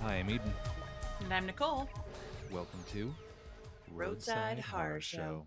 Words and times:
Hi, 0.00 0.14
I'm 0.14 0.30
Eden. 0.30 0.52
And 1.24 1.34
I'm 1.34 1.46
Nicole. 1.46 1.88
Welcome 2.52 2.84
to 2.92 3.12
Roadside 3.92 4.60
Horror 4.60 5.00
Show. 5.00 5.46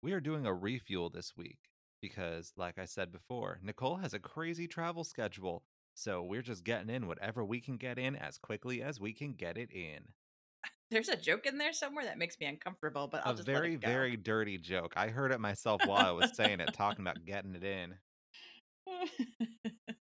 We 0.00 0.12
are 0.12 0.20
doing 0.20 0.46
a 0.46 0.54
refuel 0.54 1.10
this 1.10 1.32
week 1.36 1.58
because, 2.00 2.52
like 2.56 2.78
I 2.78 2.84
said 2.84 3.10
before, 3.10 3.58
Nicole 3.60 3.96
has 3.96 4.14
a 4.14 4.20
crazy 4.20 4.68
travel 4.68 5.02
schedule. 5.02 5.64
So 5.94 6.22
we're 6.22 6.42
just 6.42 6.62
getting 6.62 6.88
in 6.88 7.08
whatever 7.08 7.44
we 7.44 7.60
can 7.60 7.78
get 7.78 7.98
in 7.98 8.14
as 8.14 8.38
quickly 8.38 8.80
as 8.80 9.00
we 9.00 9.12
can 9.12 9.32
get 9.32 9.58
it 9.58 9.72
in. 9.72 10.04
There's 10.92 11.08
a 11.08 11.16
joke 11.16 11.44
in 11.44 11.58
there 11.58 11.72
somewhere 11.72 12.04
that 12.04 12.16
makes 12.16 12.38
me 12.38 12.46
uncomfortable, 12.46 13.08
but 13.08 13.26
I'll 13.26 13.32
a 13.32 13.36
just 13.36 13.46
very, 13.46 13.70
let 13.70 13.74
it 13.74 13.80
go. 13.80 13.88
very 13.88 14.16
dirty 14.16 14.58
joke. 14.58 14.94
I 14.96 15.08
heard 15.08 15.32
it 15.32 15.40
myself 15.40 15.80
while 15.84 16.06
I 16.06 16.12
was 16.12 16.30
saying 16.36 16.60
it, 16.60 16.74
talking 16.74 17.04
about 17.04 17.24
getting 17.26 17.56
it 17.56 17.64
in. 17.64 17.94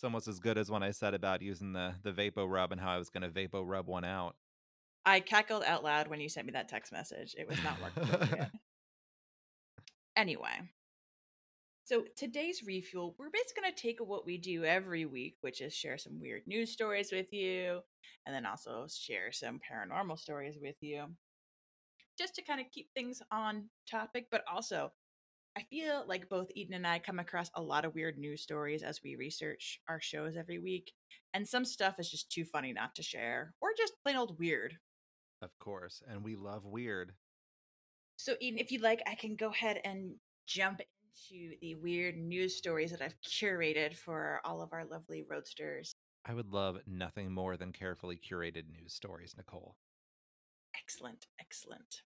It's 0.00 0.04
almost 0.06 0.28
as 0.28 0.38
good 0.38 0.56
as 0.56 0.70
when 0.70 0.82
I 0.82 0.92
said 0.92 1.12
about 1.12 1.42
using 1.42 1.74
the 1.74 1.92
the 2.02 2.10
VapoRub 2.10 2.72
and 2.72 2.80
how 2.80 2.90
I 2.90 2.96
was 2.96 3.10
going 3.10 3.22
to 3.22 3.28
VapoRub 3.28 3.84
one 3.84 4.02
out. 4.02 4.34
I 5.04 5.20
cackled 5.20 5.62
out 5.62 5.84
loud 5.84 6.08
when 6.08 6.22
you 6.22 6.30
sent 6.30 6.46
me 6.46 6.52
that 6.52 6.70
text 6.70 6.90
message. 6.90 7.34
It 7.36 7.46
was 7.46 7.62
not 7.62 7.76
working. 7.82 8.46
anyway, 10.16 10.58
so 11.84 12.04
today's 12.16 12.62
refuel, 12.66 13.14
we're 13.18 13.28
basically 13.28 13.60
going 13.60 13.74
to 13.74 13.82
take 13.82 14.00
what 14.00 14.24
we 14.24 14.38
do 14.38 14.64
every 14.64 15.04
week, 15.04 15.36
which 15.42 15.60
is 15.60 15.74
share 15.74 15.98
some 15.98 16.18
weird 16.18 16.46
news 16.46 16.72
stories 16.72 17.12
with 17.12 17.30
you, 17.30 17.80
and 18.24 18.34
then 18.34 18.46
also 18.46 18.86
share 18.88 19.30
some 19.32 19.60
paranormal 19.60 20.18
stories 20.18 20.56
with 20.62 20.76
you, 20.80 21.04
just 22.18 22.34
to 22.36 22.42
kind 22.42 22.62
of 22.62 22.70
keep 22.72 22.88
things 22.94 23.20
on 23.30 23.68
topic, 23.86 24.28
but 24.30 24.44
also. 24.50 24.92
I 25.60 25.64
feel 25.68 26.04
like 26.08 26.30
both 26.30 26.50
Eden 26.54 26.72
and 26.72 26.86
I 26.86 26.98
come 26.98 27.18
across 27.18 27.50
a 27.54 27.60
lot 27.60 27.84
of 27.84 27.94
weird 27.94 28.16
news 28.16 28.40
stories 28.40 28.82
as 28.82 29.02
we 29.04 29.14
research 29.16 29.78
our 29.90 30.00
shows 30.00 30.34
every 30.34 30.58
week, 30.58 30.90
and 31.34 31.46
some 31.46 31.66
stuff 31.66 31.96
is 31.98 32.10
just 32.10 32.32
too 32.32 32.46
funny 32.46 32.72
not 32.72 32.94
to 32.94 33.02
share, 33.02 33.52
or 33.60 33.68
just 33.76 33.92
plain 34.02 34.16
old 34.16 34.38
weird. 34.38 34.78
Of 35.42 35.50
course, 35.58 36.02
and 36.08 36.24
we 36.24 36.34
love 36.34 36.64
weird. 36.64 37.12
So, 38.16 38.36
Eden, 38.40 38.58
if 38.58 38.72
you'd 38.72 38.80
like, 38.80 39.02
I 39.06 39.14
can 39.14 39.36
go 39.36 39.50
ahead 39.50 39.82
and 39.84 40.14
jump 40.46 40.80
into 40.80 41.54
the 41.60 41.74
weird 41.74 42.16
news 42.16 42.56
stories 42.56 42.90
that 42.92 43.02
I've 43.02 43.20
curated 43.20 43.94
for 43.94 44.40
all 44.46 44.62
of 44.62 44.72
our 44.72 44.86
lovely 44.86 45.26
roadsters. 45.28 45.92
I 46.24 46.32
would 46.32 46.54
love 46.54 46.78
nothing 46.86 47.32
more 47.32 47.58
than 47.58 47.72
carefully 47.72 48.16
curated 48.18 48.64
news 48.70 48.94
stories, 48.94 49.34
Nicole. 49.36 49.76
Excellent, 50.74 51.26
excellent. 51.38 52.00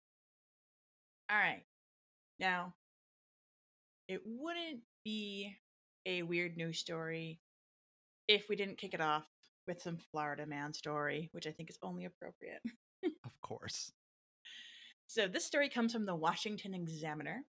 All 1.29 1.37
right. 1.37 1.63
Now, 2.39 2.73
it 4.11 4.21
wouldn't 4.25 4.81
be 5.05 5.55
a 6.05 6.21
weird 6.23 6.57
news 6.57 6.79
story 6.79 7.39
if 8.27 8.47
we 8.49 8.55
didn't 8.55 8.77
kick 8.77 8.93
it 8.93 9.01
off 9.01 9.25
with 9.67 9.81
some 9.81 9.97
Florida 10.11 10.45
man 10.45 10.73
story, 10.73 11.29
which 11.31 11.47
I 11.47 11.51
think 11.51 11.69
is 11.69 11.77
only 11.81 12.05
appropriate. 12.05 12.61
Of 13.25 13.39
course. 13.41 13.91
So, 15.07 15.27
this 15.27 15.45
story 15.45 15.69
comes 15.69 15.91
from 15.93 16.05
the 16.05 16.15
Washington 16.15 16.73
Examiner. 16.73 17.43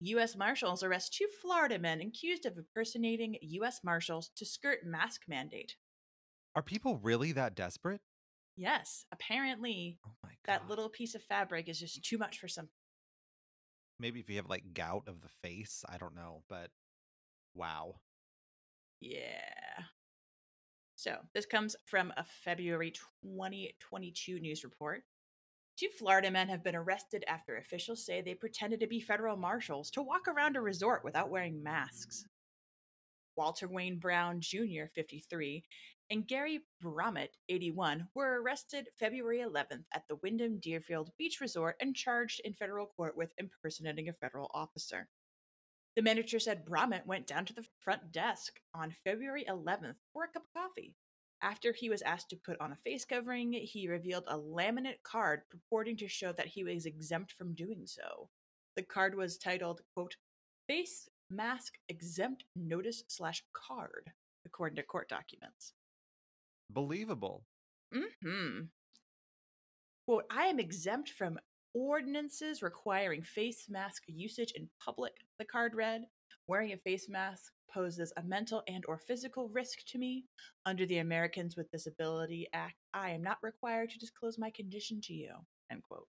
U.S. 0.00 0.36
Marshals 0.36 0.82
arrest 0.82 1.14
two 1.14 1.26
Florida 1.42 1.78
men 1.78 2.00
accused 2.00 2.46
of 2.46 2.56
impersonating 2.56 3.36
U.S. 3.40 3.80
Marshals 3.84 4.30
to 4.36 4.44
skirt 4.46 4.78
mask 4.84 5.22
mandate. 5.28 5.76
Are 6.54 6.62
people 6.62 6.96
really 6.96 7.32
that 7.32 7.54
desperate? 7.54 8.00
Yes, 8.56 9.04
apparently 9.12 9.98
Oh 10.06 10.12
my 10.22 10.30
god. 10.30 10.36
that 10.46 10.68
little 10.68 10.88
piece 10.88 11.14
of 11.14 11.22
fabric 11.22 11.68
is 11.68 11.78
just 11.78 12.02
too 12.02 12.16
much 12.18 12.38
for 12.38 12.48
some. 12.48 12.68
Maybe 13.98 14.20
if 14.20 14.28
you 14.28 14.36
have 14.36 14.50
like 14.50 14.74
gout 14.74 15.04
of 15.06 15.20
the 15.22 15.28
face, 15.42 15.84
I 15.88 15.98
don't 15.98 16.14
know, 16.14 16.42
but 16.48 16.70
wow. 17.54 17.96
Yeah. 19.00 19.20
So, 20.96 21.16
this 21.34 21.46
comes 21.46 21.76
from 21.84 22.12
a 22.16 22.24
February 22.24 22.92
2022 23.22 24.40
news 24.40 24.64
report. 24.64 25.02
Two 25.78 25.88
Florida 25.88 26.30
men 26.30 26.48
have 26.48 26.64
been 26.64 26.74
arrested 26.74 27.22
after 27.28 27.56
officials 27.58 28.04
say 28.04 28.22
they 28.22 28.34
pretended 28.34 28.80
to 28.80 28.86
be 28.86 29.00
federal 29.00 29.36
marshals 29.36 29.90
to 29.90 30.02
walk 30.02 30.26
around 30.26 30.56
a 30.56 30.60
resort 30.62 31.04
without 31.04 31.28
wearing 31.28 31.62
masks. 31.62 32.24
Walter 33.36 33.68
Wayne 33.68 33.98
Brown 33.98 34.40
Jr., 34.40 34.86
53, 34.94 35.62
and 36.10 36.26
Gary 36.26 36.60
Brummett, 36.82 37.30
81, 37.48 38.08
were 38.14 38.40
arrested 38.40 38.88
February 38.98 39.40
11th 39.40 39.84
at 39.92 40.04
the 40.08 40.16
Wyndham 40.16 40.58
Deerfield 40.60 41.10
Beach 41.18 41.40
Resort 41.40 41.76
and 41.80 41.96
charged 41.96 42.40
in 42.44 42.54
federal 42.54 42.86
court 42.86 43.16
with 43.16 43.32
impersonating 43.38 44.08
a 44.08 44.12
federal 44.12 44.50
officer. 44.54 45.08
The 45.96 46.02
manager 46.02 46.38
said 46.38 46.64
Brummett 46.64 47.06
went 47.06 47.26
down 47.26 47.44
to 47.46 47.54
the 47.54 47.66
front 47.80 48.12
desk 48.12 48.60
on 48.74 48.94
February 49.02 49.44
11th 49.48 49.96
for 50.12 50.24
a 50.24 50.28
cup 50.28 50.42
of 50.44 50.62
coffee. 50.62 50.94
After 51.42 51.72
he 51.72 51.90
was 51.90 52.02
asked 52.02 52.30
to 52.30 52.36
put 52.36 52.60
on 52.60 52.72
a 52.72 52.76
face 52.76 53.04
covering, 53.04 53.52
he 53.52 53.88
revealed 53.88 54.24
a 54.28 54.38
laminate 54.38 55.02
card 55.02 55.42
purporting 55.50 55.96
to 55.98 56.08
show 56.08 56.32
that 56.32 56.48
he 56.48 56.64
was 56.64 56.86
exempt 56.86 57.32
from 57.32 57.54
doing 57.54 57.82
so. 57.84 58.28
The 58.76 58.82
card 58.82 59.14
was 59.14 59.38
titled, 59.38 59.80
quote, 59.94 60.16
Face 60.68 61.08
Mask 61.30 61.74
Exempt 61.88 62.44
Notice 62.54 63.02
slash 63.08 63.42
Card, 63.52 64.12
according 64.44 64.76
to 64.76 64.82
court 64.82 65.08
documents. 65.08 65.72
Believable. 66.70 67.44
Mm-hmm. 67.94 68.64
Quote, 70.06 70.24
I 70.30 70.46
am 70.46 70.60
exempt 70.60 71.10
from 71.10 71.38
ordinances 71.74 72.62
requiring 72.62 73.22
face 73.22 73.66
mask 73.68 74.04
usage 74.06 74.52
in 74.56 74.68
public, 74.82 75.12
the 75.38 75.44
card 75.44 75.74
read. 75.74 76.06
Wearing 76.48 76.72
a 76.72 76.76
face 76.76 77.08
mask 77.08 77.52
poses 77.72 78.12
a 78.16 78.22
mental 78.22 78.62
and 78.68 78.84
or 78.86 78.98
physical 78.98 79.48
risk 79.48 79.84
to 79.88 79.98
me. 79.98 80.24
Under 80.64 80.86
the 80.86 80.98
Americans 80.98 81.56
with 81.56 81.70
Disability 81.70 82.46
Act, 82.52 82.76
I 82.94 83.10
am 83.10 83.22
not 83.22 83.38
required 83.42 83.90
to 83.90 83.98
disclose 83.98 84.38
my 84.38 84.50
condition 84.50 85.00
to 85.02 85.12
you. 85.12 85.30
End 85.70 85.82
quote. 85.82 86.06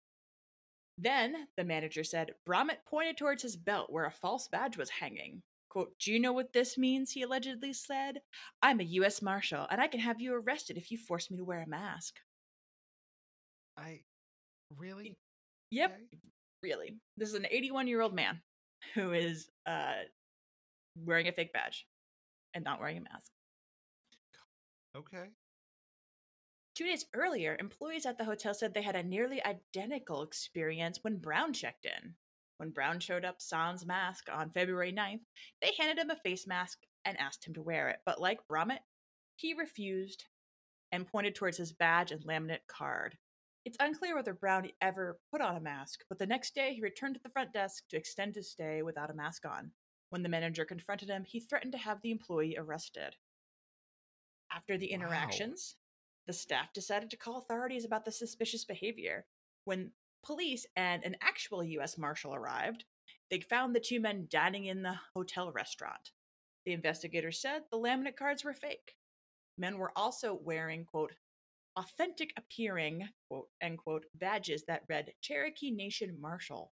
Then, 0.98 1.48
the 1.56 1.64
manager 1.64 2.04
said, 2.04 2.32
Brummett 2.46 2.84
pointed 2.86 3.16
towards 3.16 3.42
his 3.42 3.56
belt 3.56 3.92
where 3.92 4.06
a 4.06 4.10
false 4.10 4.48
badge 4.48 4.76
was 4.76 4.90
hanging. 4.90 5.42
Quote, 5.72 5.98
Do 5.98 6.12
you 6.12 6.20
know 6.20 6.34
what 6.34 6.52
this 6.52 6.76
means? 6.76 7.12
He 7.12 7.22
allegedly 7.22 7.72
said. 7.72 8.20
I'm 8.60 8.78
a 8.80 8.84
U.S. 9.00 9.22
Marshal, 9.22 9.66
and 9.70 9.80
I 9.80 9.86
can 9.88 10.00
have 10.00 10.20
you 10.20 10.34
arrested 10.34 10.76
if 10.76 10.90
you 10.90 10.98
force 10.98 11.30
me 11.30 11.38
to 11.38 11.44
wear 11.44 11.62
a 11.62 11.66
mask. 11.66 12.16
I 13.78 14.00
really 14.76 15.16
Yep, 15.70 15.90
Okay. 15.94 16.18
really. 16.62 16.98
This 17.16 17.30
is 17.30 17.36
an 17.36 17.46
81 17.50 17.88
year 17.88 18.02
old 18.02 18.12
man 18.12 18.42
who 18.94 19.12
is 19.12 19.48
uh, 19.64 20.02
wearing 20.94 21.28
a 21.28 21.32
fake 21.32 21.54
badge 21.54 21.86
and 22.52 22.62
not 22.62 22.78
wearing 22.78 22.98
a 22.98 23.00
mask. 23.00 23.30
Okay. 24.94 25.30
Two 26.74 26.84
days 26.84 27.06
earlier, 27.14 27.56
employees 27.58 28.04
at 28.04 28.18
the 28.18 28.26
hotel 28.26 28.52
said 28.52 28.74
they 28.74 28.82
had 28.82 28.96
a 28.96 29.02
nearly 29.02 29.42
identical 29.42 30.22
experience 30.22 30.98
when 31.00 31.16
Brown 31.16 31.54
checked 31.54 31.86
in. 31.86 32.14
When 32.62 32.70
Brown 32.70 33.00
showed 33.00 33.24
up 33.24 33.42
sans 33.42 33.84
mask 33.84 34.28
on 34.30 34.52
February 34.52 34.92
9th, 34.92 35.24
they 35.60 35.72
handed 35.76 35.98
him 35.98 36.10
a 36.10 36.16
face 36.16 36.46
mask 36.46 36.78
and 37.04 37.18
asked 37.18 37.44
him 37.44 37.54
to 37.54 37.60
wear 37.60 37.88
it. 37.88 37.98
But 38.06 38.20
like 38.20 38.46
Brummett, 38.46 38.84
he 39.34 39.52
refused 39.52 40.26
and 40.92 41.04
pointed 41.04 41.34
towards 41.34 41.56
his 41.56 41.72
badge 41.72 42.12
and 42.12 42.22
laminate 42.22 42.68
card. 42.68 43.18
It's 43.64 43.76
unclear 43.80 44.14
whether 44.14 44.32
Brown 44.32 44.70
ever 44.80 45.18
put 45.32 45.40
on 45.40 45.56
a 45.56 45.60
mask, 45.60 46.04
but 46.08 46.20
the 46.20 46.26
next 46.26 46.54
day 46.54 46.72
he 46.72 46.80
returned 46.80 47.16
to 47.16 47.20
the 47.20 47.30
front 47.30 47.52
desk 47.52 47.88
to 47.88 47.96
extend 47.96 48.36
his 48.36 48.52
stay 48.52 48.82
without 48.82 49.10
a 49.10 49.14
mask 49.14 49.44
on. 49.44 49.72
When 50.10 50.22
the 50.22 50.28
manager 50.28 50.64
confronted 50.64 51.08
him, 51.08 51.24
he 51.24 51.40
threatened 51.40 51.72
to 51.72 51.78
have 51.78 52.00
the 52.00 52.12
employee 52.12 52.56
arrested. 52.56 53.16
After 54.52 54.78
the 54.78 54.92
Wow. 54.92 54.94
interactions, 54.94 55.74
the 56.28 56.32
staff 56.32 56.72
decided 56.72 57.10
to 57.10 57.16
call 57.16 57.38
authorities 57.38 57.84
about 57.84 58.04
the 58.04 58.12
suspicious 58.12 58.64
behavior. 58.64 59.26
When 59.64 59.90
police 60.24 60.66
and 60.76 61.04
an 61.04 61.16
actual 61.20 61.64
U.S. 61.64 61.98
Marshal 61.98 62.34
arrived, 62.34 62.84
they 63.30 63.40
found 63.40 63.74
the 63.74 63.80
two 63.80 64.00
men 64.00 64.26
dining 64.30 64.66
in 64.66 64.82
the 64.82 64.98
hotel 65.14 65.50
restaurant. 65.52 66.12
The 66.64 66.72
investigators 66.72 67.40
said 67.40 67.62
the 67.70 67.78
laminate 67.78 68.16
cards 68.16 68.44
were 68.44 68.52
fake. 68.52 68.94
Men 69.58 69.78
were 69.78 69.92
also 69.96 70.38
wearing, 70.42 70.84
quote, 70.84 71.14
authentic 71.76 72.32
appearing, 72.36 73.08
quote, 73.28 73.48
end 73.60 73.78
quote, 73.78 74.04
badges 74.14 74.64
that 74.69 74.82
read 74.88 75.12
Cherokee 75.20 75.70
Nation 75.70 76.16
Marshal. 76.20 76.72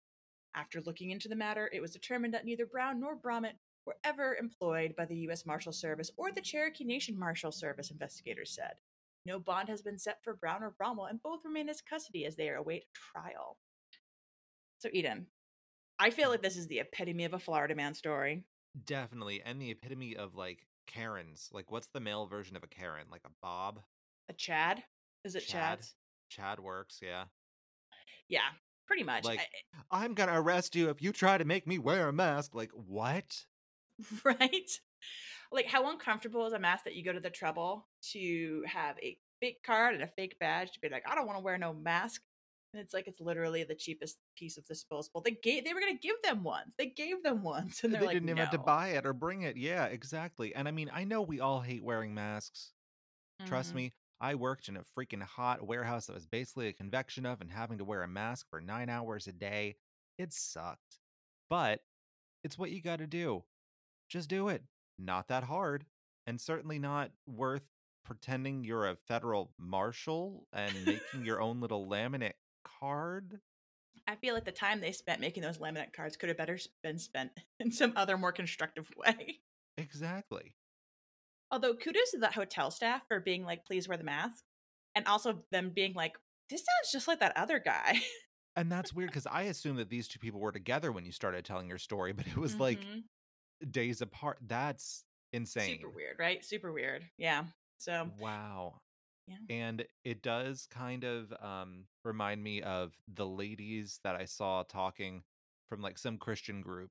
After 0.56 0.81
looking 0.81 1.12
into 1.12 1.30
the 1.30 1.36
matter, 1.36 1.69
it 1.72 1.81
was 1.81 1.92
determined 1.92 2.34
that 2.34 2.45
neither 2.45 2.66
Brown 2.66 3.00
nor 3.00 3.16
Brummett 3.16 3.57
were 3.86 3.98
ever 4.04 4.36
employed 4.36 4.95
by 4.95 5.06
the 5.06 5.16
U.S. 5.16 5.45
Marshal 5.45 5.74
Service 5.74 6.12
or 6.18 6.31
the 6.31 6.42
Cherokee 6.42 6.84
Nation 6.84 7.18
Marshal 7.18 7.52
Service, 7.52 7.92
investigators 7.92 8.54
said. 8.54 8.74
No 9.30 9.38
bond 9.40 9.70
has 9.70 9.84
been 9.84 10.00
set 10.00 10.24
for 10.24 10.34
Brown 10.34 10.64
or 10.64 10.72
Bromwell, 10.72 11.06
and 11.06 11.22
both 11.22 11.46
remain 11.46 11.70
in 11.70 11.76
custody 11.88 12.26
as 12.26 12.36
they 12.36 12.50
await 12.50 12.86
trial. 13.14 13.60
So, 14.80 14.90
Eden, 14.92 15.28
I 16.00 16.10
feel 16.10 16.31
like 16.31 16.42
this 16.42 16.58
is 16.58 16.66
the 16.66 16.80
epitome 16.80 17.26
of 17.26 17.36
a 17.36 17.40
Florida 17.40 17.76
man 17.76 17.94
story. 17.94 18.44
Definitely. 18.86 19.44
And 19.46 19.62
the 19.62 19.70
epitome 19.70 20.16
of 20.16 20.34
like 20.34 20.66
Karens. 20.88 21.48
Like 21.52 21.70
what's 21.72 21.90
the 21.90 22.00
male 22.00 22.26
version 22.26 22.56
of 22.56 22.64
a 22.64 22.68
Karen? 22.68 23.06
Like 23.12 23.22
a 23.24 23.31
Bob? 23.40 23.81
A 24.30 24.34
Chad? 24.34 24.84
Is 25.24 25.36
it 25.36 25.42
Chad? 25.42 25.78
Chad's? 25.80 25.96
Chad 26.30 26.60
works, 26.60 27.00
yeah. 27.00 27.26
Yeah, 28.30 28.50
pretty 28.88 29.04
much. 29.04 29.26
Like 29.26 29.42
I- 29.42 29.44
eh 29.44 29.81
I'm 29.92 30.16
gonna 30.16 30.42
arrest 30.42 30.76
you 30.76 30.90
if 30.90 31.04
you 31.04 31.12
try 31.12 31.38
to 31.38 31.46
make 31.46 31.68
me 31.68 31.78
wear 31.78 32.08
a 32.08 32.14
mask. 32.14 32.56
Like 32.56 32.72
what? 32.72 33.46
right? 34.24 34.72
Like, 35.51 35.68
how 35.68 35.90
uncomfortable 35.90 36.46
is 36.46 36.54
a 36.54 36.60
mask 36.60 36.86
that 36.86 36.96
you 36.96 37.04
go 37.04 37.13
to 37.13 37.19
the 37.19 37.30
trouble 37.30 37.90
to 38.12 38.63
have 38.68 38.98
a 39.00 39.19
fake 39.42 39.63
card 39.63 39.94
and 39.96 40.04
a 40.04 40.07
fake 40.07 40.38
badge 40.40 40.72
to 40.74 40.80
be 40.81 40.90
like, 40.90 41.07
I 41.10 41.16
don't 41.16 41.28
want 41.28 41.38
to 41.38 41.44
wear 41.44 41.57
no 41.57 41.74
mask. 41.74 42.24
And 42.74 42.81
it's 42.81 42.94
like 42.94 43.07
it's 43.07 43.19
literally 43.19 43.63
the 43.63 43.75
cheapest 43.75 44.19
piece 44.36 44.57
of 44.57 44.66
disposable. 44.66 45.22
They 45.22 45.31
gave 45.31 45.66
they 45.66 45.74
were 45.74 45.80
gonna 45.80 45.98
give 45.98 46.22
them 46.24 46.44
ones. 46.44 46.75
They 46.78 46.88
gave 46.88 47.24
them 47.24 47.42
ones, 47.42 47.81
and 47.84 48.00
they 48.00 48.00
like, 48.01 48.19
didn't 48.19 48.30
even 48.30 48.38
have 48.40 48.50
to 48.51 48.57
buy 48.57 48.90
it 48.90 49.06
or 49.06 49.13
bring 49.13 49.42
it. 49.44 49.57
Yeah, 49.57 49.86
exactly. 49.86 50.54
And 50.56 50.68
I 50.68 50.72
mean, 50.72 50.90
I 50.92 51.04
know 51.04 51.22
we 51.22 51.40
all 51.40 51.62
hate 51.62 51.84
wearing 51.84 52.13
masks. 52.13 52.74
Trust 53.45 53.74
Mhm. 53.74 53.75
me, 53.75 53.94
I 54.22 54.36
worked 54.36 54.69
in 54.69 54.78
a 54.78 54.84
freaking 54.84 55.24
hot 55.24 55.66
warehouse 55.66 56.07
that 56.07 56.13
was 56.16 56.28
basically 56.28 56.69
a 56.69 56.74
convection 56.74 57.25
oven, 57.25 57.48
and 57.50 57.57
having 57.57 57.80
to 57.80 57.86
wear 57.86 58.04
a 58.04 58.10
mask 58.10 58.50
for 58.50 58.62
nine 58.62 58.90
hours 58.90 59.28
a 59.28 59.34
day. 59.34 59.78
It 60.18 60.34
sucked. 60.34 61.00
But 61.50 61.84
it's 62.44 62.57
what 62.57 62.72
you 62.72 62.81
got 62.81 62.98
to 63.00 63.07
do. 63.07 63.45
Just 64.10 64.30
do 64.30 64.50
it. 64.50 64.66
Not 65.00 65.30
that 65.30 65.44
hard. 65.44 65.86
And 66.28 66.40
certainly 66.40 66.78
not 66.78 67.12
worth 67.25 67.63
pretending 68.06 68.63
you're 68.63 68.88
a 68.88 68.96
federal 68.96 69.51
marshal 69.57 70.48
and 70.54 70.86
making 70.86 71.25
your 71.25 71.42
own 71.42 71.60
little 71.60 71.88
laminate 71.88 72.34
card. 72.63 73.40
I 74.07 74.16
feel 74.16 74.34
like 74.34 74.46
the 74.46 74.51
time 74.51 74.81
they 74.81 74.92
spent 74.92 75.22
making 75.22 75.44
those 75.44 75.57
laminate 75.60 75.94
cards 75.94 76.18
could 76.18 76.30
have 76.30 76.38
better 76.38 76.57
been 76.84 77.00
spent 77.00 77.31
in 77.60 77.72
some 77.72 77.94
other 77.96 78.18
more 78.18 78.31
constructive 78.31 78.92
way. 78.96 79.40
Exactly. 79.78 80.56
Although 81.52 81.75
kudos 81.75 82.12
to 82.12 82.19
the 82.19 82.28
hotel 82.31 82.72
staff 82.72 83.07
for 83.07 83.19
being 83.19 83.44
like, 83.44 83.66
please 83.66 83.88
wear 83.88 83.98
the 83.98 84.04
mask. 84.04 84.44
And 84.95 85.07
also 85.07 85.44
them 85.52 85.72
being 85.72 85.94
like, 85.94 86.18
this 86.50 86.62
sounds 86.62 86.92
just 86.92 87.07
like 87.07 87.19
that 87.19 87.38
other 87.38 87.60
guy. 87.60 88.00
And 88.56 88.72
that's 88.72 88.94
weird 88.94 89.10
because 89.12 89.28
I 89.28 89.44
assumed 89.44 89.80
that 89.80 89.90
these 89.90 90.07
two 90.07 90.19
people 90.19 90.40
were 90.40 90.52
together 90.52 90.92
when 90.92 91.06
you 91.06 91.12
started 91.12 91.45
telling 91.45 91.68
your 91.68 91.78
story, 91.78 92.13
but 92.13 92.28
it 92.28 92.38
was 92.38 92.60
like 92.60 92.86
Mhm. 92.86 93.04
Days 93.72 94.02
apart. 94.02 94.38
That's 94.46 95.04
insane. 95.34 95.78
super 95.78 95.90
weird, 95.90 96.18
right? 96.20 96.44
Super 96.44 96.72
weird. 96.72 97.04
Yeah. 97.18 97.44
So 97.78 98.10
Wow. 98.20 98.82
Yeah. 99.28 99.36
And 99.50 99.86
it 100.04 100.24
does 100.24 100.68
kind 100.72 101.04
of 101.04 101.34
um 101.42 101.86
remind 102.04 102.44
me 102.44 102.62
of 102.62 102.94
the 103.14 103.28
ladies 103.28 104.00
that 104.04 104.16
I 104.16 104.26
saw 104.26 104.64
talking 104.64 105.24
from 105.70 105.82
like 105.82 105.98
some 105.98 106.18
Christian 106.18 106.62
group 106.62 106.90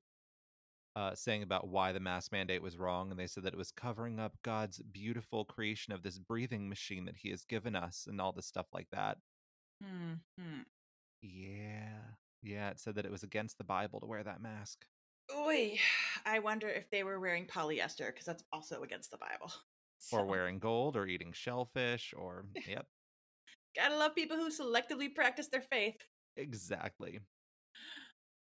uh 0.97 1.15
saying 1.15 1.43
about 1.43 1.69
why 1.69 1.93
the 1.93 2.01
mask 2.01 2.33
mandate 2.33 2.63
was 2.63 2.79
wrong 2.79 3.11
and 3.11 3.19
they 3.19 3.27
said 3.27 3.43
that 3.43 3.55
it 3.55 3.59
was 3.59 3.73
covering 3.73 4.21
up 4.21 4.37
God's 4.43 4.79
beautiful 4.79 5.45
creation 5.45 5.93
of 5.93 6.03
this 6.03 6.19
breathing 6.19 6.69
machine 6.69 7.05
that 7.07 7.17
he 7.17 7.31
has 7.31 7.45
given 7.45 7.75
us 7.75 8.07
and 8.09 8.21
all 8.21 8.33
this 8.33 8.47
stuff 8.47 8.67
like 8.73 8.89
that. 8.93 9.19
hmm, 9.83 10.15
hmm. 10.39 10.61
Yeah. 11.21 11.99
Yeah, 12.43 12.71
it 12.71 12.79
said 12.79 12.95
that 12.95 13.05
it 13.05 13.11
was 13.11 13.25
against 13.25 13.59
the 13.59 13.65
Bible 13.65 14.01
to 14.01 14.07
wear 14.07 14.23
that 14.23 14.41
mask. 14.41 14.87
Oy, 15.35 15.79
I 16.25 16.39
wonder 16.39 16.69
if 16.69 16.91
they 16.91 17.05
were 17.05 17.21
wearing 17.21 17.47
polyester 17.47 18.07
because 18.07 18.25
that's 18.27 18.45
also 18.53 18.83
against 18.83 19.11
the 19.11 19.19
Bible. 19.19 19.53
Or 20.13 20.25
wearing 20.25 20.61
gold 20.61 20.97
or 20.97 21.09
eating 21.09 21.33
shellfish 21.33 22.15
or 22.17 22.45
yep, 22.69 22.87
gotta 23.75 23.97
love 23.97 24.15
people 24.15 24.37
who 24.37 24.49
selectively 24.49 25.13
practice 25.13 25.49
their 25.49 25.61
faith. 25.61 25.97
exactly. 26.37 27.19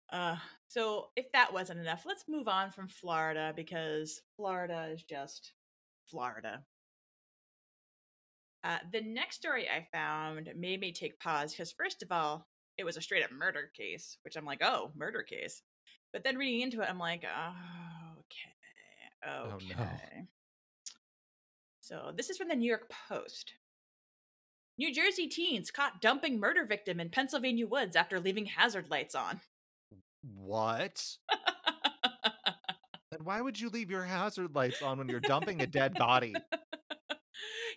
Uh, 0.09 0.37
so 0.67 1.07
if 1.15 1.31
that 1.33 1.51
wasn't 1.51 1.79
enough, 1.79 2.03
let's 2.05 2.25
move 2.29 2.47
on 2.47 2.71
from 2.71 2.87
Florida 2.87 3.51
because 3.55 4.21
Florida 4.37 4.87
is 4.91 5.03
just 5.03 5.51
Florida. 6.05 6.63
Uh, 8.63 8.77
the 8.91 9.01
next 9.01 9.35
story 9.35 9.67
I 9.67 9.87
found 9.91 10.49
made 10.55 10.79
me 10.79 10.93
take 10.93 11.19
pause 11.19 11.51
because, 11.51 11.73
first 11.73 12.01
of 12.03 12.11
all, 12.11 12.47
it 12.77 12.85
was 12.85 12.95
a 12.95 13.01
straight 13.01 13.23
up 13.23 13.31
murder 13.31 13.71
case, 13.75 14.17
which 14.23 14.35
I'm 14.35 14.45
like, 14.45 14.63
oh, 14.63 14.91
murder 14.95 15.23
case. 15.23 15.61
But 16.13 16.23
then 16.23 16.37
reading 16.37 16.61
into 16.61 16.81
it, 16.81 16.87
I'm 16.89 16.99
like, 16.99 17.23
oh, 17.25 17.53
okay, 18.19 19.27
Oh, 19.27 19.55
okay. 19.55 19.73
no. 19.77 20.27
So 21.81 22.11
this 22.15 22.29
is 22.29 22.37
from 22.37 22.47
the 22.47 22.55
New 22.55 22.69
York 22.69 22.89
Post. 23.09 23.53
New 24.77 24.93
Jersey 24.93 25.27
teens 25.27 25.69
caught 25.71 26.01
dumping 26.01 26.39
murder 26.39 26.65
victim 26.65 26.99
in 26.99 27.09
Pennsylvania 27.09 27.67
woods 27.67 27.95
after 27.95 28.19
leaving 28.19 28.45
hazard 28.45 28.89
lights 28.89 29.15
on. 29.15 29.41
What? 30.35 31.05
Then 33.11 33.25
why 33.25 33.41
would 33.41 33.59
you 33.59 33.69
leave 33.69 33.91
your 33.91 34.03
hazard 34.03 34.55
lights 34.55 34.81
on 34.81 34.97
when 34.97 35.07
you're 35.07 35.19
dumping 35.19 35.61
a 35.61 35.67
dead 35.67 35.93
body? 35.93 36.33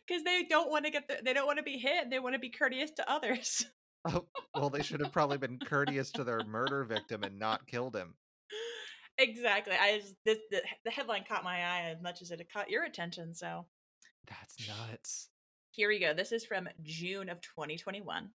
because 0.09 0.23
they 0.25 0.44
don't 0.49 0.71
want 0.71 0.87
to 0.87 0.91
get 0.91 1.09
the, 1.09 1.19
they 1.23 1.35
don't 1.35 1.44
want 1.47 1.59
to 1.59 1.62
be 1.62 1.77
hit 1.77 2.09
they 2.09 2.19
want 2.19 2.35
to 2.35 2.39
be 2.39 2.49
courteous 2.49 2.91
to 2.93 3.11
others 3.12 3.67
Oh, 4.09 4.25
well, 4.55 4.71
they 4.71 4.82
should 4.82 5.00
have 5.00 5.12
probably 5.12 5.37
been 5.37 5.59
courteous 5.59 6.11
to 6.12 6.23
their 6.25 6.41
murder 6.44 6.85
victim 6.89 7.25
and 7.25 7.39
not 7.39 7.67
killed 7.67 7.97
him. 7.97 8.15
Exactly 9.19 9.75
i 9.81 9.99
just 9.99 10.15
this 10.25 10.39
the, 10.51 10.63
the 10.85 10.91
headline 10.91 11.25
caught 11.29 11.45
my 11.45 11.57
eye 11.57 11.91
as 11.91 12.03
much 12.03 12.23
as 12.23 12.31
it 12.31 12.53
caught 12.53 12.71
your 12.71 12.85
attention 12.85 13.35
so 13.35 13.65
That's 14.29 14.57
nuts. 14.69 15.29
here 15.71 15.89
we 15.89 15.99
go 15.99 16.13
this 16.15 16.33
is 16.33 16.45
from 16.45 16.69
june 16.83 17.29
of 17.29 17.41
2021 17.41 18.31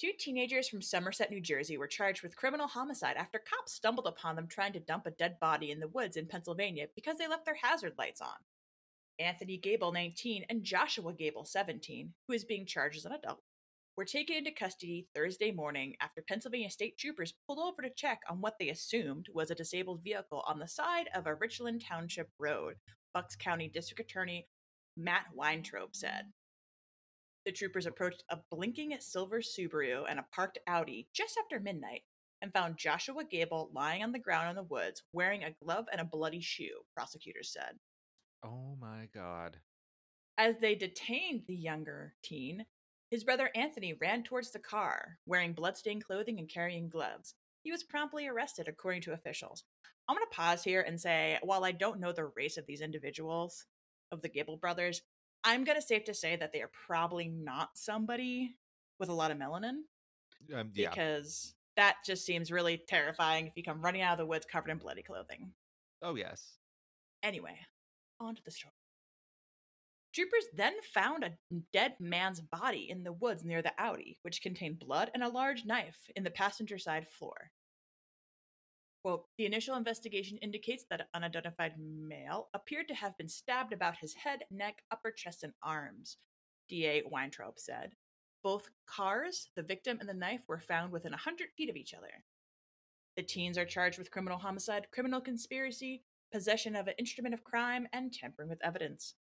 Two 0.00 0.12
teenagers 0.18 0.66
from 0.66 0.80
Somerset, 0.80 1.30
New 1.30 1.42
Jersey 1.42 1.76
were 1.76 1.86
charged 1.86 2.22
with 2.22 2.34
criminal 2.34 2.66
homicide 2.66 3.16
after 3.18 3.38
cops 3.38 3.74
stumbled 3.74 4.06
upon 4.06 4.34
them 4.34 4.46
trying 4.46 4.72
to 4.72 4.80
dump 4.80 5.04
a 5.04 5.10
dead 5.10 5.38
body 5.38 5.70
in 5.70 5.78
the 5.78 5.88
woods 5.88 6.16
in 6.16 6.24
Pennsylvania 6.24 6.86
because 6.94 7.18
they 7.18 7.28
left 7.28 7.44
their 7.44 7.58
hazard 7.62 7.92
lights 7.98 8.22
on. 8.22 8.38
Anthony 9.18 9.58
Gable, 9.58 9.92
19, 9.92 10.46
and 10.48 10.64
Joshua 10.64 11.12
Gable, 11.12 11.44
17, 11.44 12.14
who 12.26 12.32
is 12.32 12.44
being 12.46 12.64
charged 12.64 12.96
as 12.96 13.04
an 13.04 13.12
adult, 13.12 13.42
were 13.96 14.04
taken 14.04 14.36
into 14.36 14.50
custody 14.50 15.06
Thursday 15.14 15.50
morning 15.50 15.94
after 16.00 16.22
Pennsylvania 16.22 16.70
state 16.70 16.96
troopers 16.96 17.34
pulled 17.46 17.58
over 17.58 17.82
to 17.82 17.90
check 17.90 18.20
on 18.28 18.40
what 18.40 18.54
they 18.58 18.68
assumed 18.68 19.26
was 19.32 19.50
a 19.50 19.54
disabled 19.54 20.02
vehicle 20.02 20.42
on 20.46 20.58
the 20.58 20.68
side 20.68 21.08
of 21.14 21.26
a 21.26 21.34
Richland 21.34 21.82
Township 21.86 22.30
road, 22.38 22.76
Bucks 23.12 23.36
County 23.36 23.68
District 23.68 24.00
Attorney 24.00 24.48
Matt 24.96 25.26
Weintraub 25.34 25.94
said. 25.94 26.26
The 27.44 27.52
troopers 27.52 27.86
approached 27.86 28.24
a 28.28 28.38
blinking 28.50 28.96
silver 29.00 29.40
Subaru 29.40 30.04
and 30.08 30.18
a 30.18 30.26
parked 30.32 30.58
Audi 30.66 31.08
just 31.14 31.38
after 31.38 31.58
midnight 31.58 32.02
and 32.42 32.52
found 32.52 32.78
Joshua 32.78 33.24
Gable 33.24 33.70
lying 33.74 34.02
on 34.02 34.12
the 34.12 34.18
ground 34.18 34.50
in 34.50 34.56
the 34.56 34.62
woods 34.62 35.02
wearing 35.12 35.44
a 35.44 35.54
glove 35.62 35.86
and 35.90 36.00
a 36.00 36.04
bloody 36.04 36.40
shoe, 36.40 36.80
prosecutors 36.94 37.52
said. 37.52 37.78
Oh 38.44 38.76
my 38.80 39.08
god. 39.14 39.58
As 40.38 40.56
they 40.58 40.74
detained 40.74 41.42
the 41.46 41.54
younger 41.54 42.14
teen, 42.22 42.64
his 43.10 43.24
brother 43.24 43.50
Anthony 43.54 43.92
ran 43.94 44.22
towards 44.22 44.50
the 44.52 44.58
car, 44.58 45.18
wearing 45.26 45.52
bloodstained 45.52 46.04
clothing 46.04 46.38
and 46.38 46.48
carrying 46.48 46.88
gloves. 46.88 47.34
He 47.62 47.72
was 47.72 47.82
promptly 47.82 48.26
arrested, 48.28 48.68
according 48.68 49.02
to 49.02 49.12
officials. 49.12 49.64
I'm 50.08 50.16
going 50.16 50.26
to 50.28 50.36
pause 50.36 50.64
here 50.64 50.80
and 50.80 51.00
say, 51.00 51.38
while 51.42 51.64
I 51.64 51.72
don't 51.72 52.00
know 52.00 52.12
the 52.12 52.30
race 52.36 52.56
of 52.56 52.66
these 52.66 52.80
individuals, 52.80 53.66
of 54.12 54.22
the 54.22 54.28
Gable 54.28 54.56
brothers, 54.56 55.02
I'm 55.44 55.64
going 55.64 55.76
to 55.76 55.86
safe 55.86 56.04
to 56.04 56.14
say 56.14 56.36
that 56.36 56.52
they 56.52 56.62
are 56.62 56.70
probably 56.86 57.28
not 57.28 57.70
somebody 57.74 58.56
with 58.98 59.08
a 59.08 59.14
lot 59.14 59.30
of 59.30 59.38
melanin 59.38 59.82
Um, 60.54 60.70
yeah. 60.74 60.90
because 60.90 61.54
that 61.76 61.96
just 62.04 62.24
seems 62.26 62.50
really 62.50 62.82
terrifying 62.88 63.46
if 63.46 63.52
you 63.56 63.62
come 63.62 63.80
running 63.80 64.02
out 64.02 64.12
of 64.12 64.18
the 64.18 64.26
woods 64.26 64.46
covered 64.50 64.70
in 64.70 64.78
bloody 64.78 65.02
clothing. 65.02 65.52
Oh 66.02 66.14
yes. 66.14 66.58
Anyway, 67.22 67.56
on 68.18 68.34
to 68.34 68.42
the 68.44 68.50
story. 68.50 68.72
Troopers 70.12 70.46
then 70.54 70.74
found 70.92 71.22
a 71.22 71.36
dead 71.72 71.94
man's 72.00 72.40
body 72.40 72.88
in 72.90 73.04
the 73.04 73.12
woods 73.12 73.44
near 73.44 73.62
the 73.62 73.72
Audi, 73.78 74.18
which 74.22 74.42
contained 74.42 74.80
blood 74.80 75.10
and 75.14 75.22
a 75.22 75.28
large 75.28 75.64
knife 75.64 76.10
in 76.16 76.24
the 76.24 76.30
passenger 76.30 76.78
side 76.78 77.06
floor. 77.06 77.52
Quote, 79.02 79.24
the 79.38 79.46
initial 79.46 79.76
investigation 79.76 80.36
indicates 80.38 80.84
that 80.90 81.00
an 81.00 81.06
unidentified 81.14 81.74
male 81.78 82.48
appeared 82.52 82.88
to 82.88 82.94
have 82.94 83.16
been 83.16 83.28
stabbed 83.28 83.72
about 83.72 83.96
his 83.96 84.14
head, 84.14 84.40
neck, 84.50 84.82
upper 84.90 85.10
chest, 85.10 85.42
and 85.42 85.54
arms, 85.62 86.18
DA 86.68 87.02
Weintraub 87.08 87.58
said. 87.58 87.92
Both 88.42 88.68
cars, 88.86 89.48
the 89.54 89.62
victim 89.62 89.98
and 90.00 90.08
the 90.08 90.14
knife, 90.14 90.42
were 90.48 90.58
found 90.58 90.92
within 90.92 91.12
100 91.12 91.48
feet 91.56 91.70
of 91.70 91.76
each 91.76 91.94
other. 91.94 92.24
The 93.16 93.22
teens 93.22 93.56
are 93.56 93.64
charged 93.64 93.98
with 93.98 94.10
criminal 94.10 94.38
homicide, 94.38 94.88
criminal 94.92 95.20
conspiracy, 95.20 96.02
possession 96.32 96.76
of 96.76 96.86
an 96.86 96.94
instrument 96.98 97.34
of 97.34 97.44
crime, 97.44 97.86
and 97.92 98.12
tampering 98.12 98.48
with 98.48 98.62
evidence. 98.62 99.14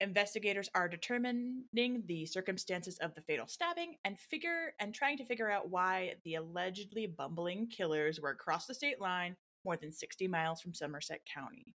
Investigators 0.00 0.68
are 0.74 0.88
determining 0.88 2.02
the 2.06 2.26
circumstances 2.26 2.98
of 2.98 3.14
the 3.14 3.20
fatal 3.22 3.46
stabbing 3.46 3.94
and 4.04 4.18
figure 4.18 4.74
and 4.80 4.92
trying 4.92 5.16
to 5.18 5.24
figure 5.24 5.50
out 5.50 5.70
why 5.70 6.14
the 6.24 6.34
allegedly 6.34 7.06
bumbling 7.06 7.68
killers 7.68 8.20
were 8.20 8.30
across 8.30 8.66
the 8.66 8.74
state 8.74 9.00
line 9.00 9.36
more 9.64 9.76
than 9.76 9.92
60 9.92 10.26
miles 10.28 10.60
from 10.60 10.74
Somerset 10.74 11.20
County. 11.32 11.74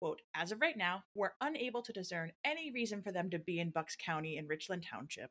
Quote, 0.00 0.22
as 0.34 0.50
of 0.50 0.60
right 0.60 0.76
now, 0.76 1.04
we're 1.14 1.32
unable 1.40 1.82
to 1.82 1.92
discern 1.92 2.32
any 2.44 2.70
reason 2.72 3.02
for 3.02 3.12
them 3.12 3.30
to 3.30 3.38
be 3.38 3.60
in 3.60 3.70
Bucks 3.70 3.96
County 3.96 4.36
in 4.38 4.46
Richland 4.46 4.84
Township, 4.90 5.30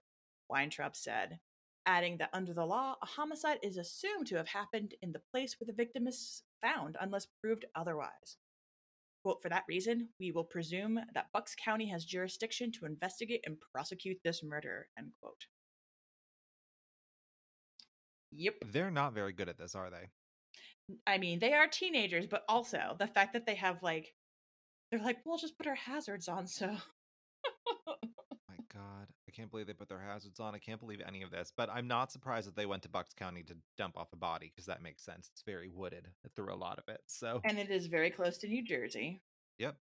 Weintraub 0.50 0.95
said, 0.95 1.39
adding 1.85 2.17
that 2.17 2.31
under 2.33 2.53
the 2.53 2.65
law, 2.65 2.95
a 3.01 3.05
homicide 3.05 3.59
is 3.62 3.77
assumed 3.77 4.27
to 4.27 4.38
have 4.38 4.47
happened 4.47 4.93
in 5.01 5.12
the 5.12 5.21
place 5.31 5.55
where 5.59 5.65
the 5.65 5.74
victim 5.74 6.07
is 6.07 6.43
found 6.62 6.97
unless 7.00 7.27
proved 7.41 7.65
otherwise. 7.75 8.38
Quote, 9.25 9.41
for 9.41 9.50
that 9.50 9.63
reason, 9.67 10.10
we 10.20 10.32
will 10.32 10.44
presume 10.44 11.00
that 11.15 11.32
Bucks 11.34 11.55
County 11.55 11.89
has 11.89 12.05
jurisdiction 12.05 12.72
to 12.74 12.86
investigate 12.86 13.41
and 13.48 13.58
prosecute 13.74 14.20
this 14.24 14.44
murder, 14.44 14.88
end 15.00 15.13
quote. 15.20 15.48
Yep. 18.34 18.53
They're 18.72 18.91
not 18.91 19.15
very 19.15 19.34
good 19.34 19.50
at 19.50 19.58
this, 19.58 19.74
are 19.74 19.89
they? 19.89 20.12
I 21.08 21.17
mean, 21.17 21.39
they 21.39 21.53
are 21.53 21.65
teenagers, 21.67 22.27
but 22.27 22.44
also 22.48 22.96
the 23.00 23.08
fact 23.08 23.34
that 23.34 23.48
they 23.48 23.55
have 23.55 23.82
like, 23.82 24.13
they're 24.91 25.01
like, 25.01 25.17
we'll 25.25 25.39
just 25.39 25.58
put 25.58 25.65
our 25.65 25.74
hazards 25.74 26.27
on, 26.27 26.46
so. 26.60 26.77
Can't 29.36 29.51
believe 29.51 29.68
they 29.68 29.74
put 29.74 29.89
their 29.89 30.00
hazards 30.00 30.39
on. 30.39 30.56
I 30.56 30.60
can't 30.60 30.80
believe 30.80 31.01
any 31.06 31.22
of 31.22 31.32
this. 31.32 31.51
But 31.56 31.70
I'm 31.70 31.88
not 31.88 32.12
surprised 32.12 32.48
that 32.48 32.56
they 32.56 32.65
went 32.65 32.84
to 32.84 32.89
Bucks 32.89 33.13
County 33.13 33.44
to 33.44 33.56
dump 33.77 33.98
off 33.98 34.13
a 34.13 34.15
body 34.15 34.51
because 34.54 34.65
that 34.68 34.82
makes 34.82 35.04
sense. 35.04 35.30
It's 35.34 35.42
very 35.42 35.70
wooded 35.70 36.08
through 36.36 36.54
a 36.54 36.56
lot 36.56 36.80
of 36.80 36.88
it. 36.88 37.01
So, 37.08 37.42
And 37.44 37.60
it 37.60 37.70
is 37.70 37.88
very 37.88 38.10
close 38.10 38.38
to 38.39 38.48
New 38.48 38.63
Jersey. 38.63 39.22
yep. 39.58 39.75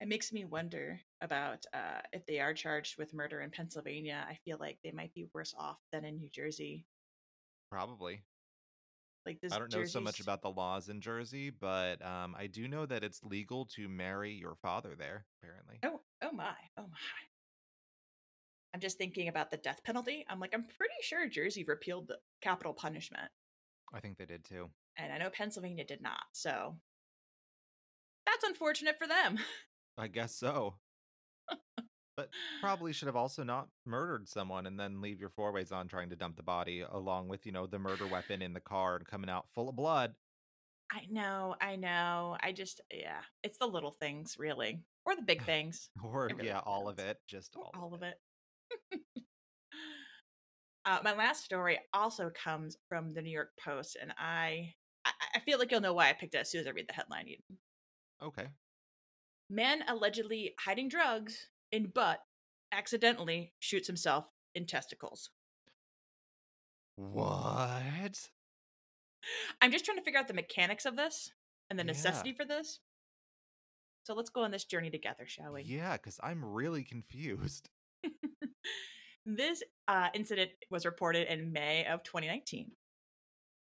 It 0.00 0.06
makes 0.06 0.32
me 0.32 0.44
wonder 0.44 1.00
about 1.20 1.64
uh, 1.74 2.02
if 2.12 2.24
they 2.26 2.38
are 2.38 2.54
charged 2.54 2.98
with 2.98 3.12
murder 3.12 3.40
in 3.40 3.50
Pennsylvania. 3.50 4.24
I 4.28 4.38
feel 4.44 4.56
like 4.60 4.78
they 4.84 4.92
might 4.92 5.12
be 5.12 5.26
worse 5.34 5.52
off 5.58 5.78
than 5.90 6.04
in 6.04 6.18
New 6.18 6.30
Jersey. 6.30 6.86
Probably. 7.68 8.22
Like 9.26 9.40
this, 9.40 9.52
I 9.52 9.58
don't 9.58 9.74
know 9.74 9.84
so 9.84 10.00
much 10.00 10.20
about 10.20 10.40
the 10.40 10.50
laws 10.50 10.88
in 10.88 11.00
Jersey, 11.00 11.50
but 11.50 12.00
um, 12.06 12.36
I 12.38 12.46
do 12.46 12.68
know 12.68 12.86
that 12.86 13.02
it's 13.02 13.22
legal 13.24 13.66
to 13.76 13.88
marry 13.88 14.32
your 14.32 14.54
father 14.54 14.94
there, 14.96 15.26
apparently. 15.42 15.80
Oh, 15.84 16.00
oh 16.22 16.32
my, 16.32 16.54
oh 16.78 16.82
my. 16.82 17.28
I'm 18.74 18.80
just 18.80 18.98
thinking 18.98 19.28
about 19.28 19.50
the 19.50 19.56
death 19.56 19.82
penalty. 19.84 20.24
I'm 20.28 20.40
like, 20.40 20.52
I'm 20.54 20.64
pretty 20.64 20.94
sure 21.02 21.26
Jersey 21.28 21.64
repealed 21.64 22.08
the 22.08 22.18
capital 22.42 22.74
punishment, 22.74 23.30
I 23.94 24.00
think 24.00 24.18
they 24.18 24.26
did 24.26 24.44
too. 24.44 24.68
and 24.96 25.12
I 25.12 25.18
know 25.18 25.30
Pennsylvania 25.30 25.84
did 25.84 26.02
not. 26.02 26.24
So 26.32 26.76
that's 28.26 28.44
unfortunate 28.44 28.98
for 28.98 29.06
them. 29.06 29.38
I 29.96 30.06
guess 30.08 30.34
so. 30.34 30.74
but 32.16 32.28
probably 32.60 32.92
should 32.92 33.06
have 33.06 33.16
also 33.16 33.42
not 33.42 33.68
murdered 33.86 34.28
someone 34.28 34.66
and 34.66 34.78
then 34.78 35.00
leave 35.00 35.20
your 35.20 35.30
four 35.30 35.52
ways 35.52 35.72
on 35.72 35.88
trying 35.88 36.10
to 36.10 36.16
dump 36.16 36.36
the 36.36 36.42
body 36.42 36.84
along 36.88 37.28
with, 37.28 37.46
you 37.46 37.52
know, 37.52 37.66
the 37.66 37.78
murder 37.78 38.06
weapon 38.06 38.42
in 38.42 38.52
the 38.52 38.60
car 38.60 38.96
and 38.96 39.06
coming 39.06 39.30
out 39.30 39.48
full 39.54 39.68
of 39.68 39.76
blood. 39.76 40.14
I 40.92 41.02
know, 41.10 41.54
I 41.60 41.76
know. 41.76 42.36
I 42.42 42.52
just, 42.52 42.80
yeah, 42.92 43.20
it's 43.42 43.58
the 43.58 43.66
little 43.66 43.90
things, 43.92 44.36
really, 44.38 44.80
or 45.04 45.14
the 45.16 45.22
big 45.22 45.42
things, 45.46 45.90
Or 46.02 46.28
really 46.32 46.46
yeah, 46.48 46.60
all 46.66 46.88
of 46.88 46.98
it. 46.98 47.18
Just 47.28 47.56
all, 47.56 47.70
all 47.78 47.94
of 47.94 48.02
it. 48.02 48.14
uh, 50.84 50.98
my 51.04 51.14
last 51.14 51.44
story 51.44 51.78
also 51.92 52.30
comes 52.30 52.76
from 52.88 53.14
the 53.14 53.22
New 53.22 53.30
York 53.30 53.50
Post, 53.62 53.96
and 54.00 54.12
I, 54.18 54.74
I, 55.04 55.10
I 55.36 55.40
feel 55.40 55.58
like 55.58 55.70
you'll 55.70 55.80
know 55.80 55.94
why 55.94 56.08
I 56.08 56.12
picked 56.12 56.34
it 56.34 56.38
as 56.38 56.50
soon 56.50 56.60
as 56.60 56.66
I 56.66 56.70
read 56.70 56.88
the 56.88 56.94
headline. 56.94 57.28
Eden. 57.28 57.58
Okay. 58.22 58.48
Man 59.50 59.82
allegedly 59.88 60.54
hiding 60.60 60.88
drugs 60.88 61.48
in 61.72 61.86
butt 61.94 62.20
accidentally 62.72 63.54
shoots 63.60 63.86
himself 63.86 64.26
in 64.54 64.66
testicles. 64.66 65.30
What? 66.96 68.28
I'm 69.60 69.72
just 69.72 69.84
trying 69.84 69.98
to 69.98 70.04
figure 70.04 70.18
out 70.18 70.28
the 70.28 70.34
mechanics 70.34 70.84
of 70.84 70.96
this 70.96 71.32
and 71.70 71.78
the 71.78 71.84
Yeah. 71.84 71.92
necessity 71.92 72.32
for 72.32 72.44
this. 72.44 72.80
So 74.04 74.14
let's 74.14 74.30
go 74.30 74.42
on 74.42 74.50
this 74.50 74.64
journey 74.64 74.90
together, 74.90 75.26
shall 75.26 75.52
we? 75.52 75.62
Yeah, 75.62 75.92
because 75.96 76.18
I'm 76.22 76.44
really 76.44 76.82
confused. 76.82 77.68
This 79.26 79.62
uh, 79.86 80.08
incident 80.14 80.50
was 80.70 80.86
reported 80.86 81.30
in 81.32 81.52
May 81.52 81.86
of 81.86 82.02
2019. 82.02 82.70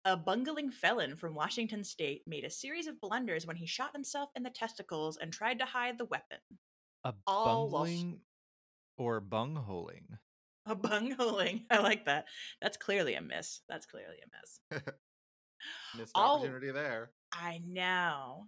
A 0.06 0.16
bungling 0.16 0.70
felon 0.70 1.16
from 1.16 1.34
Washington 1.34 1.84
state 1.84 2.22
made 2.26 2.44
a 2.44 2.50
series 2.50 2.86
of 2.86 3.00
blunders 3.00 3.46
when 3.46 3.56
he 3.56 3.66
shot 3.66 3.92
himself 3.92 4.30
in 4.34 4.42
the 4.42 4.50
testicles 4.50 5.18
and 5.20 5.30
tried 5.30 5.58
to 5.58 5.66
hide 5.66 5.98
the 5.98 6.06
weapon. 6.06 6.38
A 7.04 7.12
All 7.26 7.68
bungling 7.68 8.20
or 8.96 9.20
bungholing? 9.20 10.18
A 10.66 10.74
bungholing. 10.74 11.64
I 11.70 11.80
like 11.80 12.06
that. 12.06 12.26
That's 12.62 12.78
clearly 12.78 13.14
a 13.14 13.20
miss. 13.20 13.60
That's 13.68 13.86
clearly 13.86 14.16
a 14.24 14.28
miss. 14.40 14.82
Missed 15.98 16.12
All- 16.14 16.38
opportunity 16.38 16.70
there. 16.70 17.10
I 17.32 17.60
know. 17.66 18.46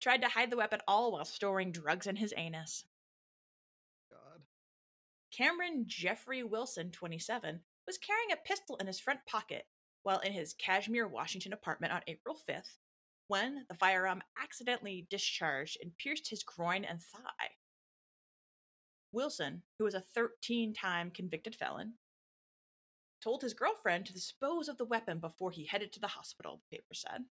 Tried 0.00 0.22
to 0.22 0.28
hide 0.28 0.50
the 0.50 0.56
weapon 0.56 0.80
all 0.86 1.12
while 1.12 1.24
storing 1.24 1.72
drugs 1.72 2.06
in 2.06 2.16
his 2.16 2.34
anus. 2.36 2.84
Cameron 5.36 5.84
Jeffrey 5.88 6.44
Wilson, 6.44 6.90
27, 6.90 7.60
was 7.86 7.98
carrying 7.98 8.30
a 8.32 8.48
pistol 8.48 8.76
in 8.76 8.86
his 8.86 9.00
front 9.00 9.20
pocket 9.26 9.64
while 10.04 10.20
in 10.20 10.32
his 10.32 10.54
Cashmere, 10.54 11.08
Washington 11.08 11.52
apartment 11.52 11.92
on 11.92 12.02
April 12.06 12.38
5th 12.48 12.78
when 13.26 13.64
the 13.68 13.74
firearm 13.74 14.22
accidentally 14.40 15.06
discharged 15.10 15.78
and 15.82 15.96
pierced 15.96 16.28
his 16.30 16.42
groin 16.42 16.84
and 16.84 17.00
thigh. 17.00 17.50
Wilson, 19.12 19.62
who 19.78 19.84
was 19.84 19.94
a 19.94 20.00
13 20.00 20.74
time 20.74 21.10
convicted 21.10 21.56
felon, 21.56 21.94
told 23.22 23.42
his 23.42 23.54
girlfriend 23.54 24.06
to 24.06 24.12
dispose 24.12 24.68
of 24.68 24.76
the 24.76 24.84
weapon 24.84 25.18
before 25.18 25.50
he 25.50 25.64
headed 25.64 25.92
to 25.92 26.00
the 26.00 26.08
hospital, 26.08 26.60
the 26.70 26.76
paper 26.76 26.94
said. 26.94 27.24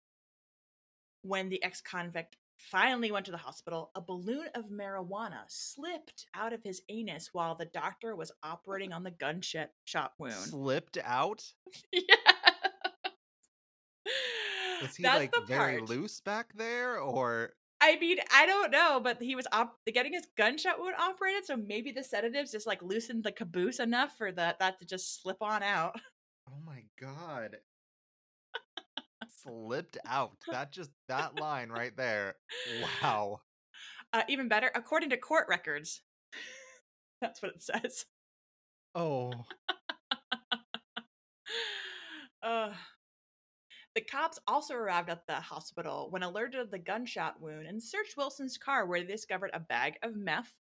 When 1.22 1.50
the 1.50 1.63
ex 1.63 1.79
convict 1.79 2.36
finally 2.72 3.12
went 3.12 3.25
to 3.25 3.32
the 3.32 3.38
hospital, 3.38 3.91
a 3.96 4.01
balloon 4.01 4.48
of 4.55 4.65
marijuana 4.70 5.41
slipped 5.48 6.25
out 6.36 6.53
of 6.53 6.63
his 6.63 6.82
anus 6.89 7.29
while 7.34 7.55
the 7.55 7.65
doctor 7.65 8.15
was 8.15 8.32
operating 8.43 8.93
on 8.93 9.03
the 9.03 9.12
gunshot 9.12 9.70
shot 9.86 10.13
wound. 10.17 10.34
Slipped 10.34 10.98
out? 11.03 11.43
yeah. 11.91 12.01
Was 14.82 14.96
he 14.96 15.03
That's 15.03 15.17
like 15.17 15.48
very 15.48 15.77
part. 15.77 15.89
loose 15.89 16.20
back 16.20 16.53
there 16.55 16.98
or 17.00 17.53
I 17.79 17.98
mean, 18.00 18.17
I 18.34 18.46
don't 18.46 18.72
know, 18.72 19.01
but 19.03 19.22
he 19.22 19.36
was 19.36 19.46
op- 19.51 19.77
getting 19.86 20.13
his 20.13 20.27
gunshot 20.38 20.79
wound 20.79 20.96
operated, 20.98 21.46
so 21.46 21.58
maybe 21.58 21.91
the 21.91 22.03
sedatives 22.03 22.51
just 22.51 22.65
like 22.65 22.82
loosened 22.82 23.24
the 23.24 23.32
caboose 23.34 23.79
enough 23.79 24.17
for 24.17 24.32
that 24.32 24.60
that 24.60 24.79
to 24.79 24.86
just 24.86 25.22
slip 25.22 25.41
on 25.41 25.63
out. 25.63 26.00
Oh 26.50 26.60
my 26.65 26.84
god. 27.00 27.58
Slipped 29.43 29.97
out. 30.07 30.38
That 30.51 30.71
just 30.71 30.91
that 31.07 31.39
line 31.39 31.69
right 31.69 31.95
there. 31.95 32.35
Wow. 33.01 33.41
Uh, 34.12 34.23
even 34.29 34.47
better, 34.47 34.71
according 34.75 35.09
to 35.09 35.17
court 35.17 35.47
records, 35.50 36.01
that's 37.21 37.41
what 37.41 37.53
it 37.55 37.62
says. 37.62 38.05
Oh. 38.95 39.33
Uh, 42.43 42.73
the 43.95 44.01
cops 44.01 44.38
also 44.47 44.73
arrived 44.73 45.09
at 45.09 45.25
the 45.27 45.35
hospital 45.35 46.07
when 46.09 46.23
alerted 46.23 46.59
of 46.59 46.71
the 46.71 46.77
gunshot 46.77 47.39
wound 47.39 47.67
and 47.67 47.81
searched 47.81 48.17
Wilson's 48.17 48.57
car, 48.57 48.85
where 48.85 49.00
they 49.00 49.07
discovered 49.07 49.51
a 49.53 49.62
bag 49.62 49.93
of 50.03 50.17
meth 50.17 50.53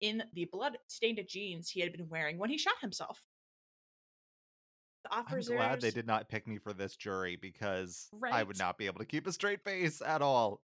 in 0.00 0.22
the 0.32 0.46
blood 0.46 0.78
stained 0.86 1.20
jeans 1.28 1.68
he 1.68 1.80
had 1.80 1.92
been 1.92 2.08
wearing 2.08 2.38
when 2.38 2.48
he 2.48 2.56
shot 2.56 2.76
himself. 2.80 3.22
The 5.10 5.14
I'm 5.14 5.56
glad 5.56 5.80
they 5.80 5.90
did 5.90 6.06
not 6.06 6.28
pick 6.28 6.46
me 6.46 6.58
for 6.58 6.72
this 6.72 6.96
jury 6.96 7.36
because 7.36 8.08
I 8.30 8.42
would 8.42 8.58
not 8.58 8.78
be 8.78 8.86
able 8.86 8.98
to 8.98 9.04
keep 9.04 9.26
a 9.26 9.32
straight 9.32 9.62
face 9.62 10.02
at 10.04 10.22
all. 10.22 10.60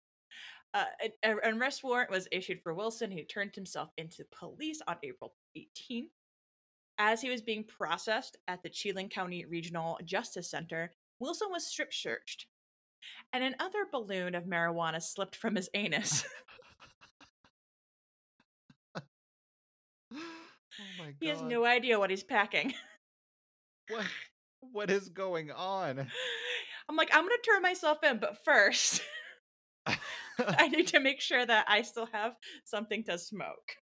Uh, 0.74 0.84
an, 1.22 1.38
an 1.42 1.58
arrest 1.58 1.82
warrant 1.82 2.10
was 2.10 2.28
issued 2.30 2.60
for 2.62 2.74
Wilson, 2.74 3.10
who 3.10 3.22
turned 3.22 3.54
himself 3.54 3.88
into 3.96 4.24
police 4.38 4.82
on 4.86 4.96
April 5.02 5.34
18th. 5.56 6.10
As 6.98 7.20
he 7.20 7.30
was 7.30 7.42
being 7.42 7.64
processed 7.64 8.36
at 8.48 8.62
the 8.62 8.70
Chelan 8.70 9.08
County 9.08 9.44
Regional 9.44 9.98
Justice 10.04 10.50
Center, 10.50 10.92
Wilson 11.18 11.48
was 11.50 11.66
strip 11.66 11.92
searched, 11.92 12.46
and 13.32 13.44
another 13.44 13.86
balloon 13.90 14.34
of 14.34 14.44
marijuana 14.44 15.02
slipped 15.02 15.36
from 15.36 15.54
his 15.56 15.70
anus. 15.74 16.24
oh 20.14 20.20
my 20.98 21.06
god. 21.06 21.14
he 21.20 21.28
has 21.28 21.42
no 21.42 21.64
idea 21.64 21.98
what 21.98 22.10
he's 22.10 22.24
packing. 22.24 22.74
What 23.88 24.06
what 24.72 24.90
is 24.90 25.08
going 25.08 25.50
on? 25.50 26.06
I'm 26.88 26.96
like, 26.96 27.10
I'm 27.12 27.24
gonna 27.24 27.36
turn 27.44 27.62
myself 27.62 27.98
in, 28.04 28.18
but 28.18 28.44
first, 28.44 29.02
I 30.38 30.68
need 30.68 30.88
to 30.88 31.00
make 31.00 31.20
sure 31.20 31.44
that 31.44 31.66
I 31.68 31.82
still 31.82 32.08
have 32.12 32.34
something 32.64 33.04
to 33.04 33.18
smoke. 33.18 33.76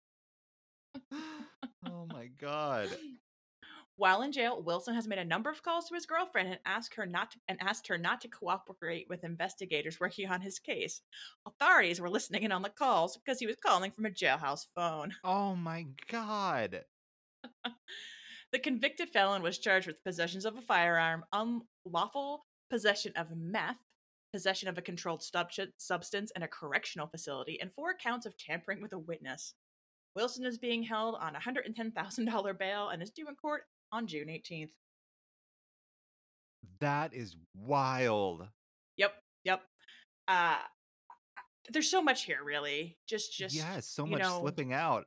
oh 1.13 2.07
my 2.13 2.27
god. 2.41 2.89
While 3.97 4.23
in 4.23 4.33
jail, 4.33 4.63
Wilson 4.63 4.95
has 4.95 5.07
made 5.07 5.19
a 5.19 5.25
number 5.27 5.51
of 5.51 5.63
calls 5.63 5.87
to 5.89 5.95
his 5.95 6.07
girlfriend 6.07 6.49
and 6.49 6.59
asked 6.65 6.95
her 6.95 7.05
not 7.05 7.33
to, 7.33 7.39
and 7.49 7.59
asked 7.61 7.87
her 7.89 7.99
not 7.99 8.23
to 8.23 8.29
cooperate 8.29 9.07
with 9.11 9.25
investigators 9.25 10.01
working 10.01 10.27
on 10.31 10.41
his 10.41 10.59
case. 10.59 11.03
Authorities 11.47 12.01
were 12.01 12.09
listening 12.09 12.45
in 12.45 12.51
on 12.51 12.63
the 12.63 12.71
calls 12.71 13.19
because 13.19 13.41
he 13.41 13.47
was 13.47 13.57
calling 13.57 13.91
from 13.91 14.07
a 14.07 14.11
jailhouse 14.11 14.65
phone. 14.75 15.13
Oh 15.23 15.55
my 15.55 15.85
god. 16.11 16.85
The 18.53 18.59
convicted 18.59 19.11
felon 19.11 19.43
was 19.43 19.59
charged 19.59 19.87
with 19.87 20.03
possessions 20.03 20.45
of 20.45 20.57
a 20.57 20.61
firearm, 20.61 21.25
unlawful 21.33 22.47
possession 22.69 23.13
of 23.17 23.37
meth, 23.37 23.79
possession 24.33 24.69
of 24.69 24.79
a 24.79 24.83
controlled 24.83 25.23
subst- 25.23 25.73
substance 25.77 26.33
in 26.35 26.43
a 26.43 26.49
correctional 26.49 27.07
facility, 27.07 27.61
and 27.61 27.73
four 27.73 27.95
counts 27.95 28.27
of 28.27 28.37
tampering 28.37 28.83
with 28.83 28.93
a 28.93 28.99
witness. 28.99 29.55
Wilson 30.17 30.45
is 30.45 30.59
being 30.59 30.83
held 30.83 31.17
on 31.21 31.37
a 31.37 31.41
$110,000 31.41 32.59
bail 32.59 32.89
and 32.89 33.03
is 33.03 33.11
due 33.11 33.29
in 33.29 33.37
court 33.37 33.63
on 33.93 34.07
June 34.07 34.29
18th. 34.29 34.71
That 36.81 37.15
is 37.15 37.37
wild. 37.55 38.47
Yep, 38.97 39.13
yep. 39.45 39.63
Uh 40.27 40.57
there's 41.73 41.91
so 41.91 42.03
much 42.03 42.25
here 42.25 42.43
really. 42.43 42.99
Just 43.07 43.37
just 43.37 43.55
yes, 43.55 43.87
so 43.87 44.07
much 44.07 44.21
know, 44.21 44.41
slipping 44.41 44.73
out. 44.73 45.07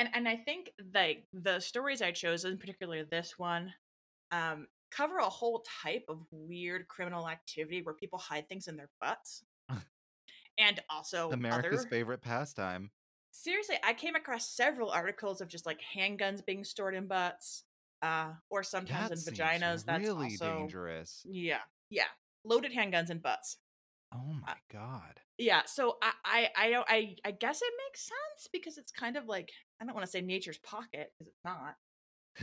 And 0.00 0.14
and 0.14 0.28
I 0.28 0.36
think 0.36 0.72
like 0.94 1.26
the 1.32 1.60
stories 1.60 2.02
I 2.02 2.12
chose, 2.12 2.44
in 2.44 2.58
particular 2.58 3.04
this 3.04 3.38
one, 3.38 3.74
um, 4.32 4.68
cover 4.90 5.18
a 5.18 5.28
whole 5.30 5.64
type 5.82 6.06
of 6.08 6.26
weird 6.32 6.88
criminal 6.88 7.28
activity 7.28 7.82
where 7.82 7.94
people 7.94 8.18
hide 8.18 8.48
things 8.48 8.68
in 8.68 8.76
their 8.76 8.90
butts, 9.00 9.44
and 10.58 10.80
also 10.88 11.38
America's 11.38 11.84
other 11.84 11.86
favorite 11.86 12.20
pastime. 12.20 12.92
seriously, 13.30 13.76
I 13.82 13.94
came 13.94 14.14
across 14.14 14.48
several 14.50 14.90
articles 14.90 15.40
of 15.40 15.48
just 15.48 15.66
like 15.66 15.80
handguns 15.80 16.44
being 16.44 16.64
stored 16.64 16.94
in 16.94 17.06
butts, 17.06 17.64
uh, 18.02 18.34
or 18.48 18.62
sometimes 18.62 19.10
That 19.10 19.12
in 19.12 19.22
vaginas. 19.24 19.84
That's 19.84 20.10
really 20.10 20.36
also 20.36 20.74
dangerous. 20.76 21.24
yeah, 21.24 21.62
yeah, 21.88 22.08
loaded 22.44 22.72
handguns 22.72 23.10
in 23.10 23.18
butts. 23.20 23.58
Oh 24.12 24.32
Uh, 24.46 24.54
my 24.54 24.60
god. 24.68 25.22
Yeah, 25.40 25.62
so 25.66 25.96
I, 26.02 26.12
I, 26.24 26.48
I 26.56 26.70
don't, 26.70 26.86
I, 26.88 27.16
I 27.24 27.30
guess 27.32 27.60
it 27.62 27.72
makes 27.88 28.02
sense 28.02 28.48
because 28.52 28.78
it's 28.78 28.92
kind 28.92 29.16
of 29.16 29.26
like 29.26 29.50
I 29.80 29.84
don't 29.84 29.94
want 29.94 30.04
to 30.06 30.10
say 30.10 30.20
nature's 30.20 30.58
pocket 30.58 31.12
because 31.18 31.32
it's 31.32 31.44
not, 31.44 31.76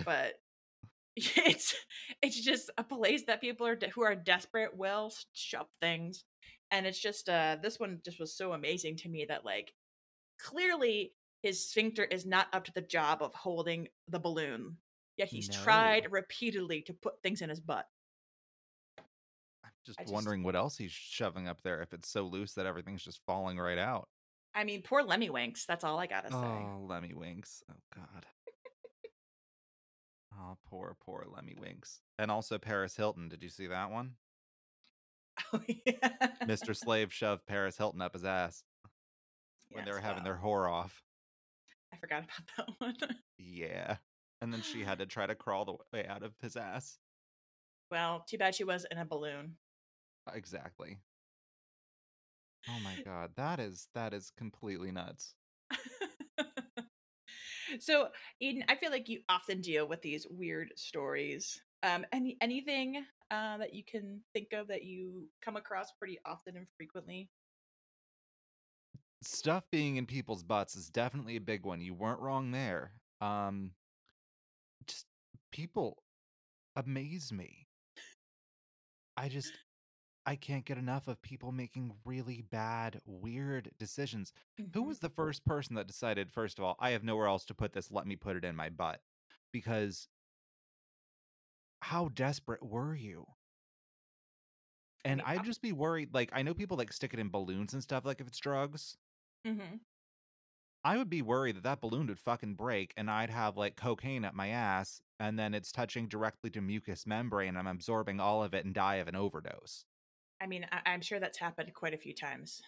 but 0.03 0.33
it's 1.15 1.75
it's 2.21 2.43
just 2.43 2.71
a 2.77 2.83
place 2.83 3.23
that 3.27 3.41
people 3.41 3.67
are 3.67 3.75
de- 3.75 3.89
who 3.89 4.03
are 4.03 4.15
desperate 4.15 4.75
will 4.75 5.11
shove 5.33 5.67
things, 5.81 6.25
and 6.71 6.85
it's 6.85 6.99
just 6.99 7.29
uh 7.29 7.57
this 7.61 7.79
one 7.79 7.99
just 8.03 8.19
was 8.19 8.35
so 8.35 8.53
amazing 8.53 8.97
to 8.97 9.09
me 9.09 9.25
that 9.29 9.45
like 9.45 9.73
clearly 10.41 11.13
his 11.43 11.69
sphincter 11.69 12.03
is 12.03 12.25
not 12.25 12.47
up 12.53 12.65
to 12.65 12.73
the 12.73 12.81
job 12.81 13.21
of 13.21 13.33
holding 13.33 13.87
the 14.07 14.19
balloon. 14.19 14.77
Yet 15.17 15.29
he's 15.29 15.49
No. 15.49 15.55
tried 15.63 16.11
repeatedly 16.11 16.81
to 16.83 16.93
put 16.93 17.21
things 17.23 17.41
in 17.41 17.49
his 17.49 17.59
butt. 17.59 17.85
Just 19.87 19.99
just- 19.99 20.13
wondering 20.13 20.43
what 20.43 20.55
else 20.55 20.77
he's 20.77 20.91
shoving 20.91 21.47
up 21.47 21.61
there 21.63 21.81
if 21.81 21.93
it's 21.93 22.09
so 22.09 22.23
loose 22.23 22.53
that 22.53 22.65
everything's 22.65 23.03
just 23.03 23.21
falling 23.25 23.57
right 23.57 23.77
out. 23.79 24.09
I 24.53 24.63
mean, 24.63 24.81
poor 24.81 25.01
Lemmiwinks. 25.01 25.65
That's 25.65 25.83
all 25.83 25.97
I 25.97 26.07
gotta 26.07 26.29
say. 26.29 26.35
Oh, 26.35 26.85
Lemmiwinks. 26.89 27.61
Oh 27.71 27.75
god. 27.95 28.25
oh, 30.35 30.57
poor, 30.69 30.97
poor 30.99 31.25
Lemmiwinks. 31.31 31.99
And 32.19 32.29
also 32.29 32.57
Paris 32.57 32.95
Hilton. 32.95 33.29
Did 33.29 33.43
you 33.43 33.49
see 33.49 33.67
that 33.67 33.91
one? 33.91 34.15
Oh, 35.53 35.61
yeah. 35.85 36.09
Mr. 36.43 36.75
Slave 36.75 37.13
shoved 37.13 37.45
Paris 37.45 37.77
Hilton 37.77 38.01
up 38.01 38.13
his 38.13 38.25
ass 38.25 38.63
when 39.71 39.85
they 39.85 39.91
were 39.91 39.99
having 39.99 40.23
wow. 40.23 40.23
their 40.23 40.39
whore 40.43 40.69
off. 40.69 41.01
I 41.93 41.97
forgot 41.97 42.23
about 42.23 42.57
that 42.57 42.67
one. 42.79 43.15
Yeah. 43.37 43.97
And 44.41 44.51
then 44.51 44.61
she 44.61 44.83
had 44.83 44.99
to 44.99 45.05
try 45.05 45.25
to 45.25 45.35
crawl 45.35 45.65
the 45.65 45.75
way 45.93 46.05
out 46.07 46.23
of 46.23 46.33
his 46.41 46.55
ass. 46.55 46.97
well, 47.91 48.23
too 48.27 48.37
bad 48.37 48.55
she 48.55 48.63
was 48.63 48.85
in 48.91 48.97
a 48.97 49.05
balloon. 49.05 49.55
Exactly. 50.33 50.99
Oh 52.67 52.79
my 52.79 52.95
god, 53.05 53.31
that 53.35 53.59
is 53.59 53.87
that 53.93 54.13
is 54.13 54.31
completely 54.31 54.91
nuts. 54.91 55.35
so, 57.79 58.09
Eden, 58.39 58.63
I 58.69 58.75
feel 58.75 58.91
like 58.91 59.09
you 59.09 59.21
often 59.29 59.61
deal 59.61 59.87
with 59.87 60.01
these 60.01 60.25
weird 60.29 60.71
stories. 60.75 61.61
Um, 61.83 62.05
any 62.11 62.37
anything 62.41 63.03
uh, 63.31 63.57
that 63.57 63.73
you 63.73 63.83
can 63.83 64.21
think 64.33 64.53
of 64.53 64.67
that 64.67 64.83
you 64.83 65.29
come 65.41 65.55
across 65.57 65.91
pretty 65.91 66.19
often 66.25 66.57
and 66.57 66.67
frequently? 66.77 67.29
Stuff 69.21 69.63
being 69.71 69.97
in 69.97 70.05
people's 70.05 70.43
butts 70.43 70.75
is 70.75 70.89
definitely 70.89 71.35
a 71.35 71.41
big 71.41 71.65
one. 71.65 71.81
You 71.81 71.93
weren't 71.93 72.19
wrong 72.19 72.51
there. 72.51 72.91
Um 73.21 73.71
just 74.87 75.05
people 75.51 76.03
amaze 76.75 77.31
me. 77.31 77.67
I 79.17 79.29
just 79.29 79.53
I 80.27 80.35
can't 80.35 80.63
get 80.65 80.77
enough 80.77 81.07
of 81.07 81.21
people 81.23 81.51
making 81.51 82.01
really 82.05 82.41
bad, 82.43 83.01
weird 83.05 83.71
decisions. 83.79 84.31
Who 84.73 84.83
Mhm. 84.83 84.83
was 84.83 84.99
the 84.99 85.09
first 85.09 85.43
person 85.45 85.75
that 85.75 85.87
decided, 85.87 86.31
first 86.31 86.59
of 86.59 86.65
all, 86.65 86.75
I 86.79 86.91
have 86.91 87.03
nowhere 87.03 87.25
else 87.27 87.45
to 87.45 87.55
put 87.55 87.71
this, 87.73 87.89
let 87.91 88.05
me 88.05 88.15
put 88.15 88.35
it 88.35 88.45
in 88.45 88.55
my 88.55 88.69
butt? 88.69 89.01
Because 89.51 90.07
how 91.81 92.07
desperate 92.09 92.61
were 92.61 92.93
you? 92.93 93.25
And 95.03 95.21
mean, 95.21 95.23
I'd 95.23 95.43
just 95.43 95.61
be 95.61 95.71
worried. 95.71 96.13
Like, 96.13 96.29
I 96.33 96.41
know 96.43 96.53
people 96.53 96.77
like 96.77 96.91
stick 96.93 97.13
it 97.13 97.19
in 97.19 97.29
balloons 97.29 97.73
and 97.73 97.81
stuff, 97.81 98.05
like 98.05 98.21
if 98.21 98.27
it's 98.27 98.37
drugs. 98.39 98.97
Mhm. 99.45 99.79
I 100.83 100.97
would 100.97 101.07
be 101.09 101.21
worried 101.21 101.55
that 101.57 101.61
that 101.63 101.81
balloon 101.81 102.07
would 102.07 102.17
fucking 102.19 102.55
break 102.55 102.91
and 102.97 103.11
I'd 103.11 103.29
have 103.29 103.55
like 103.57 103.75
cocaine 103.75 104.25
up 104.25 104.33
my 104.33 104.47
ass 104.47 105.03
and 105.19 105.37
then 105.37 105.53
it's 105.53 105.71
touching 105.71 106.07
directly 106.07 106.49
to 106.49 106.61
mucous 106.61 107.05
membrane 107.05 107.49
and 107.49 107.59
I'm 107.59 107.67
absorbing 107.67 108.19
all 108.19 108.43
of 108.43 108.55
it 108.55 108.65
and 108.65 108.73
die 108.73 108.95
of 108.95 109.07
an 109.07 109.15
overdose. 109.15 109.85
I 110.41 110.47
mean, 110.47 110.65
I- 110.71 110.81
I'm 110.85 111.01
sure 111.01 111.19
that's 111.19 111.37
happened 111.37 111.73
quite 111.73 111.93
a 111.93 111.97
few 111.97 112.13
times. 112.13 112.61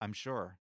I'm 0.00 0.12
sure. 0.12 0.58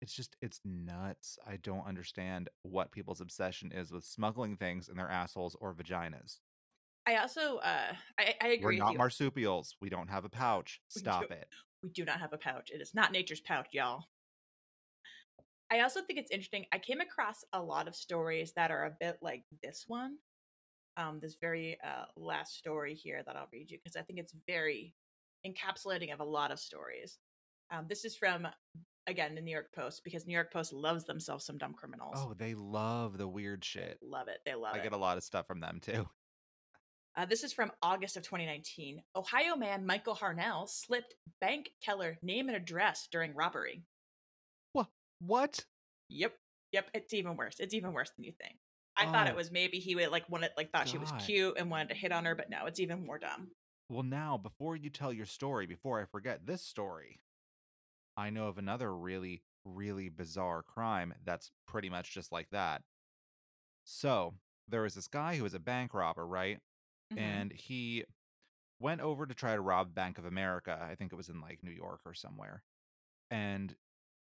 It's 0.00 0.14
just, 0.14 0.36
it's 0.40 0.60
nuts. 0.64 1.38
I 1.46 1.56
don't 1.56 1.86
understand 1.86 2.48
what 2.62 2.92
people's 2.92 3.20
obsession 3.20 3.72
is 3.72 3.92
with 3.92 4.04
smuggling 4.04 4.56
things 4.56 4.88
in 4.88 4.96
their 4.96 5.10
assholes 5.10 5.56
or 5.60 5.74
vaginas. 5.74 6.38
I 7.06 7.16
also, 7.16 7.56
uh, 7.58 7.92
I, 8.18 8.34
I 8.40 8.48
agree 8.48 8.78
We're 8.78 8.84
not 8.84 8.96
marsupials. 8.96 9.76
We 9.80 9.90
don't 9.90 10.08
have 10.08 10.24
a 10.24 10.28
pouch. 10.28 10.80
We 10.94 11.00
Stop 11.00 11.28
do- 11.28 11.34
it. 11.34 11.48
we 11.82 11.90
do 11.90 12.04
not 12.04 12.20
have 12.20 12.32
a 12.32 12.38
pouch. 12.38 12.70
It 12.72 12.80
is 12.80 12.94
not 12.94 13.12
nature's 13.12 13.40
pouch, 13.40 13.68
y'all. 13.72 14.04
I 15.70 15.80
also 15.80 16.02
think 16.02 16.18
it's 16.18 16.30
interesting. 16.30 16.66
I 16.72 16.78
came 16.78 17.00
across 17.00 17.44
a 17.52 17.62
lot 17.62 17.88
of 17.88 17.96
stories 17.96 18.52
that 18.54 18.70
are 18.70 18.84
a 18.84 18.96
bit 19.00 19.18
like 19.22 19.44
this 19.62 19.84
one. 19.88 20.18
Um, 20.98 21.18
this 21.20 21.36
very 21.40 21.78
uh, 21.82 22.04
last 22.16 22.56
story 22.56 22.94
here 22.94 23.22
that 23.24 23.34
I'll 23.36 23.48
read 23.52 23.70
you 23.70 23.78
because 23.78 23.96
I 23.96 24.02
think 24.02 24.18
it's 24.18 24.34
very 24.46 24.94
encapsulating 25.46 26.12
of 26.12 26.20
a 26.20 26.24
lot 26.24 26.50
of 26.50 26.58
stories. 26.58 27.18
Um, 27.70 27.86
this 27.88 28.04
is 28.04 28.16
from 28.16 28.46
again 29.06 29.34
the 29.34 29.40
New 29.40 29.50
York 29.50 29.72
Post 29.74 30.02
because 30.04 30.26
New 30.26 30.34
York 30.34 30.52
Post 30.52 30.72
loves 30.72 31.04
themselves 31.04 31.44
some 31.44 31.58
dumb 31.58 31.74
criminals. 31.74 32.14
Oh, 32.16 32.34
they 32.36 32.54
love 32.54 33.18
the 33.18 33.26
weird 33.28 33.64
shit. 33.64 33.98
love 34.02 34.28
it. 34.28 34.38
They 34.46 34.54
love 34.54 34.74
I 34.74 34.78
it. 34.78 34.80
I 34.80 34.84
get 34.84 34.92
a 34.92 34.96
lot 34.98 35.16
of 35.16 35.24
stuff 35.24 35.46
from 35.46 35.60
them 35.60 35.80
too. 35.80 36.08
Uh, 37.14 37.26
this 37.26 37.44
is 37.44 37.52
from 37.52 37.70
August 37.82 38.16
of 38.16 38.22
2019. 38.22 39.02
Ohio 39.16 39.54
man 39.56 39.84
Michael 39.84 40.14
Harnell 40.14 40.68
slipped 40.68 41.14
bank 41.40 41.70
teller 41.82 42.16
name 42.22 42.48
and 42.48 42.56
address 42.56 43.06
during 43.12 43.34
robbery. 43.34 43.82
What? 44.72 44.86
What? 45.20 45.64
Yep. 46.08 46.34
Yep. 46.72 46.90
It's 46.94 47.12
even 47.12 47.36
worse. 47.36 47.56
It's 47.58 47.74
even 47.74 47.92
worse 47.92 48.10
than 48.16 48.24
you 48.24 48.32
think. 48.40 48.56
I 48.96 49.06
thought 49.10 49.26
it 49.26 49.32
Oh. 49.32 49.36
was 49.36 49.50
maybe 49.50 49.78
he 49.78 49.94
would 49.94 50.10
like 50.10 50.28
wanted 50.30 50.50
like 50.56 50.70
thought 50.70 50.88
she 50.88 50.98
was 50.98 51.12
cute 51.18 51.54
and 51.58 51.70
wanted 51.70 51.88
to 51.90 51.94
hit 51.94 52.12
on 52.12 52.24
her, 52.24 52.34
but 52.34 52.48
no, 52.50 52.66
it's 52.66 52.80
even 52.80 53.04
more 53.06 53.18
dumb. 53.18 53.50
Well, 53.92 54.02
now, 54.02 54.36
before 54.38 54.74
you 54.74 54.90
tell 54.90 55.12
your 55.12 55.24
story, 55.26 55.66
before 55.66 56.00
I 56.00 56.04
forget 56.04 56.46
this 56.46 56.62
story, 56.64 57.20
I 58.16 58.30
know 58.30 58.48
of 58.48 58.58
another 58.58 58.96
really, 58.96 59.44
really 59.64 60.08
bizarre 60.10 60.62
crime 60.62 61.14
that's 61.24 61.52
pretty 61.66 61.90
much 61.90 62.12
just 62.12 62.32
like 62.32 62.50
that. 62.50 62.84
So, 63.84 64.38
there 64.68 64.82
was 64.82 64.94
this 64.94 65.08
guy 65.08 65.36
who 65.36 65.42
was 65.42 65.54
a 65.54 65.60
bank 65.60 65.94
robber, 65.94 66.26
right? 66.26 66.60
Mhm. 67.10 67.46
And 67.46 67.52
he 67.52 68.04
went 68.80 69.00
over 69.02 69.26
to 69.26 69.34
try 69.34 69.54
to 69.56 69.62
rob 69.62 69.94
Bank 69.94 70.18
of 70.18 70.26
America. 70.26 70.78
I 70.82 70.96
think 70.96 71.12
it 71.12 71.16
was 71.16 71.30
in 71.30 71.40
like 71.40 71.62
New 71.62 71.72
York 71.72 72.02
or 72.06 72.14
somewhere. 72.14 72.64
And 73.30 73.76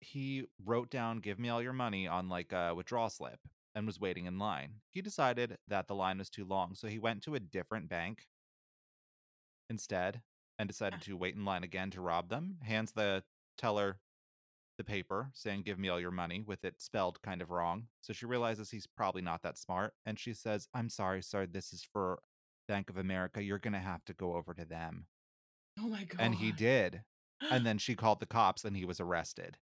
he 0.02 0.48
wrote 0.60 0.92
down, 0.92 1.20
Give 1.20 1.40
me 1.40 1.50
all 1.50 1.62
your 1.64 1.74
money 1.74 2.08
on 2.08 2.30
like 2.30 2.54
a 2.54 2.76
withdrawal 2.76 3.10
slip 3.10 3.42
and 3.76 3.88
was 3.88 4.00
waiting 4.00 4.26
in 4.26 4.40
line. 4.40 4.82
He 4.92 5.02
decided 5.02 5.60
that 5.68 5.88
the 5.88 5.96
line 5.96 6.20
was 6.20 6.32
too 6.32 6.46
long. 6.46 6.76
So 6.76 6.88
he 6.90 7.00
went 7.00 7.24
to 7.24 7.36
a 7.36 7.42
different 7.42 7.90
bank 7.90 8.28
instead 9.72 10.22
and 10.60 10.70
decided 10.70 10.98
uh-huh. 10.98 11.06
to 11.06 11.18
wait 11.18 11.36
in 11.36 11.44
line 11.44 11.64
again 11.64 11.90
to 11.92 12.02
rob 12.02 12.30
them. 12.30 12.58
Hands 12.62 12.92
the 12.92 13.24
teller 13.58 13.98
the 14.78 14.84
paper 14.84 15.30
saying, 15.34 15.64
Give 15.64 15.80
me 15.80 15.90
all 15.90 16.00
your 16.00 16.12
money, 16.12 16.44
with 16.46 16.64
it 16.64 16.76
spelled 16.80 17.22
kind 17.22 17.42
of 17.42 17.50
wrong. 17.52 17.88
So 18.02 18.14
she 18.14 18.26
realizes 18.26 18.70
he's 18.70 18.88
probably 18.88 19.22
not 19.22 19.42
that 19.44 19.58
smart. 19.58 19.94
And 20.06 20.20
she 20.20 20.34
says, 20.34 20.68
I'm 20.74 20.90
sorry, 20.90 21.24
sir. 21.24 21.46
This 21.46 21.74
is 21.74 21.88
for 21.92 22.20
Bank 22.68 22.90
of 22.90 22.98
America. 22.98 23.44
You're 23.44 23.60
going 23.60 23.74
to 23.74 23.80
have 23.80 24.06
to 24.06 24.14
go 24.14 24.36
over 24.36 24.54
to 24.54 24.66
them. 24.66 25.08
oh 25.80 25.88
my 25.88 26.04
god. 26.04 26.20
And 26.20 26.36
he 26.36 26.52
did. 26.52 27.02
And 27.50 27.66
then 27.66 27.78
she 27.80 27.96
called 27.96 28.20
the 28.20 28.26
cops 28.26 28.66
and 28.66 28.76
he 28.76 28.86
was 28.86 29.00
arrested. 29.00 29.58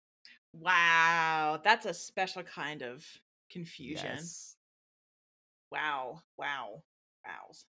wow, 0.54 1.60
that's 1.64 1.86
a 1.86 1.94
special 1.94 2.44
kind 2.44 2.82
of 2.82 3.06
confusion. 3.52 4.12
Yes. 4.16 4.56
Wow. 5.72 6.22
Wow. 6.38 6.84
Wows. 7.26 7.66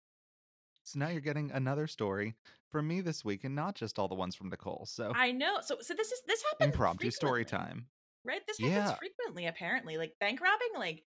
So 0.93 0.99
now 0.99 1.09
you're 1.09 1.23
getting 1.23 1.51
another 1.53 1.87
story 1.87 2.35
from 2.71 2.87
me 2.87 3.01
this 3.01 3.25
week 3.25 3.45
and 3.45 3.55
not 3.55 3.75
just 3.75 3.99
all 3.99 4.09
the 4.09 4.15
ones 4.15 4.35
from 4.35 4.51
Nicole. 4.51 4.85
So 4.87 5.13
I 5.17 5.33
know. 5.33 5.59
So 5.63 5.79
so 5.81 5.95
this 5.95 6.13
is 6.13 6.21
this 6.27 6.43
happens 6.51 6.75
impromptu 6.75 7.11
story 7.11 7.45
time. 7.47 7.87
Right? 8.25 8.43
This 8.47 8.59
happens 8.59 8.91
Yeah. 8.91 8.95
frequently 8.97 9.47
apparently. 9.47 9.97
Like 9.97 10.13
bank 10.21 10.41
robbing 10.43 10.69
like 10.77 11.03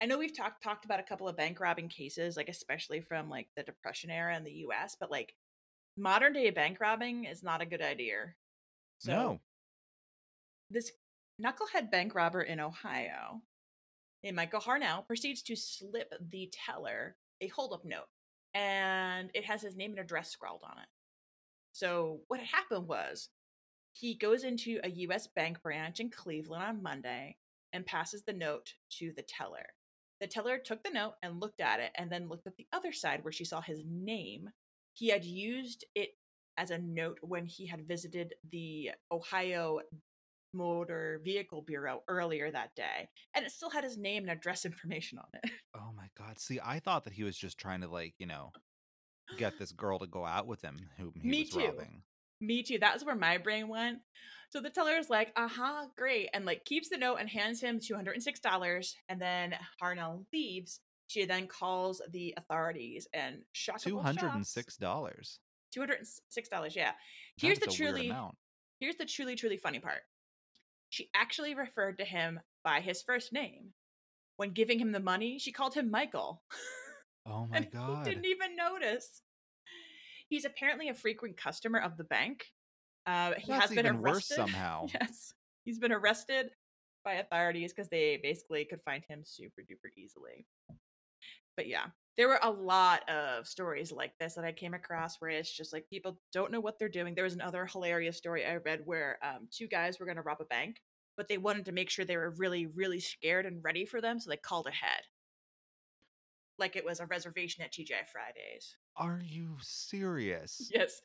I 0.00 0.06
know 0.06 0.18
we've 0.18 0.36
talked 0.36 0.62
talked 0.62 0.84
about 0.84 1.00
a 1.00 1.04
couple 1.04 1.26
of 1.28 1.36
bank 1.36 1.58
robbing 1.58 1.88
cases 1.88 2.36
like 2.36 2.48
especially 2.48 3.00
from 3.00 3.28
like 3.28 3.48
the 3.56 3.64
depression 3.64 4.10
era 4.10 4.36
in 4.36 4.44
the 4.44 4.64
US, 4.68 4.96
but 4.98 5.10
like 5.10 5.34
modern 5.96 6.32
day 6.32 6.50
bank 6.50 6.78
robbing 6.80 7.24
is 7.24 7.42
not 7.42 7.60
a 7.60 7.66
good 7.66 7.82
idea. 7.82 8.34
So 8.98 9.12
no. 9.12 9.40
this 10.70 10.92
knucklehead 11.42 11.90
bank 11.90 12.14
robber 12.14 12.42
in 12.42 12.60
Ohio 12.60 13.42
named 14.22 14.36
Michael 14.36 14.60
Harnell 14.60 15.04
proceeds 15.06 15.42
to 15.42 15.56
slip 15.56 16.12
the 16.20 16.52
teller 16.52 17.16
a 17.40 17.48
holdup 17.48 17.84
note, 17.84 18.06
and 18.54 19.30
it 19.34 19.44
has 19.44 19.62
his 19.62 19.76
name 19.76 19.90
and 19.90 20.00
address 20.00 20.30
scrawled 20.30 20.62
on 20.64 20.78
it. 20.78 20.88
So 21.72 22.20
what 22.28 22.40
had 22.40 22.48
happened 22.48 22.88
was 22.88 23.28
he 23.92 24.14
goes 24.14 24.44
into 24.44 24.80
a 24.82 24.90
U.S. 24.90 25.26
bank 25.26 25.62
branch 25.62 26.00
in 26.00 26.10
Cleveland 26.10 26.62
on 26.62 26.82
Monday 26.82 27.36
and 27.72 27.84
passes 27.86 28.22
the 28.22 28.32
note 28.32 28.74
to 28.98 29.12
the 29.16 29.22
teller. 29.22 29.66
The 30.20 30.26
teller 30.28 30.58
took 30.58 30.82
the 30.82 30.90
note 30.90 31.14
and 31.22 31.40
looked 31.40 31.60
at 31.60 31.80
it, 31.80 31.90
and 31.96 32.10
then 32.10 32.28
looked 32.28 32.46
at 32.46 32.56
the 32.56 32.68
other 32.72 32.92
side 32.92 33.24
where 33.24 33.32
she 33.32 33.44
saw 33.44 33.60
his 33.60 33.82
name. 33.84 34.48
He 34.92 35.08
had 35.08 35.24
used 35.24 35.84
it 35.94 36.10
as 36.56 36.70
a 36.70 36.78
note 36.78 37.18
when 37.20 37.46
he 37.46 37.66
had 37.66 37.88
visited 37.88 38.34
the 38.50 38.92
Ohio 39.10 39.80
Motor 40.54 41.20
Vehicle 41.24 41.62
Bureau 41.62 42.02
earlier 42.08 42.50
that 42.50 42.74
day, 42.74 43.08
and 43.34 43.44
it 43.44 43.50
still 43.52 43.70
had 43.70 43.84
his 43.84 43.98
name 43.98 44.22
and 44.22 44.30
address 44.30 44.64
information 44.64 45.18
on 45.18 45.26
it. 45.42 45.50
Oh 45.76 45.90
my 45.96 46.08
god. 46.16 46.38
See, 46.38 46.60
I 46.64 46.78
thought 46.80 47.04
that 47.04 47.12
he 47.12 47.24
was 47.24 47.36
just 47.36 47.58
trying 47.58 47.80
to 47.82 47.88
like, 47.88 48.14
you 48.18 48.26
know, 48.26 48.52
get 49.38 49.58
this 49.58 49.72
girl 49.72 49.98
to 49.98 50.06
go 50.06 50.24
out 50.24 50.46
with 50.46 50.62
him 50.62 50.78
whom 50.98 51.12
he 51.20 51.28
Me 51.28 51.40
was 51.40 51.50
too. 51.50 51.58
robbing. 51.66 52.02
Me 52.40 52.62
too. 52.62 52.78
That 52.78 52.94
was 52.94 53.04
where 53.04 53.14
my 53.16 53.38
brain 53.38 53.68
went. 53.68 53.98
So 54.50 54.60
the 54.60 54.70
teller 54.70 54.96
is 54.98 55.08
like, 55.10 55.32
uh 55.36 55.48
huh, 55.48 55.86
great. 55.96 56.28
And 56.34 56.44
like 56.44 56.64
keeps 56.64 56.88
the 56.90 56.98
note 56.98 57.16
and 57.16 57.28
hands 57.28 57.60
him 57.60 57.80
$206. 57.80 58.92
And 59.08 59.20
then 59.20 59.54
Harnell 59.82 60.24
leaves. 60.32 60.80
She 61.06 61.24
then 61.26 61.46
calls 61.48 62.00
the 62.10 62.34
authorities 62.36 63.06
and 63.12 63.42
shockable 63.54 63.82
Two 63.82 63.98
hundred 63.98 64.24
and 64.26 64.32
shocks- 64.44 64.48
six 64.50 64.76
dollars. 64.76 65.38
$206, 65.76 66.76
yeah. 66.76 66.92
Here's 67.36 67.58
the 67.58 67.66
truly 67.66 68.12
here's 68.78 68.96
the 68.96 69.04
truly, 69.04 69.34
truly 69.36 69.56
funny 69.56 69.80
part. 69.80 70.00
She 70.94 71.10
actually 71.12 71.56
referred 71.56 71.98
to 71.98 72.04
him 72.04 72.38
by 72.62 72.78
his 72.78 73.02
first 73.02 73.32
name. 73.32 73.72
When 74.36 74.52
giving 74.52 74.78
him 74.78 74.92
the 74.92 75.00
money, 75.00 75.40
she 75.40 75.50
called 75.50 75.74
him 75.74 75.90
Michael. 75.90 76.44
Oh 77.26 77.46
my 77.50 77.56
and 77.56 77.70
god. 77.72 78.06
he 78.06 78.10
didn't 78.12 78.26
even 78.26 78.54
notice. 78.54 79.20
He's 80.28 80.44
apparently 80.44 80.90
a 80.90 80.94
frequent 80.94 81.36
customer 81.36 81.80
of 81.80 81.96
the 81.96 82.04
bank. 82.04 82.44
Uh, 83.06 83.32
he 83.36 83.50
That's 83.50 83.66
has 83.66 83.74
been 83.74 83.88
arrested 83.88 84.34
somehow. 84.36 84.86
Yes, 84.94 85.32
he's 85.64 85.80
been 85.80 85.90
arrested 85.90 86.50
by 87.04 87.14
authorities 87.14 87.72
because 87.72 87.88
they 87.88 88.20
basically 88.22 88.64
could 88.64 88.80
find 88.84 89.02
him 89.08 89.22
super 89.24 89.62
duper 89.62 89.90
easily. 89.98 90.46
But 91.56 91.66
yeah, 91.66 91.86
there 92.16 92.28
were 92.28 92.40
a 92.42 92.50
lot 92.50 93.08
of 93.08 93.46
stories 93.46 93.90
like 93.90 94.12
this 94.18 94.34
that 94.34 94.44
I 94.44 94.52
came 94.52 94.74
across 94.74 95.20
where 95.20 95.30
it's 95.30 95.50
just 95.50 95.72
like 95.72 95.88
people 95.88 96.18
don't 96.32 96.52
know 96.52 96.60
what 96.60 96.78
they're 96.78 96.88
doing. 96.88 97.14
There 97.14 97.24
was 97.24 97.34
another 97.34 97.66
hilarious 97.66 98.16
story 98.16 98.46
I 98.46 98.56
read 98.56 98.82
where 98.84 99.18
um, 99.22 99.48
two 99.50 99.66
guys 99.66 99.98
were 99.98 100.06
going 100.06 100.16
to 100.16 100.22
rob 100.22 100.40
a 100.40 100.44
bank, 100.44 100.76
but 101.16 101.28
they 101.28 101.38
wanted 101.38 101.64
to 101.66 101.72
make 101.72 101.90
sure 101.90 102.04
they 102.04 102.16
were 102.16 102.34
really, 102.38 102.66
really 102.66 103.00
scared 103.00 103.46
and 103.46 103.64
ready 103.64 103.84
for 103.84 104.00
them, 104.00 104.20
so 104.20 104.30
they 104.30 104.36
called 104.36 104.66
ahead. 104.66 105.02
Like 106.56 106.76
it 106.76 106.84
was 106.84 107.00
a 107.00 107.06
reservation 107.06 107.64
at 107.64 107.72
TGI 107.72 108.06
Fridays. 108.12 108.76
Are 108.96 109.20
you 109.24 109.56
serious? 109.60 110.70
Yes. 110.72 111.02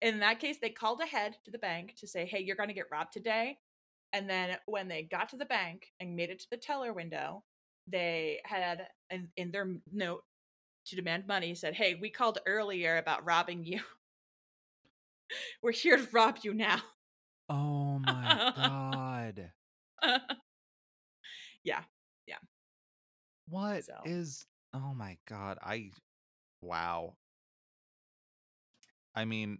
In 0.00 0.20
that 0.20 0.38
case, 0.38 0.58
they 0.62 0.70
called 0.70 1.00
ahead 1.00 1.36
to 1.44 1.50
the 1.50 1.58
bank 1.58 1.94
to 1.98 2.06
say, 2.06 2.24
hey, 2.24 2.40
you're 2.40 2.54
going 2.54 2.68
to 2.68 2.74
get 2.74 2.86
robbed 2.92 3.12
today. 3.12 3.58
And 4.12 4.30
then 4.30 4.56
when 4.66 4.86
they 4.86 5.02
got 5.02 5.28
to 5.30 5.36
the 5.36 5.44
bank 5.44 5.88
and 5.98 6.14
made 6.14 6.30
it 6.30 6.38
to 6.40 6.50
the 6.50 6.56
teller 6.56 6.92
window, 6.92 7.42
they 7.88 8.40
had 8.44 8.86
in, 9.10 9.28
in 9.36 9.50
their 9.50 9.74
note 9.90 10.22
to 10.86 10.96
demand 10.96 11.26
money 11.26 11.54
said, 11.54 11.74
hey, 11.74 11.94
we 11.94 12.10
called 12.10 12.38
earlier 12.46 12.96
about 12.96 13.24
robbing 13.24 13.64
you. 13.64 13.80
We're 15.62 15.72
here 15.72 15.96
to 15.96 16.08
rob 16.12 16.38
you 16.42 16.54
now. 16.54 16.82
Oh 17.48 17.98
my 17.98 18.40
god. 18.54 19.52
yeah. 21.64 21.82
What 23.48 23.84
So. 23.84 23.94
is? 24.04 24.46
Oh 24.72 24.94
my 24.94 25.18
god. 25.26 25.58
I 25.62 25.90
wow. 26.60 27.16
I 29.14 29.24
mean 29.24 29.58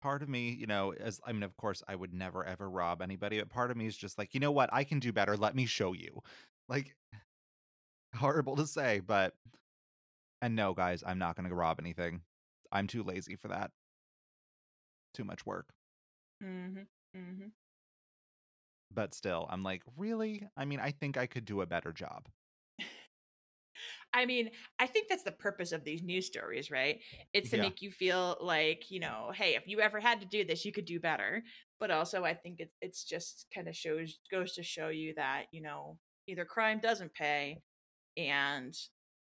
part 0.00 0.22
of 0.22 0.28
me, 0.28 0.50
you 0.50 0.66
know, 0.66 0.92
as 0.92 1.20
I 1.26 1.32
mean 1.32 1.42
of 1.42 1.56
course 1.56 1.82
I 1.88 1.94
would 1.94 2.12
never 2.12 2.44
ever 2.44 2.68
rob 2.68 3.02
anybody, 3.02 3.38
but 3.38 3.48
part 3.50 3.70
of 3.70 3.76
me 3.76 3.86
is 3.86 3.96
just 3.96 4.18
like, 4.18 4.34
"You 4.34 4.40
know 4.40 4.52
what? 4.52 4.70
I 4.72 4.84
can 4.84 4.98
do 4.98 5.12
better. 5.12 5.36
Let 5.36 5.54
me 5.54 5.66
show 5.66 5.92
you." 5.92 6.22
Like 6.68 6.96
horrible 8.16 8.56
to 8.56 8.66
say, 8.66 9.00
but 9.00 9.34
and 10.42 10.54
no 10.56 10.74
guys, 10.74 11.02
I'm 11.06 11.18
not 11.18 11.36
going 11.36 11.48
to 11.48 11.54
rob 11.54 11.80
anything. 11.80 12.24
I'm 12.72 12.86
too 12.88 13.02
lazy 13.04 13.36
for 13.36 13.48
that. 13.48 13.72
Too 15.14 15.24
much 15.24 15.46
work. 15.46 15.74
hmm 16.40 16.86
hmm 17.14 17.52
But 18.92 19.12
still, 19.12 19.48
I'm 19.50 19.64
like, 19.64 19.82
"Really? 19.96 20.48
I 20.56 20.66
mean, 20.66 20.78
I 20.78 20.92
think 20.92 21.16
I 21.16 21.26
could 21.26 21.44
do 21.44 21.62
a 21.62 21.66
better 21.66 21.92
job." 21.92 22.28
I 24.12 24.26
mean, 24.26 24.50
I 24.78 24.86
think 24.86 25.08
that's 25.08 25.22
the 25.22 25.32
purpose 25.32 25.72
of 25.72 25.84
these 25.84 26.02
news 26.02 26.26
stories, 26.26 26.70
right? 26.70 27.00
It's 27.32 27.50
to 27.50 27.58
Yeah. 27.58 27.58
make 27.58 27.82
you 27.82 27.90
feel 27.90 28.36
like, 28.40 28.90
you 28.90 29.00
know, 29.00 29.32
hey, 29.34 29.54
if 29.54 29.66
you 29.66 29.80
ever 29.80 30.00
had 30.00 30.20
to 30.20 30.26
do 30.26 30.44
this, 30.44 30.64
you 30.64 30.72
could 30.72 30.84
do 30.84 31.00
better. 31.00 31.42
But 31.80 31.90
also, 31.90 32.24
I 32.24 32.34
think 32.34 32.60
it's 32.60 32.76
it's 32.80 33.04
just 33.04 33.46
kind 33.54 33.68
of 33.68 33.76
shows 33.76 34.18
goes 34.30 34.54
to 34.54 34.62
show 34.62 34.88
you 34.88 35.14
that 35.14 35.46
you 35.52 35.60
know 35.62 35.98
either 36.28 36.44
crime 36.44 36.78
doesn't 36.80 37.14
pay, 37.14 37.62
and 38.16 38.74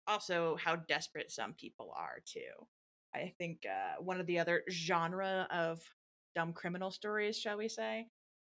also 0.09 0.57
how 0.62 0.77
desperate 0.77 1.31
some 1.31 1.53
people 1.53 1.92
are 1.97 2.21
too. 2.25 2.66
I 3.14 3.33
think 3.38 3.64
uh, 3.66 4.03
one 4.03 4.21
of 4.21 4.27
the 4.27 4.38
other 4.38 4.62
genre 4.71 5.47
of 5.51 5.81
dumb 6.35 6.53
criminal 6.53 6.90
stories, 6.90 7.38
shall 7.38 7.59
we 7.59 7.68
say, 7.68 8.09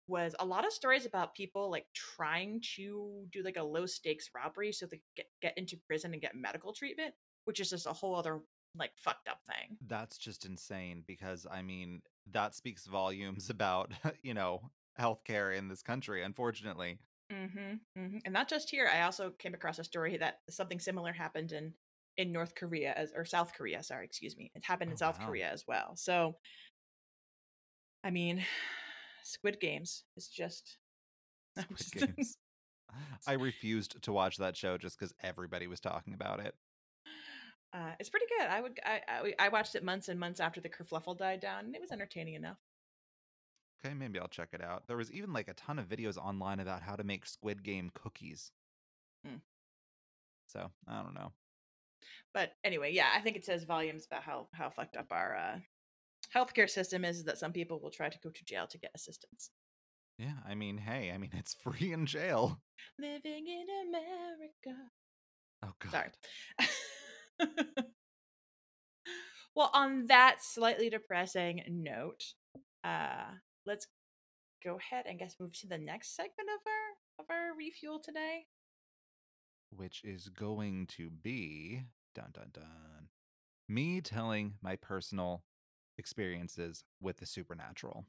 was 0.06 0.34
a 0.40 0.44
lot 0.44 0.66
of 0.66 0.72
stories 0.72 1.06
about 1.06 1.34
people 1.34 1.70
like 1.70 1.86
trying 1.94 2.60
to 2.76 3.24
do 3.32 3.42
like 3.42 3.56
a 3.56 3.62
low 3.62 3.86
stakes 3.86 4.30
robbery 4.34 4.72
so 4.72 4.86
they 4.86 5.00
get, 5.16 5.26
get 5.40 5.56
into 5.56 5.76
prison 5.86 6.12
and 6.12 6.22
get 6.22 6.34
medical 6.34 6.72
treatment, 6.72 7.14
which 7.44 7.60
is 7.60 7.70
just 7.70 7.86
a 7.86 7.92
whole 7.92 8.16
other 8.16 8.40
like 8.76 8.92
fucked 8.96 9.28
up 9.28 9.40
thing. 9.46 9.76
That's 9.86 10.18
just 10.18 10.46
insane 10.46 11.04
because 11.06 11.46
I 11.50 11.62
mean, 11.62 12.02
that 12.32 12.54
speaks 12.54 12.86
volumes 12.86 13.50
about, 13.50 13.92
you 14.22 14.34
know, 14.34 14.70
healthcare 14.98 15.56
in 15.56 15.68
this 15.68 15.82
country, 15.82 16.22
unfortunately. 16.22 16.98
Hmm 17.30 17.74
hmm 17.96 18.18
And 18.24 18.32
not 18.34 18.48
just 18.48 18.70
here. 18.70 18.88
I 18.92 19.02
also 19.02 19.30
came 19.30 19.54
across 19.54 19.78
a 19.78 19.84
story 19.84 20.16
that 20.18 20.40
something 20.50 20.80
similar 20.80 21.12
happened 21.12 21.52
in 21.52 21.74
in 22.16 22.32
North 22.32 22.54
Korea 22.54 22.92
as 22.94 23.12
or 23.14 23.24
South 23.24 23.54
Korea. 23.54 23.82
Sorry, 23.82 24.04
excuse 24.04 24.36
me. 24.36 24.50
It 24.54 24.64
happened 24.64 24.90
in 24.90 24.96
Oh, 24.96 24.98
South 24.98 25.18
wow. 25.18 25.26
Korea 25.26 25.50
as 25.50 25.64
well. 25.66 25.96
So, 25.96 26.36
I 28.04 28.10
mean, 28.10 28.44
Squid 29.22 29.60
Games 29.60 30.04
is 30.16 30.28
just 30.28 30.78
Squid 31.56 31.90
Games. 31.90 32.38
I 33.26 33.32
refused 33.34 34.02
to 34.02 34.12
watch 34.12 34.36
that 34.38 34.56
show 34.56 34.76
just 34.78 34.98
because 34.98 35.14
everybody 35.20 35.66
was 35.66 35.80
talking 35.80 36.14
about 36.14 36.40
it. 36.40 36.54
Uh, 37.72 37.92
it's 38.00 38.08
pretty 38.10 38.26
good. 38.36 38.48
I 38.48 38.60
would. 38.60 38.80
I, 38.84 39.00
I 39.08 39.34
I 39.38 39.48
watched 39.48 39.74
it 39.76 39.84
months 39.84 40.08
and 40.08 40.18
months 40.18 40.40
after 40.40 40.60
the 40.60 40.68
kerfluffle 40.68 41.16
died 41.18 41.40
down, 41.40 41.66
and 41.66 41.74
it 41.74 41.80
was 41.80 41.92
entertaining 41.92 42.34
enough. 42.34 42.58
Okay, 43.84 43.94
maybe 43.94 44.18
I'll 44.18 44.28
check 44.28 44.50
it 44.52 44.62
out. 44.62 44.86
There 44.86 44.96
was 44.96 45.10
even 45.12 45.32
like 45.32 45.48
a 45.48 45.54
ton 45.54 45.78
of 45.78 45.88
videos 45.88 46.18
online 46.18 46.60
about 46.60 46.82
how 46.82 46.96
to 46.96 47.04
make 47.04 47.24
Squid 47.24 47.62
Game 47.62 47.90
cookies. 47.94 48.52
Hmm. 49.26 49.36
So 50.46 50.70
I 50.86 51.02
don't 51.02 51.14
know. 51.14 51.32
But 52.34 52.52
anyway, 52.64 52.92
yeah, 52.92 53.08
I 53.14 53.20
think 53.20 53.36
it 53.36 53.44
says 53.44 53.64
volumes 53.64 54.06
about 54.06 54.22
how 54.22 54.48
how 54.52 54.70
fucked 54.70 54.96
up 54.96 55.06
our 55.10 55.36
uh, 55.36 55.58
healthcare 56.34 56.68
system 56.68 57.04
is. 57.04 57.18
Is 57.18 57.24
that 57.24 57.38
some 57.38 57.52
people 57.52 57.80
will 57.80 57.90
try 57.90 58.08
to 58.08 58.18
go 58.22 58.30
to 58.30 58.44
jail 58.44 58.66
to 58.66 58.78
get 58.78 58.90
assistance. 58.94 59.50
Yeah, 60.18 60.34
I 60.46 60.54
mean, 60.54 60.76
hey, 60.76 61.12
I 61.14 61.18
mean, 61.18 61.30
it's 61.32 61.54
free 61.62 61.92
in 61.92 62.06
jail. 62.06 62.60
Living 62.98 63.46
in 63.46 63.66
America. 63.88 64.80
Oh 65.64 65.72
god. 65.78 66.12
Sorry. 66.58 67.48
well, 69.54 69.70
on 69.72 70.06
that 70.06 70.38
slightly 70.42 70.90
depressing 70.90 71.62
note, 71.68 72.24
uh, 72.84 73.24
let's 73.70 73.86
go 74.64 74.76
ahead 74.76 75.04
and 75.08 75.18
guess 75.18 75.36
move 75.38 75.52
to 75.52 75.68
the 75.68 75.78
next 75.78 76.16
segment 76.16 76.48
of 76.48 76.60
our 76.66 77.24
of 77.24 77.26
our 77.30 77.56
refuel 77.56 78.00
today. 78.00 78.46
Which 79.70 80.02
is 80.02 80.28
going 80.28 80.88
to 80.96 81.08
be 81.08 81.82
dun 82.14 82.30
dun 82.32 82.50
dun. 82.52 83.08
Me 83.68 84.00
telling 84.00 84.54
my 84.60 84.74
personal 84.74 85.44
experiences 85.98 86.82
with 87.00 87.18
the 87.18 87.26
supernatural. 87.26 88.04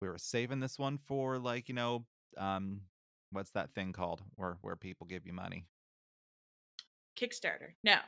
We 0.00 0.08
were 0.08 0.18
saving 0.18 0.60
this 0.60 0.78
one 0.78 0.96
for 0.96 1.38
like, 1.38 1.68
you 1.68 1.74
know, 1.74 2.06
um, 2.38 2.80
what's 3.32 3.50
that 3.50 3.74
thing 3.74 3.92
called 3.92 4.22
where 4.36 4.56
where 4.62 4.76
people 4.76 5.06
give 5.06 5.26
you 5.26 5.34
money? 5.34 5.66
Kickstarter. 7.20 7.74
No. 7.84 7.98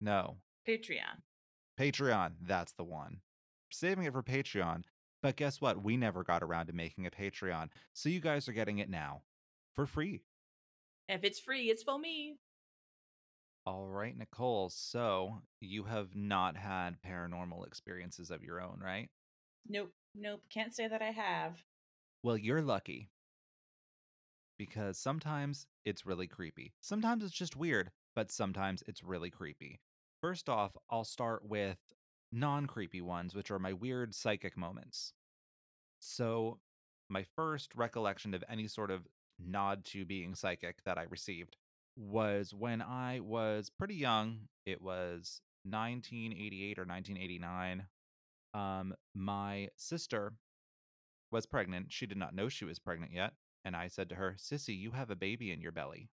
No. 0.00 0.36
Patreon. 0.66 1.20
Patreon, 1.78 2.32
that's 2.46 2.72
the 2.72 2.84
one. 2.84 3.18
Saving 3.70 4.04
it 4.04 4.12
for 4.12 4.22
Patreon. 4.22 4.84
But 5.22 5.36
guess 5.36 5.60
what? 5.60 5.82
We 5.82 5.96
never 5.96 6.22
got 6.22 6.42
around 6.42 6.66
to 6.66 6.72
making 6.72 7.06
a 7.06 7.10
Patreon. 7.10 7.70
So 7.92 8.08
you 8.08 8.20
guys 8.20 8.48
are 8.48 8.52
getting 8.52 8.78
it 8.78 8.88
now 8.88 9.22
for 9.74 9.86
free. 9.86 10.22
If 11.08 11.24
it's 11.24 11.40
free, 11.40 11.70
it's 11.70 11.82
for 11.82 11.98
me. 11.98 12.36
All 13.66 13.86
right, 13.86 14.16
Nicole. 14.16 14.70
So 14.70 15.42
you 15.60 15.84
have 15.84 16.14
not 16.14 16.56
had 16.56 16.96
paranormal 17.06 17.66
experiences 17.66 18.30
of 18.30 18.42
your 18.42 18.60
own, 18.60 18.80
right? 18.82 19.08
Nope. 19.68 19.92
Nope. 20.14 20.40
Can't 20.50 20.74
say 20.74 20.88
that 20.88 21.02
I 21.02 21.10
have. 21.10 21.62
Well, 22.22 22.36
you're 22.36 22.62
lucky. 22.62 23.10
Because 24.58 24.98
sometimes 24.98 25.66
it's 25.84 26.06
really 26.06 26.26
creepy. 26.26 26.72
Sometimes 26.80 27.24
it's 27.24 27.32
just 27.34 27.56
weird, 27.56 27.90
but 28.16 28.30
sometimes 28.30 28.82
it's 28.86 29.04
really 29.04 29.30
creepy. 29.30 29.80
First 30.20 30.48
off, 30.48 30.72
I'll 30.90 31.04
start 31.04 31.44
with 31.44 31.78
non 32.32 32.66
creepy 32.66 33.00
ones, 33.00 33.34
which 33.34 33.50
are 33.50 33.58
my 33.58 33.72
weird 33.72 34.14
psychic 34.14 34.56
moments. 34.56 35.12
So, 36.00 36.60
my 37.08 37.24
first 37.36 37.74
recollection 37.74 38.34
of 38.34 38.44
any 38.48 38.68
sort 38.68 38.90
of 38.90 39.06
nod 39.38 39.84
to 39.86 40.04
being 40.04 40.34
psychic 40.34 40.82
that 40.84 40.98
I 40.98 41.04
received 41.04 41.56
was 41.96 42.54
when 42.54 42.82
I 42.82 43.20
was 43.20 43.70
pretty 43.70 43.94
young. 43.96 44.48
It 44.66 44.80
was 44.82 45.40
1988 45.64 46.78
or 46.78 46.84
1989. 46.84 47.86
Um, 48.54 48.94
my 49.14 49.68
sister 49.76 50.34
was 51.30 51.46
pregnant. 51.46 51.92
She 51.92 52.06
did 52.06 52.16
not 52.18 52.34
know 52.34 52.48
she 52.48 52.64
was 52.64 52.78
pregnant 52.78 53.12
yet. 53.12 53.34
And 53.64 53.76
I 53.76 53.88
said 53.88 54.08
to 54.10 54.14
her, 54.14 54.36
Sissy, 54.38 54.78
you 54.78 54.92
have 54.92 55.10
a 55.10 55.16
baby 55.16 55.50
in 55.52 55.60
your 55.60 55.72
belly. 55.72 56.08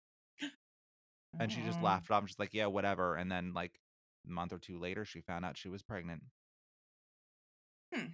And 1.40 1.52
she 1.52 1.64
just 1.64 1.80
Mm. 1.80 1.84
laughed 1.84 2.06
it 2.10 2.14
off. 2.14 2.28
She's 2.28 2.40
like, 2.40 2.54
yeah, 2.54 2.68
whatever. 2.68 3.16
And 3.16 3.32
then, 3.32 3.54
like, 3.54 3.80
a 4.28 4.32
month 4.32 4.54
or 4.54 4.60
two 4.60 4.80
later, 4.80 5.06
she 5.06 5.22
found 5.22 5.46
out 5.46 5.58
she 5.58 5.70
was 5.70 5.82
pregnant. 5.82 6.24
Hmm. 7.94 8.08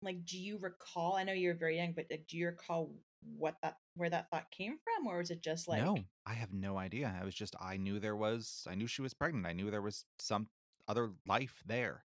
Like, 0.00 0.24
do 0.24 0.38
you 0.38 0.58
recall? 0.58 1.16
I 1.16 1.24
know 1.24 1.32
you're 1.32 1.54
very 1.54 1.78
young, 1.78 1.92
but 1.92 2.06
like, 2.10 2.26
do 2.26 2.36
you 2.36 2.46
recall 2.46 2.92
what 3.38 3.56
that 3.62 3.76
where 3.94 4.10
that 4.10 4.30
thought 4.30 4.50
came 4.50 4.78
from, 4.82 5.06
or 5.06 5.18
was 5.18 5.30
it 5.30 5.42
just 5.42 5.68
like, 5.68 5.82
no, 5.82 5.98
I 6.26 6.34
have 6.34 6.52
no 6.52 6.76
idea. 6.78 7.14
I 7.20 7.24
was 7.24 7.34
just, 7.34 7.54
I 7.60 7.76
knew 7.76 8.00
there 8.00 8.16
was, 8.16 8.66
I 8.68 8.74
knew 8.74 8.86
she 8.86 9.02
was 9.02 9.14
pregnant. 9.14 9.46
I 9.46 9.52
knew 9.52 9.70
there 9.70 9.82
was 9.82 10.04
some 10.18 10.48
other 10.88 11.10
life 11.26 11.62
there. 11.66 12.04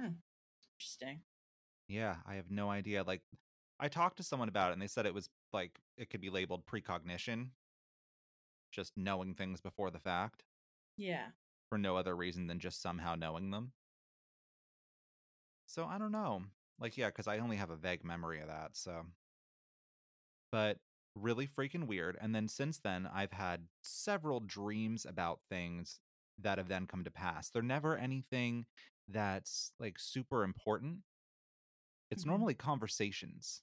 interesting? 0.00 1.20
Yeah, 1.88 2.16
I 2.26 2.34
have 2.34 2.50
no 2.50 2.70
idea. 2.70 3.02
Like, 3.02 3.22
I 3.80 3.88
talked 3.88 4.16
to 4.18 4.22
someone 4.22 4.48
about 4.48 4.70
it 4.70 4.72
and 4.74 4.82
they 4.82 4.88
said 4.88 5.06
it 5.06 5.14
was 5.14 5.28
like, 5.52 5.78
it 5.96 6.10
could 6.10 6.20
be 6.20 6.30
labeled 6.30 6.66
precognition, 6.66 7.52
just 8.72 8.92
knowing 8.96 9.34
things 9.34 9.60
before 9.60 9.90
the 9.90 9.98
fact 9.98 10.44
Yeah. 10.96 11.26
For 11.68 11.78
no 11.78 11.96
other 11.96 12.16
reason 12.16 12.46
than 12.46 12.60
just 12.60 12.80
somehow 12.80 13.14
knowing 13.14 13.50
them. 13.50 13.72
So 15.66 15.86
I 15.86 15.98
don't 15.98 16.12
know. 16.12 16.46
Like, 16.78 16.96
yeah, 16.96 17.08
because 17.08 17.26
I 17.26 17.38
only 17.38 17.56
have 17.56 17.70
a 17.70 17.76
vague 17.76 18.04
memory 18.04 18.40
of 18.40 18.48
that. 18.48 18.76
So, 18.76 19.06
but 20.50 20.78
really 21.14 21.46
freaking 21.46 21.86
weird. 21.86 22.16
And 22.20 22.34
then 22.34 22.48
since 22.48 22.78
then, 22.78 23.06
I've 23.06 23.32
had 23.32 23.68
several 23.82 24.40
dreams 24.40 25.04
about 25.04 25.40
things 25.50 26.00
that 26.38 26.58
have 26.58 26.68
then 26.68 26.86
come 26.86 27.04
to 27.04 27.10
pass. 27.10 27.50
They're 27.50 27.62
never 27.62 27.96
anything 27.96 28.66
that's 29.08 29.72
like 29.78 29.98
super 29.98 30.44
important. 30.44 31.02
It's 32.10 32.24
Mhm. 32.24 32.26
normally 32.26 32.54
conversations. 32.54 33.62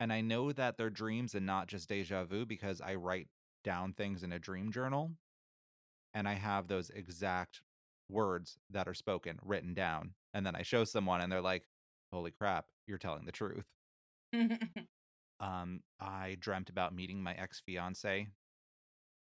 And 0.00 0.12
I 0.12 0.20
know 0.20 0.52
that 0.52 0.76
they're 0.76 0.90
dreams 0.90 1.34
and 1.34 1.46
not 1.46 1.68
just 1.68 1.88
deja 1.88 2.24
vu 2.24 2.44
because 2.46 2.80
I 2.80 2.94
write 2.96 3.28
down 3.62 3.92
things 3.94 4.22
in 4.22 4.32
a 4.32 4.38
dream 4.38 4.72
journal 4.72 5.16
and 6.14 6.28
I 6.28 6.34
have 6.34 6.68
those 6.68 6.90
exact 6.90 7.62
words 8.08 8.58
that 8.70 8.88
are 8.88 8.94
spoken 8.94 9.38
written 9.42 9.74
down. 9.74 10.14
And 10.34 10.44
then 10.44 10.56
I 10.56 10.62
show 10.62 10.84
someone 10.84 11.20
and 11.20 11.30
they're 11.30 11.40
like, 11.40 11.64
holy 12.12 12.30
crap, 12.30 12.66
you're 12.86 12.98
telling 12.98 13.24
the 13.24 13.32
truth. 13.32 13.66
Um, 15.40 15.82
I 15.98 16.36
dreamt 16.38 16.68
about 16.68 16.94
meeting 16.94 17.22
my 17.22 17.32
ex 17.34 17.60
fiance 17.60 18.28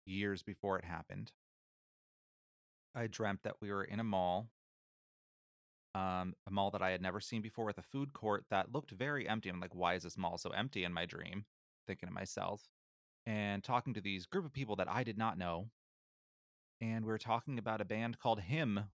years 0.05 0.43
before 0.43 0.77
it 0.77 0.85
happened. 0.85 1.31
I 2.95 3.07
dreamt 3.07 3.43
that 3.43 3.61
we 3.61 3.71
were 3.71 3.83
in 3.83 3.99
a 3.99 4.03
mall, 4.03 4.49
um, 5.95 6.35
a 6.47 6.51
mall 6.51 6.71
that 6.71 6.81
I 6.81 6.91
had 6.91 7.01
never 7.01 7.19
seen 7.19 7.41
before 7.41 7.65
with 7.65 7.77
a 7.77 7.83
food 7.83 8.13
court 8.13 8.45
that 8.49 8.71
looked 8.71 8.91
very 8.91 9.27
empty. 9.27 9.49
I'm 9.49 9.59
like, 9.59 9.75
why 9.75 9.95
is 9.95 10.03
this 10.03 10.17
mall 10.17 10.37
so 10.37 10.49
empty 10.51 10.83
in 10.83 10.93
my 10.93 11.05
dream? 11.05 11.45
Thinking 11.87 12.07
to 12.07 12.13
myself 12.13 12.67
and 13.25 13.63
talking 13.63 13.93
to 13.93 14.01
these 14.01 14.25
group 14.25 14.45
of 14.45 14.53
people 14.53 14.75
that 14.77 14.89
I 14.89 15.03
did 15.03 15.17
not 15.17 15.37
know. 15.37 15.69
And 16.81 17.05
we 17.05 17.11
were 17.11 17.17
talking 17.17 17.59
about 17.59 17.81
a 17.81 17.85
band 17.85 18.19
called 18.19 18.41
Him, 18.41 18.85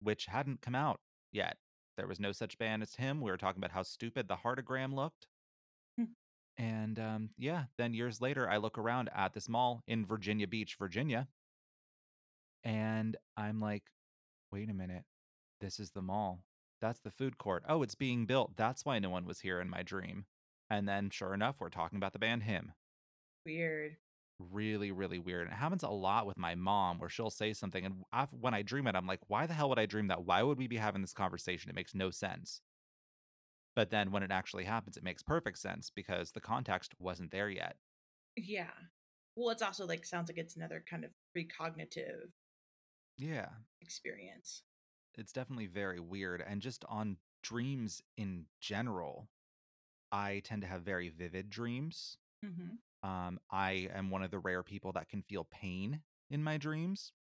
which 0.00 0.26
hadn't 0.26 0.62
come 0.62 0.74
out 0.74 1.00
yet. 1.32 1.56
There 1.96 2.06
was 2.06 2.20
no 2.20 2.32
such 2.32 2.58
band 2.58 2.82
as 2.82 2.94
Him. 2.94 3.20
We 3.20 3.30
were 3.30 3.36
talking 3.36 3.60
about 3.60 3.72
how 3.72 3.82
stupid 3.82 4.28
the 4.28 4.36
heartagram 4.36 4.94
looked. 4.94 5.26
Hmm. 5.98 6.04
And 6.56 6.98
um, 6.98 7.30
yeah, 7.36 7.64
then 7.78 7.94
years 7.94 8.20
later, 8.20 8.48
I 8.48 8.58
look 8.58 8.78
around 8.78 9.10
at 9.14 9.32
this 9.32 9.48
mall 9.48 9.82
in 9.86 10.06
Virginia 10.06 10.46
Beach, 10.46 10.76
Virginia, 10.78 11.28
and 12.64 13.16
I'm 13.36 13.60
like, 13.60 13.84
wait 14.50 14.68
a 14.68 14.74
minute, 14.74 15.04
this 15.60 15.78
is 15.78 15.90
the 15.90 16.02
mall. 16.02 16.42
That's 16.80 17.00
the 17.00 17.10
food 17.10 17.38
court. 17.38 17.64
Oh, 17.68 17.82
it's 17.82 17.94
being 17.94 18.26
built. 18.26 18.56
That's 18.56 18.84
why 18.84 18.98
no 18.98 19.08
one 19.08 19.24
was 19.24 19.40
here 19.40 19.60
in 19.60 19.70
my 19.70 19.82
dream. 19.82 20.26
And 20.68 20.88
then, 20.88 21.10
sure 21.10 21.32
enough, 21.32 21.60
we're 21.60 21.68
talking 21.68 21.96
about 21.96 22.12
the 22.12 22.18
band 22.18 22.42
Him. 22.42 22.72
Weird. 23.44 23.96
Really, 24.38 24.92
really 24.92 25.18
weird. 25.18 25.44
And 25.46 25.52
it 25.52 25.56
happens 25.58 25.82
a 25.82 25.88
lot 25.88 26.26
with 26.26 26.36
my 26.36 26.54
mom 26.54 26.98
where 26.98 27.08
she'll 27.08 27.30
say 27.30 27.52
something. 27.54 27.84
And 27.86 28.04
af- 28.12 28.32
when 28.32 28.52
I 28.54 28.62
dream 28.62 28.86
it, 28.86 28.94
I'm 28.94 29.06
like, 29.06 29.20
why 29.28 29.46
the 29.46 29.54
hell 29.54 29.70
would 29.70 29.78
I 29.78 29.86
dream 29.86 30.08
that? 30.08 30.24
Why 30.24 30.42
would 30.42 30.58
we 30.58 30.66
be 30.66 30.76
having 30.76 31.00
this 31.00 31.14
conversation? 31.14 31.70
It 31.70 31.74
makes 31.74 31.94
no 31.94 32.10
sense. 32.10 32.60
But 33.74 33.90
then 33.90 34.10
when 34.10 34.22
it 34.22 34.30
actually 34.30 34.64
happens, 34.64 34.96
it 34.96 35.02
makes 35.04 35.22
perfect 35.22 35.58
sense 35.58 35.90
because 35.90 36.32
the 36.32 36.40
context 36.40 36.94
wasn't 36.98 37.30
there 37.30 37.48
yet. 37.50 37.76
Yeah. 38.36 38.70
Well, 39.36 39.50
it's 39.50 39.62
also 39.62 39.86
like 39.86 40.04
sounds 40.06 40.28
like 40.28 40.38
it's 40.38 40.56
another 40.56 40.82
kind 40.88 41.04
of 41.04 41.10
precognitive 41.36 42.32
Yeah. 43.18 43.48
experience. 43.80 44.62
it's 45.18 45.32
definitely 45.32 45.66
very 45.66 45.98
weird 46.00 46.42
and 46.46 46.60
just 46.60 46.84
on 46.88 47.16
dreams 47.42 48.02
in 48.18 48.44
general 48.60 49.28
i 50.12 50.40
tend 50.44 50.60
to 50.62 50.68
have 50.68 50.82
very 50.82 51.08
vivid 51.08 51.48
dreams 51.48 52.18
Mm-hmm. 52.44 52.76
Um 53.02 53.38
i 53.50 53.88
am 53.92 54.10
one 54.10 54.22
of 54.22 54.30
the 54.30 54.38
rare 54.38 54.62
people 54.62 54.92
that 54.92 55.08
can 55.08 55.22
feel 55.22 55.44
pain 55.44 56.02
in 56.30 56.42
my 56.42 56.56
dreams 56.58 57.12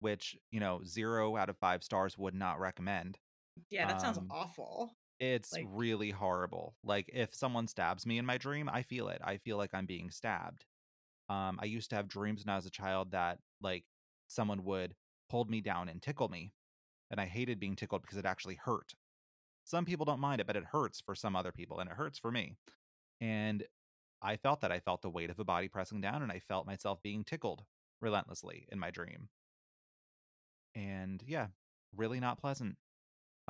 which 0.00 0.36
you 0.50 0.60
know 0.60 0.82
0 0.84 1.36
out 1.36 1.48
of 1.50 1.58
5 1.58 1.84
stars 1.84 2.16
would 2.18 2.34
not 2.34 2.58
recommend. 2.60 3.18
Yeah, 3.70 3.86
that 3.88 4.00
sounds 4.00 4.18
Um, 4.18 4.28
awful. 4.30 4.96
it's 5.18 5.52
Like- 5.52 5.66
really 5.68 6.10
horrible. 6.10 6.76
Like 6.82 7.10
if 7.12 7.34
someone 7.34 7.66
stabs 7.68 8.06
me 8.06 8.18
in 8.18 8.24
my 8.26 8.38
dream 8.38 8.68
i 8.70 8.82
feel 8.82 9.08
it. 9.08 9.20
I 9.22 9.38
feel 9.38 9.56
like 9.58 9.74
i'm 9.74 9.86
being 9.86 10.10
stabbed. 10.10 10.64
Um 11.28 11.58
i 11.60 11.66
used 11.66 11.90
to 11.90 11.96
have 11.96 12.08
dreams 12.08 12.44
when 12.44 12.52
i 12.52 12.56
was 12.56 12.66
a 12.66 12.70
child 12.70 13.12
that 13.12 13.40
like 13.60 13.84
someone 14.28 14.64
would 14.64 14.96
hold 15.30 15.50
me 15.50 15.60
down 15.60 15.88
and 15.90 16.02
tickle 16.02 16.28
me 16.28 16.52
and 17.10 17.20
i 17.20 17.26
hated 17.26 17.60
being 17.60 17.76
tickled 17.76 18.02
because 18.02 18.18
it 18.18 18.24
actually 18.26 18.56
hurt. 18.56 18.94
Some 19.64 19.84
people 19.84 20.06
don't 20.06 20.20
mind 20.20 20.40
it 20.40 20.46
but 20.46 20.56
it 20.56 20.64
hurts 20.64 21.00
for 21.00 21.14
some 21.14 21.36
other 21.36 21.52
people 21.52 21.80
and 21.80 21.90
it 21.90 21.96
hurts 21.96 22.18
for 22.18 22.30
me. 22.32 22.56
And 23.20 23.66
i 24.22 24.36
felt 24.36 24.60
that 24.60 24.72
i 24.72 24.78
felt 24.78 25.02
the 25.02 25.10
weight 25.10 25.30
of 25.30 25.38
a 25.38 25.44
body 25.44 25.68
pressing 25.68 26.00
down 26.00 26.22
and 26.22 26.32
i 26.32 26.38
felt 26.38 26.66
myself 26.66 27.02
being 27.02 27.24
tickled 27.24 27.64
relentlessly 28.00 28.66
in 28.70 28.78
my 28.78 28.90
dream 28.90 29.28
and 30.74 31.22
yeah 31.26 31.48
really 31.96 32.20
not 32.20 32.40
pleasant 32.40 32.76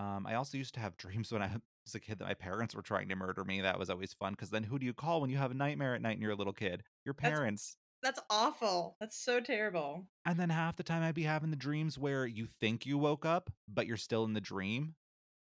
um, 0.01 0.27
I 0.27 0.35
also 0.35 0.57
used 0.57 0.75
to 0.75 0.81
have 0.81 0.97
dreams 0.97 1.33
when 1.33 1.43
I 1.43 1.51
was 1.85 1.95
a 1.95 2.01
kid 2.01 2.19
that 2.19 2.25
my 2.25 2.35
parents 2.35 2.75
were 2.75 2.83
trying 2.83 3.09
to 3.09 3.17
murder 3.17 3.45
me. 3.45 3.61
That 3.61 3.79
was 3.79 3.91
always 3.91 4.15
fun 4.15 4.33
because 4.33 4.51
then 4.51 4.65
who 4.65 4.79
do 4.79 4.87
you 4.87 4.95
call 4.95 5.21
when 5.21 5.31
you 5.31 5.37
have 5.37 5.51
a 5.51 5.55
nightmare 5.55 5.95
at 5.95 6.03
night 6.03 6.13
and 6.13 6.23
you're 6.23 6.33
a 6.33 6.37
little 6.37 6.53
kid? 6.53 6.83
Your 7.05 7.15
That's- 7.15 7.39
parents. 7.39 7.77
That's 8.03 8.21
awful. 8.31 8.97
That's 8.99 9.23
so 9.23 9.41
terrible. 9.41 10.07
And 10.25 10.41
then 10.41 10.49
half 10.49 10.77
the 10.77 10.83
time 10.83 11.03
I'd 11.03 11.15
be 11.15 11.25
having 11.25 11.51
the 11.51 11.57
dreams 11.57 11.99
where 11.99 12.27
you 12.27 12.47
think 12.47 12.87
you 12.87 12.97
woke 12.97 13.27
up, 13.27 13.51
but 13.69 13.87
you're 13.87 13.99
still 13.99 14.25
in 14.25 14.33
the 14.33 14.41
dream. 14.41 14.95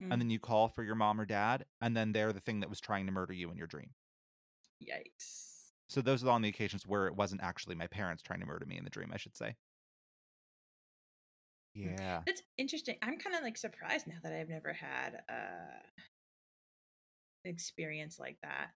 Mm. 0.02 0.12
And 0.12 0.20
then 0.20 0.28
you 0.28 0.40
call 0.40 0.68
for 0.68 0.82
your 0.82 0.96
mom 0.96 1.20
or 1.20 1.24
dad, 1.24 1.66
and 1.80 1.96
then 1.96 2.10
they're 2.10 2.32
the 2.32 2.40
thing 2.40 2.58
that 2.60 2.68
was 2.68 2.80
trying 2.80 3.06
to 3.06 3.12
murder 3.12 3.32
you 3.32 3.52
in 3.52 3.56
your 3.56 3.68
dream. 3.68 3.90
Yikes. 4.82 5.72
So 5.88 6.02
those 6.02 6.22
are 6.22 6.30
on 6.30 6.42
the 6.42 6.48
occasions 6.48 6.86
where 6.86 7.06
it 7.06 7.16
wasn't 7.16 7.42
actually 7.42 7.74
my 7.74 7.86
parents 7.86 8.22
trying 8.22 8.40
to 8.40 8.46
murder 8.46 8.66
me 8.66 8.76
in 8.76 8.84
the 8.84 8.90
dream, 8.90 9.10
I 9.12 9.16
should 9.16 9.36
say. 9.36 9.56
Yeah. 11.74 12.22
That's 12.26 12.42
interesting. 12.56 12.96
I'm 13.02 13.18
kind 13.18 13.36
of 13.36 13.42
like 13.42 13.56
surprised 13.56 14.06
now 14.06 14.16
that 14.22 14.32
I've 14.32 14.48
never 14.48 14.72
had 14.72 15.22
uh 15.28 15.80
an 17.44 17.50
experience 17.50 18.18
like 18.18 18.38
that. 18.42 18.70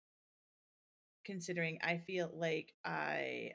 Considering 1.24 1.78
I 1.82 1.98
feel 1.98 2.30
like 2.34 2.74
I 2.84 3.52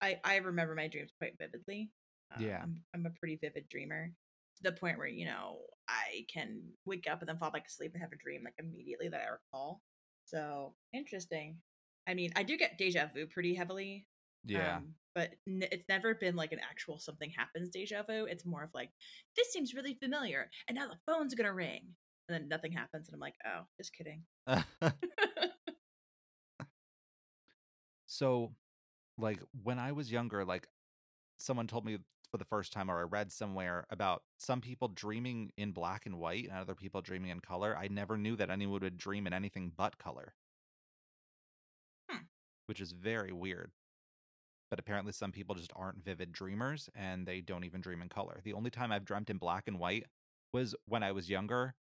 I 0.00 0.20
I 0.24 0.36
remember 0.36 0.74
my 0.74 0.88
dreams 0.88 1.12
quite 1.18 1.38
vividly. 1.38 1.90
Uh, 2.34 2.40
Yeah. 2.40 2.62
I'm 2.62 2.82
I'm 2.94 3.06
a 3.06 3.10
pretty 3.10 3.36
vivid 3.36 3.68
dreamer 3.68 4.12
to 4.56 4.62
the 4.62 4.72
point 4.72 4.98
where, 4.98 5.06
you 5.06 5.26
know, 5.26 5.60
I 5.88 6.26
can 6.32 6.62
wake 6.84 7.06
up 7.10 7.20
and 7.20 7.28
then 7.28 7.38
fall 7.38 7.50
back 7.50 7.66
asleep 7.66 7.92
and 7.94 8.02
have 8.02 8.12
a 8.12 8.16
dream 8.16 8.42
like 8.44 8.54
immediately 8.58 9.08
that 9.08 9.22
I 9.22 9.28
recall. 9.28 9.82
So, 10.24 10.74
interesting. 10.92 11.58
I 12.08 12.14
mean, 12.14 12.32
I 12.36 12.42
do 12.42 12.56
get 12.56 12.78
deja 12.78 13.06
vu 13.14 13.26
pretty 13.26 13.54
heavily. 13.54 14.06
Yeah. 14.44 14.76
Um, 14.76 14.94
but 15.14 15.30
n- 15.46 15.64
it's 15.70 15.88
never 15.88 16.14
been 16.14 16.36
like 16.36 16.52
an 16.52 16.60
actual 16.60 16.98
something 16.98 17.30
happens 17.30 17.70
deja 17.70 18.02
vu. 18.02 18.24
It's 18.24 18.46
more 18.46 18.62
of 18.62 18.70
like, 18.74 18.90
this 19.36 19.52
seems 19.52 19.74
really 19.74 19.94
familiar. 19.94 20.50
And 20.68 20.76
now 20.76 20.88
the 20.88 20.98
phone's 21.06 21.34
going 21.34 21.46
to 21.46 21.52
ring. 21.52 21.82
And 22.28 22.34
then 22.34 22.48
nothing 22.48 22.72
happens. 22.72 23.08
And 23.08 23.14
I'm 23.14 23.20
like, 23.20 23.34
oh, 23.46 23.62
just 23.76 23.92
kidding. 23.92 24.22
so 28.06 28.52
like 29.18 29.40
when 29.62 29.78
i 29.78 29.92
was 29.92 30.10
younger 30.10 30.44
like 30.44 30.66
someone 31.38 31.66
told 31.66 31.84
me 31.84 31.98
for 32.30 32.38
the 32.38 32.44
first 32.44 32.72
time 32.72 32.90
or 32.90 32.98
i 32.98 33.02
read 33.02 33.30
somewhere 33.30 33.86
about 33.90 34.22
some 34.38 34.60
people 34.60 34.88
dreaming 34.88 35.50
in 35.56 35.72
black 35.72 36.06
and 36.06 36.18
white 36.18 36.48
and 36.48 36.58
other 36.58 36.74
people 36.74 37.00
dreaming 37.00 37.30
in 37.30 37.40
color 37.40 37.76
i 37.78 37.88
never 37.88 38.16
knew 38.16 38.36
that 38.36 38.50
anyone 38.50 38.80
would 38.80 38.98
dream 38.98 39.26
in 39.26 39.32
anything 39.32 39.72
but 39.76 39.98
color. 39.98 40.34
Which 42.70 42.80
is 42.80 42.92
very 42.92 43.32
weird 43.32 43.70
but 44.70 44.78
apparently 44.78 45.12
some 45.12 45.32
people 45.32 45.54
just 45.54 45.72
aren't 45.76 46.02
vivid 46.02 46.32
dreamers 46.32 46.88
and 46.94 47.26
they 47.26 47.42
don't 47.42 47.64
even 47.64 47.82
dream 47.82 48.00
in 48.00 48.08
color 48.08 48.40
the 48.44 48.54
only 48.54 48.70
time 48.70 48.90
i've 48.90 49.04
dreamt 49.04 49.28
in 49.28 49.36
black 49.36 49.64
and 49.66 49.78
white 49.78 50.06
was 50.54 50.74
when 50.86 51.02
i 51.02 51.12
was 51.12 51.28
younger 51.28 51.74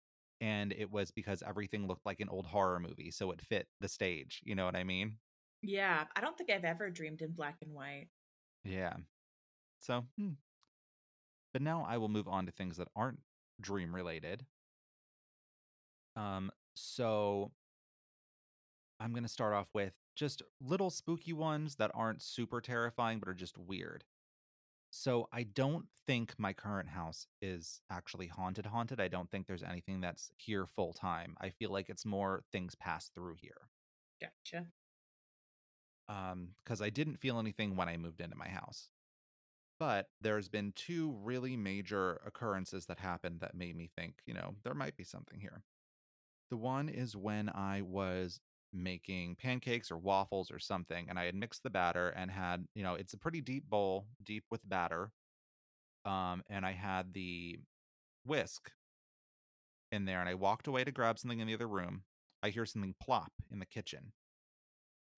and 0.42 0.72
it 0.72 0.92
was 0.92 1.12
because 1.12 1.44
everything 1.46 1.86
looked 1.86 2.06
like 2.06 2.20
an 2.20 2.30
old 2.30 2.48
horror 2.48 2.80
movie 2.80 3.12
so 3.12 3.30
it 3.32 3.42
fit 3.42 3.68
the 3.82 3.88
stage 3.88 4.42
you 4.44 4.56
know 4.56 4.66
what 4.66 4.76
i 4.76 4.84
mean 4.84 5.18
yeah. 5.62 6.06
I 6.16 6.22
don't 6.22 6.38
think 6.38 6.50
I've 6.50 6.64
ever 6.64 6.90
dreamed 6.90 7.22
in 7.22 7.32
black 7.32 7.58
and 7.62 7.74
white. 7.74 8.08
Yeah. 8.64 8.94
So, 9.80 10.06
hmm. 10.18 10.32
but 11.54 11.62
now 11.62 11.86
I 11.88 11.98
will 11.98 12.10
move 12.10 12.28
on 12.28 12.46
to 12.46 12.52
things 12.52 12.78
that 12.78 12.88
aren't 12.96 13.20
dream 13.62 13.94
related. 13.94 14.46
Um, 16.16 16.52
so 16.76 17.52
I'm 19.00 19.12
going 19.12 19.24
to 19.24 19.30
start 19.30 19.54
off 19.54 19.68
with 19.74 19.94
just 20.16 20.42
little 20.62 20.90
spooky 20.90 21.34
ones 21.34 21.76
that 21.76 21.92
aren't 21.94 22.22
super 22.22 22.62
terrifying, 22.62 23.20
but 23.20 23.30
are 23.30 23.34
just 23.34 23.58
weird. 23.58 24.04
So 24.90 25.28
I 25.32 25.44
don't 25.44 25.86
think 26.08 26.34
my 26.38 26.54
current 26.54 26.90
house 26.90 27.28
is 27.42 27.82
actually 27.92 28.28
haunted 28.28 28.66
haunted. 28.66 29.00
I 29.00 29.10
don't 29.10 29.30
think 29.30 29.46
there's 29.46 29.64
anything 29.64 30.02
that's 30.02 30.32
here 30.38 30.66
full 30.66 30.94
time. 30.94 31.36
I 31.42 31.50
feel 31.50 31.72
like 31.72 31.90
it's 31.90 32.06
more 32.06 32.44
things 32.52 32.74
pass 32.76 33.10
through 33.10 33.36
here. 33.40 33.70
Gotcha. 34.22 34.72
Um 36.10 36.56
cuz 36.66 36.82
I 36.82 36.90
didn't 36.90 37.18
feel 37.18 37.38
anything 37.40 37.76
when 37.76 37.90
I 37.90 37.98
moved 37.98 38.22
into 38.22 38.36
my 38.38 38.48
house. 38.48 38.90
But 39.80 40.10
there's 40.22 40.50
been 40.50 40.72
two 40.74 41.12
really 41.12 41.56
major 41.58 42.16
occurrences 42.26 42.86
that 42.88 43.00
happened 43.00 43.42
that 43.42 43.56
made 43.56 43.76
me 43.76 43.88
think, 43.88 44.22
you 44.26 44.34
know, 44.34 44.56
there 44.64 44.74
might 44.74 44.98
be 44.98 45.04
something 45.04 45.40
here. 45.40 45.64
The 46.50 46.58
one 46.58 46.90
is 46.90 47.16
when 47.16 47.50
I 47.50 47.82
was 47.84 48.42
making 48.78 49.36
pancakes 49.36 49.92
or 49.92 49.98
waffles 49.98 50.52
or 50.52 50.60
something 50.60 51.08
and 51.10 51.18
I 51.20 51.26
had 51.26 51.36
mixed 51.36 51.64
the 51.64 51.70
batter 51.70 52.10
and 52.10 52.30
had, 52.32 52.66
you 52.76 52.84
know, 52.84 52.96
it's 52.96 53.14
a 53.14 53.18
pretty 53.18 53.42
deep 53.42 53.70
bowl, 53.70 54.08
deep 54.24 54.46
with 54.52 54.68
batter. 54.68 55.12
Um 56.06 56.44
and 56.50 56.66
I 56.66 56.72
had 56.72 57.14
the 57.14 57.60
whisk 58.26 58.72
in 59.92 60.06
there 60.06 60.20
and 60.20 60.30
I 60.30 60.36
walked 60.36 60.68
away 60.68 60.84
to 60.84 60.92
grab 60.92 61.18
something 61.20 61.40
in 61.40 61.48
the 61.48 61.54
other 61.54 61.68
room. 61.68 62.04
I 62.44 62.50
hear 62.50 62.66
something 62.66 62.96
plop 63.02 63.32
in 63.52 63.60
the 63.60 63.66
kitchen. 63.66 64.14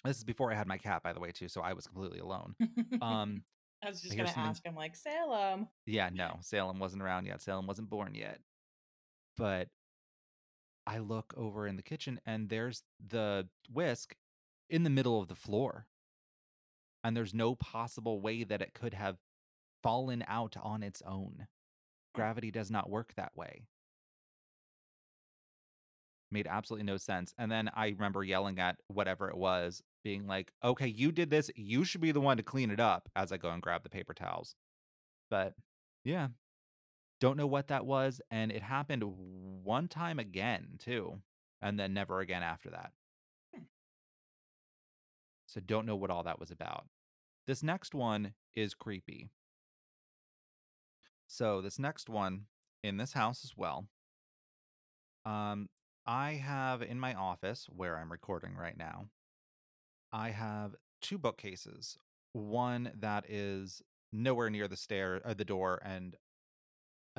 This 0.05 0.17
is 0.17 0.23
before 0.23 0.51
I 0.51 0.55
had 0.55 0.67
my 0.67 0.77
cat 0.77 1.03
by 1.03 1.13
the 1.13 1.19
way 1.19 1.31
too, 1.31 1.49
so 1.49 1.61
I 1.61 1.73
was 1.73 1.87
completely 1.87 2.19
alone. 2.19 2.55
Um 3.01 3.43
I 3.83 3.89
was 3.89 4.01
just 4.01 4.13
I 4.13 4.17
gonna 4.17 4.29
something 4.29 4.49
ask. 4.49 4.67
I'm 4.67 4.75
like 4.75 4.95
Salem. 4.95 5.67
yeah, 5.85 6.09
no, 6.13 6.37
Salem 6.41 6.79
wasn't 6.79 7.01
around 7.01 7.25
yet. 7.25 7.41
Salem 7.41 7.65
wasn't 7.67 7.89
born 7.89 8.13
yet. 8.13 8.39
But 9.37 9.69
I 10.87 10.99
look 10.99 11.33
over 11.37 11.67
in 11.67 11.75
the 11.75 11.83
kitchen 11.83 12.19
and 12.25 12.49
there's 12.49 12.83
the 13.05 13.47
whisk 13.71 14.15
in 14.69 14.83
the 14.83 14.89
middle 14.89 15.21
of 15.21 15.27
the 15.27 15.35
floor. 15.35 15.85
And 17.03 17.15
there's 17.15 17.33
no 17.33 17.55
possible 17.55 18.19
way 18.19 18.43
that 18.43 18.61
it 18.61 18.73
could 18.73 18.93
have 18.93 19.17
fallen 19.81 20.23
out 20.27 20.55
on 20.61 20.83
its 20.83 21.01
own. 21.05 21.47
Gravity 22.13 22.51
does 22.51 22.69
not 22.69 22.89
work 22.89 23.13
that 23.15 23.35
way. 23.35 23.67
Made 26.31 26.47
absolutely 26.47 26.85
no 26.85 26.97
sense. 26.97 27.33
And 27.37 27.51
then 27.51 27.69
I 27.75 27.87
remember 27.87 28.23
yelling 28.23 28.59
at 28.59 28.77
whatever 28.87 29.29
it 29.29 29.37
was, 29.37 29.81
being 30.03 30.27
like, 30.27 30.51
okay, 30.63 30.87
you 30.87 31.11
did 31.11 31.29
this. 31.29 31.49
You 31.55 31.83
should 31.83 32.01
be 32.01 32.11
the 32.11 32.21
one 32.21 32.37
to 32.37 32.43
clean 32.43 32.71
it 32.71 32.79
up 32.79 33.09
as 33.15 33.31
I 33.31 33.37
go 33.37 33.49
and 33.49 33.61
grab 33.61 33.83
the 33.83 33.89
paper 33.89 34.13
towels. 34.13 34.55
But 35.29 35.53
yeah, 36.03 36.27
don't 37.19 37.37
know 37.37 37.47
what 37.47 37.67
that 37.67 37.85
was. 37.85 38.21
And 38.31 38.51
it 38.51 38.61
happened 38.61 39.03
one 39.63 39.87
time 39.87 40.19
again, 40.19 40.77
too. 40.79 41.21
And 41.61 41.79
then 41.79 41.93
never 41.93 42.19
again 42.19 42.43
after 42.43 42.69
that. 42.69 42.91
Hmm. 43.53 43.63
So 45.45 45.59
don't 45.59 45.85
know 45.85 45.95
what 45.95 46.09
all 46.09 46.23
that 46.23 46.39
was 46.39 46.51
about. 46.51 46.85
This 47.47 47.63
next 47.63 47.93
one 47.93 48.33
is 48.55 48.73
creepy. 48.73 49.29
So 51.27 51.61
this 51.61 51.77
next 51.77 52.09
one 52.09 52.45
in 52.83 52.97
this 52.97 53.13
house 53.13 53.43
as 53.43 53.53
well. 53.55 53.85
Um, 55.25 55.69
I 56.05 56.33
have 56.33 56.81
in 56.81 56.99
my 56.99 57.13
office 57.13 57.67
where 57.69 57.97
I'm 57.97 58.11
recording 58.11 58.55
right 58.55 58.77
now, 58.77 59.09
I 60.11 60.29
have 60.29 60.75
two 61.01 61.17
bookcases. 61.17 61.97
One 62.33 62.91
that 62.99 63.29
is 63.29 63.81
nowhere 64.11 64.49
near 64.49 64.67
the 64.67 64.77
stair, 64.77 65.21
uh, 65.23 65.33
the 65.33 65.45
door, 65.45 65.81
and 65.83 66.15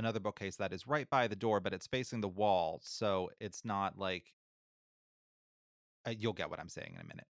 another 0.00 0.20
bookcase 0.20 0.56
that 0.56 0.72
is 0.72 0.88
right 0.88 1.08
by 1.10 1.28
the 1.28 1.36
door, 1.36 1.60
but 1.60 1.74
it's 1.74 1.86
facing 1.86 2.20
the 2.20 2.28
wall, 2.28 2.80
so 2.82 3.30
it's 3.40 3.64
not 3.64 3.98
like. 3.98 4.32
Uh, 6.06 6.14
you'll 6.18 6.32
get 6.32 6.50
what 6.50 6.60
I'm 6.60 6.68
saying 6.68 6.92
in 6.94 7.00
a 7.00 7.04
minute, 7.04 7.26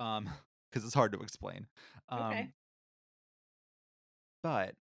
um, 0.00 0.28
because 0.70 0.84
it's 0.84 0.94
hard 0.94 1.12
to 1.12 1.20
explain. 1.20 1.66
Um, 2.08 2.32
Okay. 2.32 2.52
but 4.42 4.74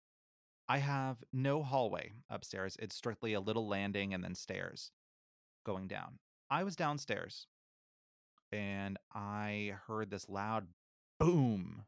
I 0.68 0.78
have 0.78 1.24
no 1.32 1.62
hallway 1.62 2.12
upstairs. 2.30 2.76
It's 2.80 2.96
strictly 2.96 3.34
a 3.34 3.40
little 3.40 3.68
landing 3.68 4.14
and 4.14 4.24
then 4.24 4.34
stairs 4.34 4.92
going 5.64 5.88
down. 5.88 6.18
I 6.50 6.64
was 6.64 6.76
downstairs 6.76 7.48
and 8.52 8.98
I 9.12 9.74
heard 9.86 10.10
this 10.10 10.28
loud 10.28 10.68
boom. 11.18 11.86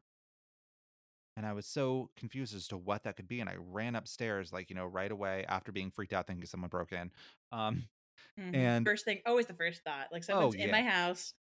And 1.37 1.47
I 1.47 1.53
was 1.53 1.67
so 1.67 2.11
confused 2.17 2.55
as 2.55 2.67
to 2.69 2.77
what 2.79 3.03
that 3.05 3.17
could 3.17 3.29
be. 3.29 3.41
And 3.41 3.49
I 3.49 3.55
ran 3.57 3.95
upstairs, 3.95 4.53
like, 4.53 4.71
you 4.71 4.77
know, 4.77 4.87
right 4.87 5.11
away 5.11 5.45
after 5.47 5.71
being 5.71 5.91
freaked 5.91 6.13
out 6.13 6.27
thinking 6.27 6.47
someone 6.47 6.71
broke 6.71 6.93
in. 6.93 7.13
Um, 7.53 7.89
Mhm. 8.37 8.53
and 8.53 8.85
First 8.85 9.05
thing, 9.05 9.21
always 9.25 9.47
the 9.47 9.53
first 9.53 9.83
thought. 9.83 10.11
Like 10.11 10.23
oh, 10.29 10.51
someone's 10.51 10.55
in 10.55 10.69
my 10.69 10.81
house. 10.83 11.33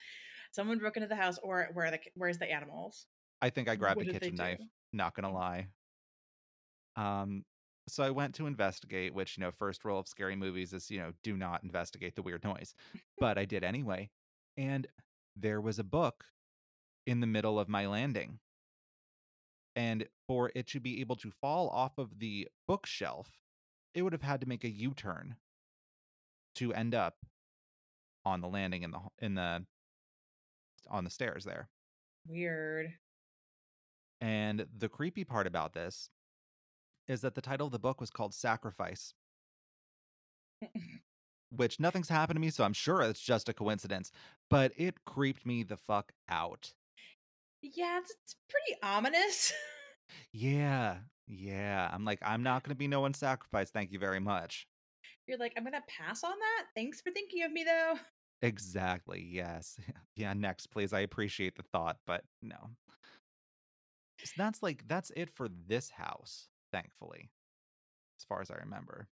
Someone 0.53 0.79
broke 0.79 0.97
into 0.97 1.09
the 1.09 1.17
house, 1.17 1.39
or 1.39 1.71
where 1.75 1.87
are 1.87 1.91
the 1.93 2.01
where's 2.15 2.39
the 2.39 2.51
animals? 2.51 3.07
I 3.41 3.49
think 3.51 3.67
I 3.69 3.77
grabbed 3.77 4.03
a 4.03 4.07
What 4.07 4.19
they 4.19 4.19
kitchen 4.19 4.37
knife, 4.37 4.61
not 4.93 5.15
gonna 5.15 5.31
Mm. 5.31 5.33
lie. 5.33 5.69
Um, 6.97 7.45
so 7.89 8.03
I 8.03 8.11
went 8.11 8.35
to 8.37 8.47
investigate, 8.47 9.15
which, 9.15 9.37
you 9.37 9.41
know, 9.43 9.53
first 9.53 9.85
rule 9.85 9.99
of 9.99 10.09
scary 10.09 10.35
movies 10.37 10.73
is, 10.73 10.91
you 10.91 10.99
know, 10.99 11.13
do 11.23 11.37
not 11.37 11.63
investigate 11.63 12.17
the 12.17 12.23
weird 12.23 12.43
noise. 12.45 12.75
But 13.21 13.39
I 13.39 13.45
did 13.45 13.63
anyway. 13.65 14.11
And 14.57 14.87
there 15.37 15.61
was 15.61 15.79
a 15.79 15.85
book 15.85 16.27
in 17.07 17.21
the 17.21 17.27
middle 17.27 17.61
of 17.61 17.69
my 17.69 17.87
landing. 17.87 18.41
And 19.77 20.09
for 20.27 20.51
it 20.55 20.67
to 20.69 20.81
be 20.81 21.01
able 21.01 21.17
to 21.17 21.31
fall 21.31 21.69
off 21.69 21.99
of 21.99 22.19
the 22.19 22.49
bookshelf, 22.67 23.31
it 23.95 24.03
would 24.03 24.15
have 24.15 24.23
had 24.23 24.41
to 24.41 24.49
make 24.49 24.65
a 24.65 24.71
U-turn 24.71 25.37
to 26.57 26.73
end 26.73 26.95
up 26.95 27.17
on 28.25 28.41
the 28.41 28.49
landing 28.49 28.83
in 28.83 28.91
the 28.91 29.01
in 29.21 29.35
the 29.35 29.65
on 30.91 31.05
the 31.05 31.11
stairs 31.11 31.45
there. 31.45 31.69
Weird. 32.27 32.95
And 34.21 34.67
the 34.77 34.89
creepy 34.89 35.25
part 35.25 35.47
about 35.47 35.75
this 35.75 36.09
is 37.07 37.21
that 37.21 37.35
the 37.35 37.41
title 37.43 37.67
of 37.67 37.73
the 37.73 37.79
book 37.79 38.01
was 38.01 38.11
called 38.11 38.35
Sacrifice, 38.35 39.15
which 41.51 41.79
nothing's 41.79 42.09
happened 42.09 42.37
to 42.37 42.41
me, 42.41 42.51
so 42.51 42.65
I'm 42.65 42.73
sure 42.73 43.03
it's 43.03 43.21
just 43.21 43.49
a 43.49 43.55
coincidence, 43.55 44.11
but 44.51 44.73
it 44.77 45.05
creeped 45.05 45.47
me 45.47 45.63
the 45.63 45.77
fuck 45.77 46.13
out. 46.29 46.73
Yeah, 47.75 47.99
it's, 47.99 48.15
it's 48.23 48.37
pretty 48.49 48.79
ominous. 48.83 49.53
Yeah. 50.33 50.99
Yeah. 51.27 51.91
I'm 51.93 52.05
like, 52.05 52.21
I'm 52.23 52.43
not 52.45 52.63
going 52.63 52.71
to 52.71 52.79
be 52.79 52.87
no 52.87 53.01
one's 53.01 53.19
sacrifice. 53.19 53.71
Thank 53.71 53.91
you 53.91 53.99
very 53.99 54.21
much. 54.21 54.69
You're 55.27 55.39
like, 55.39 55.53
I'm 55.57 55.65
gonna 55.65 55.83
pass 55.89 56.23
on 56.23 56.31
that. 56.39 56.67
Thanks 56.77 57.01
for 57.01 57.11
thinking 57.11 57.43
of 57.43 57.53
me, 57.53 57.65
though. 57.65 57.95
Exactly. 58.43 59.27
Yes. 59.29 59.79
Yeah. 60.17 60.33
Next, 60.35 60.69
please. 60.69 60.93
I 60.93 61.01
appreciate 61.01 61.57
the 61.57 61.65
thought, 61.65 61.97
but 62.07 62.23
no. 62.41 62.71
So 64.25 64.33
that's 64.37 64.63
like, 64.63 64.87
that's 64.87 65.11
it 65.17 65.29
for 65.29 65.49
this 65.67 65.91
house, 65.91 66.49
thankfully, 66.73 67.31
as 68.19 68.25
far 68.25 68.41
as 68.41 68.51
I 68.51 68.57
remember. 68.57 69.09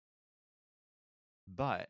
But 1.46 1.88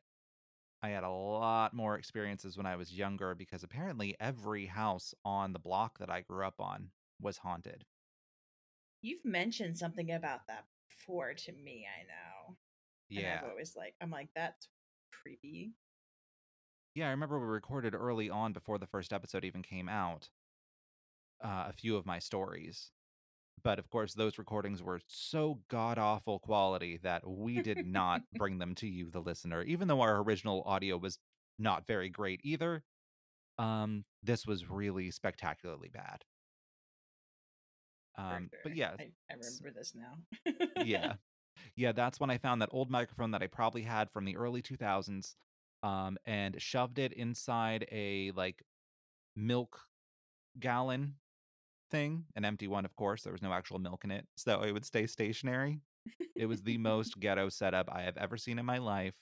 I 0.83 0.88
had 0.88 1.05
a 1.05 1.09
lot 1.11 1.73
more 1.73 1.97
experiences 1.97 2.57
when 2.57 2.67
I 2.67 2.75
was 2.75 2.97
younger 2.97 3.37
because 3.37 3.62
apparently 3.62 4.19
every 4.19 4.67
house 4.67 5.14
on 5.25 5.53
the 5.53 5.61
block 5.61 5.99
that 5.99 6.11
I 6.11 6.23
grew 6.23 6.45
up 6.45 6.61
on 6.61 6.93
was 7.21 7.38
haunted. 7.38 7.87
You've 9.01 9.25
mentioned 9.25 9.79
something 9.79 10.11
about 10.11 10.47
that 10.47 10.69
before 10.88 11.35
to 11.35 11.53
me. 11.53 11.87
I 11.87 12.03
know, 12.05 12.59
and 13.17 13.27
Yeah. 13.27 13.43
I've 13.43 13.43
always 13.43 13.77
like, 13.77 13.97
I'm 14.01 14.11
like, 14.11 14.35
that's 14.35 14.69
creepy. 15.12 15.77
Yeah. 16.95 17.07
I 17.09 17.11
remember 17.12 17.38
we 17.41 17.47
recorded 17.47 17.95
early 17.95 18.29
on 18.29 18.53
before 18.53 18.79
the 18.79 18.87
first 18.87 19.11
episode 19.12 19.43
even 19.45 19.62
came 19.62 19.88
out 19.88 20.31
uh, 21.41 21.67
a 21.69 21.73
few 21.73 21.97
of 21.97 22.07
my 22.07 22.19
stories. 22.19 22.93
But 23.62 23.79
of 23.79 23.88
course, 23.90 24.14
those 24.14 24.38
recordings 24.38 24.83
were 24.83 25.01
so 25.07 25.61
god 25.68 25.99
awful 25.99 26.38
quality 26.38 26.99
that 27.03 27.27
we 27.27 27.62
did 27.62 27.87
not 27.87 28.22
bring 28.35 28.59
them 28.59 28.74
to 28.76 28.87
you, 28.87 29.11
the 29.11 29.20
listener, 29.20 29.62
even 29.62 29.89
though 29.89 30.01
our 30.01 30.22
original 30.22 30.62
audio 30.66 30.97
was 30.97 31.18
not 31.59 31.87
very 31.87 32.09
great 32.09 32.41
either. 32.45 32.85
Um, 33.59 34.05
this 34.22 34.47
was 34.47 34.70
really 34.70 35.11
spectacularly 35.11 35.89
bad. 35.89 36.24
Um, 38.16 38.51
sure. 38.51 38.61
but 38.64 38.76
yeah, 38.76 38.93
I 38.99 39.35
remember 39.35 39.70
this 39.76 39.95
now. 39.95 40.53
yeah, 40.85 41.14
yeah, 41.76 41.93
that's 41.93 42.20
when 42.20 42.30
I 42.30 42.39
found 42.39 42.62
that 42.62 42.70
old 42.72 42.91
microphone 42.91 43.30
that 43.32 43.43
I 43.43 43.47
probably 43.47 43.82
had 43.82 44.11
from 44.11 44.24
the 44.24 44.37
early 44.37 44.62
2000s 44.62 45.35
um, 45.82 46.18
and 46.26 46.61
shoved 46.61 46.99
it 46.99 47.12
inside 47.12 47.87
a 47.93 48.32
like 48.32 48.62
milk 49.37 49.80
gallon 50.59 51.14
thing, 51.91 52.24
an 52.36 52.45
empty 52.45 52.68
one, 52.68 52.84
of 52.84 52.95
course. 52.97 53.22
There 53.22 53.32
was 53.32 53.43
no 53.43 53.53
actual 53.53 53.78
milk 53.78 54.05
in 54.05 54.11
it, 54.11 54.26
so 54.36 54.62
it 54.62 54.72
would 54.72 54.84
stay 54.84 55.07
stationary. 55.07 55.80
It 56.36 56.47
was 56.47 56.62
the 56.62 56.78
most 56.78 57.20
ghetto 57.20 57.49
setup 57.49 57.89
I 57.93 58.03
have 58.03 58.16
ever 58.16 58.36
seen 58.36 58.59
in 58.59 58.66
my 58.66 58.78
life. 58.78 59.16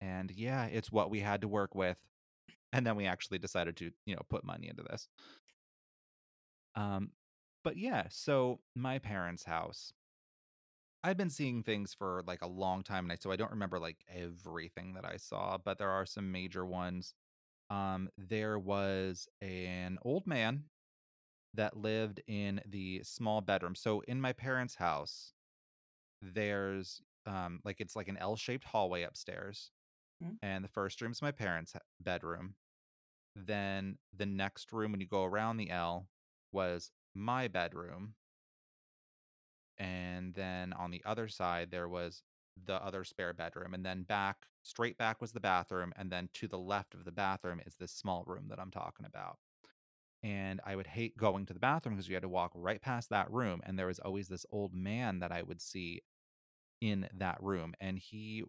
And 0.00 0.30
yeah, 0.32 0.66
it's 0.66 0.90
what 0.90 1.10
we 1.10 1.20
had 1.20 1.40
to 1.42 1.48
work 1.48 1.74
with. 1.74 1.96
And 2.72 2.86
then 2.86 2.96
we 2.96 3.06
actually 3.06 3.38
decided 3.38 3.76
to, 3.78 3.92
you 4.06 4.16
know, 4.16 4.22
put 4.30 4.44
money 4.44 4.68
into 4.68 4.82
this. 4.82 5.08
Um, 6.74 7.10
but 7.64 7.76
yeah, 7.76 8.06
so 8.10 8.60
my 8.74 8.98
parents' 8.98 9.44
house. 9.44 9.92
I've 11.04 11.16
been 11.16 11.30
seeing 11.30 11.62
things 11.62 11.94
for 11.94 12.22
like 12.26 12.42
a 12.42 12.46
long 12.48 12.82
time, 12.84 13.04
and 13.04 13.12
I 13.12 13.16
so 13.16 13.32
I 13.32 13.36
don't 13.36 13.50
remember 13.50 13.78
like 13.80 14.04
everything 14.08 14.94
that 14.94 15.04
I 15.04 15.16
saw, 15.16 15.58
but 15.58 15.78
there 15.78 15.90
are 15.90 16.06
some 16.06 16.30
major 16.30 16.64
ones. 16.64 17.14
um, 17.70 18.10
there 18.18 18.58
was 18.60 19.28
an 19.42 19.98
old 20.04 20.26
man 20.28 20.64
that 21.54 21.76
lived 21.76 22.20
in 22.26 22.62
the 22.66 23.02
small 23.04 23.40
bedroom. 23.40 23.74
So 23.74 24.00
in 24.02 24.20
my 24.20 24.32
parents' 24.32 24.74
house, 24.76 25.34
there's 26.22 27.02
um 27.26 27.60
like 27.64 27.80
it's 27.80 27.96
like 27.96 28.08
an 28.08 28.16
L-shaped 28.18 28.64
hallway 28.64 29.02
upstairs, 29.02 29.72
Mm. 30.20 30.38
and 30.42 30.64
the 30.64 30.68
first 30.68 31.00
room's 31.02 31.22
my 31.22 31.32
parents' 31.32 31.74
bedroom. 32.00 32.56
Then 33.36 33.98
the 34.12 34.26
next 34.26 34.72
room 34.72 34.92
when 34.92 35.00
you 35.00 35.06
go 35.08 35.24
around 35.24 35.58
the 35.58 35.70
L 35.70 36.10
was 36.52 36.92
my 37.14 37.48
bedroom. 37.48 38.16
And 39.78 40.34
then 40.34 40.72
on 40.72 40.90
the 40.90 41.02
other 41.04 41.28
side 41.28 41.70
there 41.70 41.88
was 41.88 42.22
the 42.56 42.82
other 42.82 43.02
spare 43.04 43.32
bedroom 43.32 43.72
and 43.74 43.84
then 43.84 44.02
back 44.02 44.46
straight 44.62 44.98
back 44.98 45.20
was 45.22 45.32
the 45.32 45.40
bathroom 45.40 45.92
and 45.96 46.12
then 46.12 46.28
to 46.34 46.46
the 46.46 46.58
left 46.58 46.94
of 46.94 47.04
the 47.04 47.12
bathroom 47.12 47.60
is 47.64 47.76
this 47.76 47.92
small 47.92 48.24
room 48.24 48.48
that 48.48 48.60
I'm 48.60 48.70
talking 48.70 49.06
about. 49.06 49.38
And 50.22 50.60
I 50.64 50.76
would 50.76 50.86
hate 50.86 51.16
going 51.16 51.46
to 51.46 51.52
the 51.52 51.58
bathroom 51.58 51.96
because 51.96 52.08
you 52.08 52.14
had 52.14 52.22
to 52.22 52.28
walk 52.28 52.52
right 52.54 52.80
past 52.80 53.10
that 53.10 53.30
room 53.30 53.60
and 53.64 53.76
there 53.76 53.88
was 53.88 53.98
always 53.98 54.28
this 54.28 54.46
old 54.50 54.72
man 54.72 55.18
that 55.18 55.32
I 55.32 55.42
would 55.42 55.60
see 55.60 56.02
in 56.80 57.08
that 57.14 57.42
room 57.42 57.74
and 57.80 57.98
he 57.98 58.44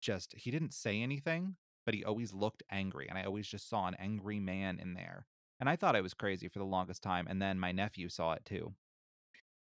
just 0.00 0.34
he 0.36 0.50
didn't 0.50 0.74
say 0.74 1.00
anything, 1.00 1.56
but 1.84 1.94
he 1.94 2.04
always 2.04 2.32
looked 2.32 2.62
angry 2.70 3.06
and 3.08 3.18
I 3.18 3.24
always 3.24 3.46
just 3.46 3.68
saw 3.68 3.86
an 3.86 3.96
angry 3.98 4.40
man 4.40 4.78
in 4.78 4.94
there. 4.94 5.26
And 5.60 5.68
I 5.68 5.76
thought 5.76 5.94
I 5.94 6.00
was 6.00 6.14
crazy 6.14 6.48
for 6.48 6.58
the 6.58 6.64
longest 6.64 7.02
time 7.02 7.26
and 7.28 7.40
then 7.40 7.58
my 7.58 7.72
nephew 7.72 8.08
saw 8.08 8.32
it 8.32 8.44
too. 8.44 8.74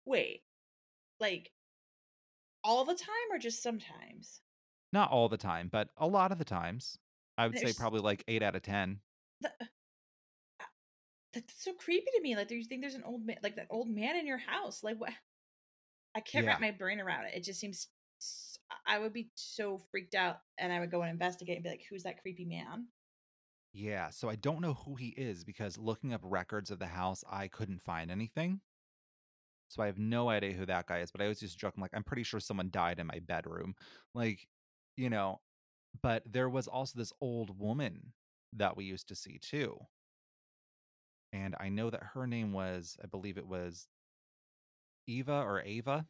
Wait, 0.04 0.42
like 1.20 1.52
all 2.64 2.84
the 2.84 2.94
time 2.94 3.28
or 3.30 3.38
just 3.38 3.62
sometimes? 3.62 4.40
Not 4.92 5.10
all 5.10 5.28
the 5.28 5.36
time, 5.36 5.68
but 5.72 5.88
a 5.96 6.06
lot 6.06 6.32
of 6.32 6.38
the 6.38 6.44
times. 6.44 6.98
I 7.38 7.46
would 7.46 7.58
say 7.58 7.72
probably 7.72 8.00
like 8.00 8.22
8 8.28 8.42
out 8.42 8.56
of 8.56 8.62
10. 8.62 9.00
the, 9.40 9.48
uh, 9.48 9.64
that's 11.32 11.62
so 11.62 11.74
creepy 11.74 12.06
to 12.14 12.20
me. 12.22 12.36
Like, 12.36 12.48
do 12.48 12.56
you 12.56 12.64
think 12.64 12.82
there's 12.82 12.94
an 12.94 13.04
old 13.04 13.24
man, 13.24 13.38
like 13.42 13.56
that 13.56 13.68
old 13.70 13.88
man 13.90 14.16
in 14.16 14.26
your 14.26 14.38
house? 14.38 14.82
Like, 14.82 14.98
what? 14.98 15.12
I 16.14 16.20
can't 16.20 16.46
Yeah. 16.46 16.46
wrap 16.46 16.60
my 16.60 16.70
brain 16.70 17.00
around 17.00 17.26
it. 17.26 17.34
It 17.34 17.44
just 17.44 17.60
seems. 17.60 17.88
I 18.86 18.98
would 19.00 19.12
be 19.12 19.32
so 19.34 19.78
freaked 19.78 20.14
out, 20.14 20.42
and 20.56 20.72
I 20.72 20.78
would 20.80 20.90
go 20.92 21.02
and 21.02 21.10
investigate 21.10 21.56
and 21.56 21.64
be 21.64 21.70
like, 21.70 21.84
"Who's 21.90 22.04
that 22.04 22.22
creepy 22.22 22.44
man?" 22.44 22.88
Yeah, 23.72 24.10
so 24.10 24.28
I 24.28 24.36
don't 24.36 24.60
know 24.60 24.74
who 24.74 24.94
he 24.96 25.08
is 25.08 25.44
because 25.44 25.76
looking 25.78 26.12
up 26.12 26.20
records 26.24 26.70
of 26.70 26.78
the 26.78 26.86
house, 26.86 27.24
I 27.28 27.48
couldn't 27.48 27.80
find 27.80 28.10
anything. 28.10 28.60
So 29.68 29.82
I 29.82 29.86
have 29.86 29.98
no 29.98 30.28
idea 30.28 30.52
who 30.52 30.66
that 30.66 30.86
guy 30.86 30.98
is, 31.00 31.10
but 31.10 31.22
I 31.22 31.28
was 31.28 31.40
just 31.40 31.58
joking 31.58 31.80
like 31.80 31.92
I'm 31.94 32.04
pretty 32.04 32.24
sure 32.24 32.40
someone 32.40 32.70
died 32.70 32.98
in 32.98 33.06
my 33.06 33.20
bedroom. 33.20 33.74
Like, 34.14 34.48
you 34.96 35.08
know, 35.08 35.40
but 36.02 36.22
there 36.30 36.50
was 36.50 36.68
also 36.68 36.98
this 36.98 37.12
old 37.20 37.58
woman 37.58 38.14
that 38.54 38.76
we 38.76 38.84
used 38.84 39.08
to 39.08 39.16
see 39.16 39.38
too. 39.38 39.78
And 41.32 41.54
I 41.58 41.68
know 41.68 41.90
that 41.90 42.02
her 42.14 42.26
name 42.26 42.52
was 42.52 42.96
I 43.02 43.06
believe 43.06 43.38
it 43.38 43.46
was 43.46 43.88
Eva 45.06 45.42
or 45.42 45.62
Ava. 45.62 46.08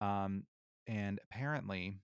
Um 0.00 0.46
and 0.86 1.20
apparently 1.24 2.00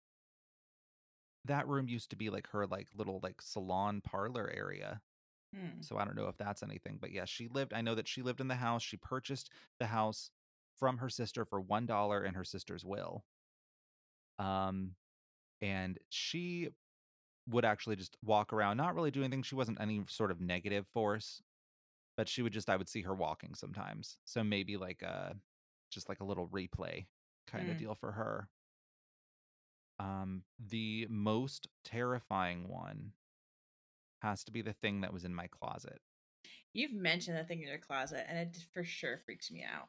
that 1.44 1.68
room 1.68 1.88
used 1.88 2.10
to 2.10 2.16
be 2.16 2.30
like 2.30 2.48
her 2.48 2.66
like 2.66 2.88
little 2.94 3.20
like 3.22 3.40
salon 3.42 4.00
parlor 4.00 4.50
area 4.54 5.00
Hmm. 5.54 5.80
So 5.82 5.98
I 5.98 6.04
don't 6.04 6.16
know 6.16 6.28
if 6.28 6.36
that's 6.36 6.62
anything, 6.64 6.98
but 7.00 7.12
yeah, 7.12 7.24
she 7.26 7.48
lived. 7.48 7.72
I 7.72 7.80
know 7.80 7.94
that 7.94 8.08
she 8.08 8.22
lived 8.22 8.40
in 8.40 8.48
the 8.48 8.56
house. 8.56 8.82
She 8.82 8.96
purchased 8.96 9.50
the 9.78 9.86
house 9.86 10.30
from 10.76 10.98
her 10.98 11.08
sister 11.08 11.44
for 11.44 11.60
one 11.60 11.86
dollar 11.86 12.24
in 12.24 12.34
her 12.34 12.44
sister's 12.44 12.84
will. 12.84 13.24
Um, 14.38 14.96
and 15.60 15.98
she 16.10 16.70
would 17.48 17.64
actually 17.64 17.96
just 17.96 18.16
walk 18.22 18.52
around, 18.52 18.76
not 18.76 18.94
really 18.94 19.10
do 19.10 19.20
anything. 19.22 19.42
She 19.42 19.54
wasn't 19.54 19.80
any 19.80 20.02
sort 20.08 20.30
of 20.30 20.40
negative 20.40 20.86
force, 20.86 21.42
but 22.16 22.28
she 22.28 22.42
would 22.42 22.52
just. 22.52 22.70
I 22.70 22.76
would 22.76 22.88
see 22.88 23.02
her 23.02 23.14
walking 23.14 23.54
sometimes. 23.54 24.18
So 24.24 24.42
maybe 24.44 24.76
like 24.76 25.02
a, 25.02 25.36
just 25.90 26.08
like 26.08 26.20
a 26.20 26.24
little 26.24 26.48
replay 26.48 27.06
kind 27.46 27.68
of 27.68 27.76
Mm. 27.76 27.78
deal 27.78 27.94
for 27.94 28.12
her. 28.12 28.48
Um, 29.98 30.42
the 30.58 31.06
most 31.08 31.68
terrifying 31.84 32.68
one 32.68 33.12
has 34.22 34.42
to 34.44 34.52
be 34.52 34.62
the 34.62 34.72
thing 34.72 35.02
that 35.02 35.12
was 35.12 35.24
in 35.24 35.34
my 35.34 35.46
closet. 35.46 36.00
You've 36.72 36.92
mentioned 36.92 37.36
that 37.36 37.46
thing 37.46 37.62
in 37.62 37.68
your 37.68 37.78
closet, 37.78 38.24
and 38.28 38.38
it 38.38 38.56
for 38.72 38.82
sure 38.84 39.18
freaks 39.18 39.50
me 39.50 39.62
out. 39.62 39.88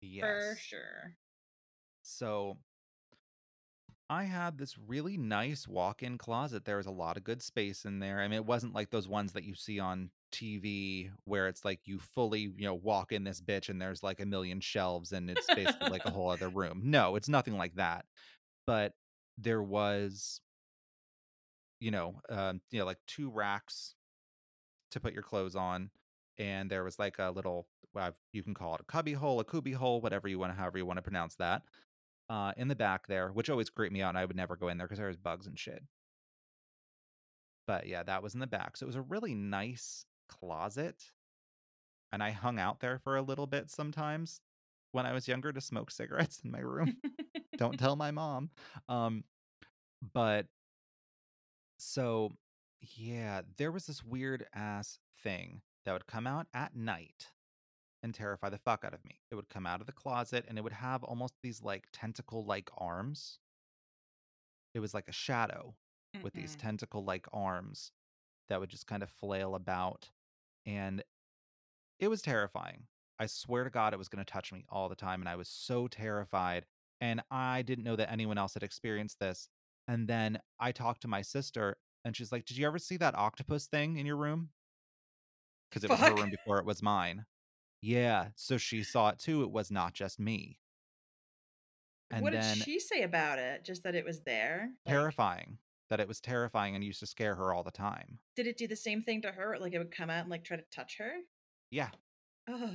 Yes. 0.00 0.24
For 0.24 0.56
sure. 0.60 1.16
So 2.02 2.58
I 4.08 4.24
had 4.24 4.56
this 4.56 4.76
really 4.86 5.16
nice 5.16 5.66
walk-in 5.66 6.16
closet. 6.16 6.64
There 6.64 6.76
was 6.76 6.86
a 6.86 6.92
lot 6.92 7.16
of 7.16 7.24
good 7.24 7.42
space 7.42 7.84
in 7.84 7.98
there. 7.98 8.20
I 8.20 8.28
mean, 8.28 8.36
it 8.36 8.46
wasn't 8.46 8.74
like 8.74 8.90
those 8.90 9.08
ones 9.08 9.32
that 9.32 9.42
you 9.42 9.54
see 9.54 9.80
on 9.80 10.10
TV 10.32 11.10
where 11.24 11.48
it's 11.48 11.64
like 11.64 11.80
you 11.86 11.98
fully, 11.98 12.52
you 12.56 12.64
know, 12.66 12.74
walk 12.74 13.10
in 13.10 13.24
this 13.24 13.40
bitch 13.40 13.68
and 13.68 13.82
there's 13.82 14.04
like 14.04 14.20
a 14.20 14.26
million 14.26 14.60
shelves 14.60 15.10
and 15.12 15.28
it's 15.28 15.52
basically 15.52 15.90
like 15.90 16.04
a 16.04 16.10
whole 16.10 16.30
other 16.30 16.48
room. 16.54 16.82
No, 16.84 17.16
it's 17.16 17.28
nothing 17.28 17.56
like 17.56 17.74
that. 17.74 18.04
But 18.64 18.92
there 19.38 19.62
was, 19.62 20.40
you 21.80 21.90
know, 21.90 22.20
um, 22.30 22.60
you 22.70 22.78
know, 22.78 22.86
like 22.86 22.98
two 23.08 23.28
racks 23.28 23.96
to 24.92 25.00
put 25.00 25.14
your 25.14 25.22
clothes 25.22 25.56
on, 25.56 25.90
and 26.38 26.70
there 26.70 26.84
was 26.84 26.98
like 26.98 27.16
a 27.18 27.30
little, 27.30 27.66
well, 27.92 28.12
you 28.32 28.42
can 28.42 28.54
call 28.54 28.76
it 28.76 28.80
a 28.80 28.84
cubby 28.84 29.12
hole, 29.12 29.40
a 29.40 29.44
cubby 29.44 29.72
hole, 29.72 30.00
whatever 30.00 30.28
you 30.28 30.38
want 30.38 30.52
to, 30.52 30.58
however 30.58 30.78
you 30.78 30.86
want 30.86 30.98
to 30.98 31.02
pronounce 31.02 31.34
that 31.36 31.62
uh, 32.28 32.52
in 32.56 32.68
the 32.68 32.74
back 32.74 33.06
there, 33.06 33.30
which 33.30 33.50
always 33.50 33.70
creeped 33.70 33.92
me 33.92 34.02
out, 34.02 34.10
and 34.10 34.18
I 34.18 34.24
would 34.24 34.36
never 34.36 34.56
go 34.56 34.68
in 34.68 34.78
there 34.78 34.86
because 34.86 34.98
there 34.98 35.08
was 35.08 35.16
bugs 35.16 35.46
and 35.46 35.58
shit. 35.58 35.82
But 37.66 37.86
yeah, 37.86 38.02
that 38.02 38.22
was 38.22 38.34
in 38.34 38.40
the 38.40 38.46
back. 38.46 38.76
So 38.76 38.84
it 38.84 38.88
was 38.88 38.96
a 38.96 39.02
really 39.02 39.34
nice 39.34 40.04
closet, 40.28 41.02
and 42.12 42.22
I 42.22 42.30
hung 42.30 42.58
out 42.58 42.80
there 42.80 42.98
for 42.98 43.16
a 43.16 43.22
little 43.22 43.46
bit 43.46 43.70
sometimes 43.70 44.40
when 44.92 45.06
I 45.06 45.12
was 45.12 45.28
younger 45.28 45.52
to 45.52 45.60
smoke 45.60 45.90
cigarettes 45.92 46.40
in 46.44 46.50
my 46.50 46.60
room. 46.60 46.96
Don't 47.56 47.78
tell 47.78 47.96
my 47.96 48.10
mom. 48.10 48.50
Um, 48.88 49.24
but 50.12 50.46
so 51.78 52.32
yeah, 52.80 53.42
there 53.56 53.72
was 53.72 53.86
this 53.86 54.04
weird 54.04 54.46
ass 54.54 54.98
thing 55.22 55.60
that 55.84 55.92
would 55.92 56.06
come 56.06 56.26
out 56.26 56.46
at 56.54 56.74
night 56.74 57.28
and 58.06 58.14
terrify 58.14 58.48
the 58.48 58.56
fuck 58.56 58.84
out 58.84 58.94
of 58.94 59.04
me. 59.04 59.18
It 59.30 59.34
would 59.34 59.50
come 59.50 59.66
out 59.66 59.80
of 59.80 59.86
the 59.86 59.92
closet 59.92 60.44
and 60.48 60.56
it 60.56 60.62
would 60.62 60.72
have 60.72 61.02
almost 61.02 61.34
these 61.42 61.60
like 61.60 61.88
tentacle 61.92 62.44
like 62.44 62.70
arms. 62.78 63.40
It 64.74 64.80
was 64.80 64.94
like 64.94 65.08
a 65.08 65.12
shadow 65.12 65.74
with 66.22 66.32
these 66.32 66.56
tentacle 66.56 67.04
like 67.04 67.26
arms 67.32 67.90
that 68.48 68.60
would 68.60 68.70
just 68.70 68.86
kind 68.86 69.02
of 69.02 69.10
flail 69.10 69.54
about. 69.54 70.08
And 70.64 71.02
it 71.98 72.08
was 72.08 72.22
terrifying. 72.22 72.84
I 73.18 73.26
swear 73.26 73.64
to 73.64 73.70
God, 73.70 73.92
it 73.92 73.98
was 73.98 74.08
going 74.08 74.24
to 74.24 74.32
touch 74.32 74.52
me 74.52 74.64
all 74.70 74.88
the 74.88 74.94
time. 74.94 75.20
And 75.20 75.28
I 75.28 75.36
was 75.36 75.48
so 75.48 75.88
terrified. 75.88 76.64
And 77.00 77.22
I 77.30 77.62
didn't 77.62 77.84
know 77.84 77.96
that 77.96 78.10
anyone 78.10 78.38
else 78.38 78.54
had 78.54 78.62
experienced 78.62 79.18
this. 79.18 79.48
And 79.88 80.06
then 80.06 80.38
I 80.60 80.72
talked 80.72 81.02
to 81.02 81.08
my 81.08 81.22
sister 81.22 81.76
and 82.04 82.16
she's 82.16 82.30
like, 82.30 82.44
Did 82.44 82.56
you 82.56 82.66
ever 82.66 82.78
see 82.78 82.96
that 82.98 83.16
octopus 83.16 83.66
thing 83.66 83.98
in 83.98 84.06
your 84.06 84.16
room? 84.16 84.50
Because 85.68 85.84
it 85.84 85.90
was 85.90 85.98
her 85.98 86.14
room 86.14 86.30
before 86.30 86.58
it 86.58 86.64
was 86.64 86.82
mine. 86.82 87.26
Yeah. 87.86 88.28
So 88.34 88.58
she 88.58 88.82
saw 88.82 89.10
it 89.10 89.20
too. 89.20 89.42
It 89.44 89.50
was 89.52 89.70
not 89.70 89.94
just 89.94 90.18
me. 90.18 90.58
And 92.10 92.22
what 92.22 92.32
did 92.32 92.42
she 92.44 92.80
say 92.80 93.02
about 93.02 93.38
it? 93.38 93.64
Just 93.64 93.84
that 93.84 93.94
it 93.94 94.04
was 94.04 94.22
there. 94.22 94.70
Like, 94.84 94.92
terrifying 94.94 95.58
that 95.88 96.00
it 96.00 96.08
was 96.08 96.20
terrifying 96.20 96.74
and 96.74 96.82
used 96.82 96.98
to 96.98 97.06
scare 97.06 97.36
her 97.36 97.54
all 97.54 97.62
the 97.62 97.70
time. 97.70 98.18
did 98.34 98.48
it 98.48 98.56
do 98.58 98.66
the 98.66 98.74
same 98.74 99.02
thing 99.02 99.22
to 99.22 99.30
her? 99.30 99.56
Like 99.60 99.72
it 99.72 99.78
would 99.78 99.92
come 99.92 100.10
out 100.10 100.22
and 100.22 100.30
like 100.30 100.42
try 100.42 100.56
to 100.56 100.64
touch 100.74 100.98
her? 100.98 101.12
Yeah. 101.70 101.90
Oh, 102.48 102.72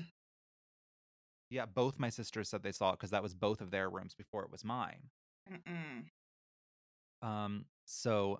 Yeah. 1.49 1.65
Both 1.65 1.99
my 1.99 2.09
sisters 2.09 2.47
said 2.47 2.63
they 2.63 2.71
saw 2.71 2.91
it 2.91 2.93
because 2.93 3.11
that 3.11 3.23
was 3.23 3.33
both 3.33 3.59
of 3.59 3.69
their 3.69 3.89
rooms 3.89 4.15
before 4.15 4.43
it 4.43 4.51
was 4.51 4.63
mine. 4.63 5.09
mm-mm. 5.51 6.05
Um, 7.21 7.65
so 7.83 8.39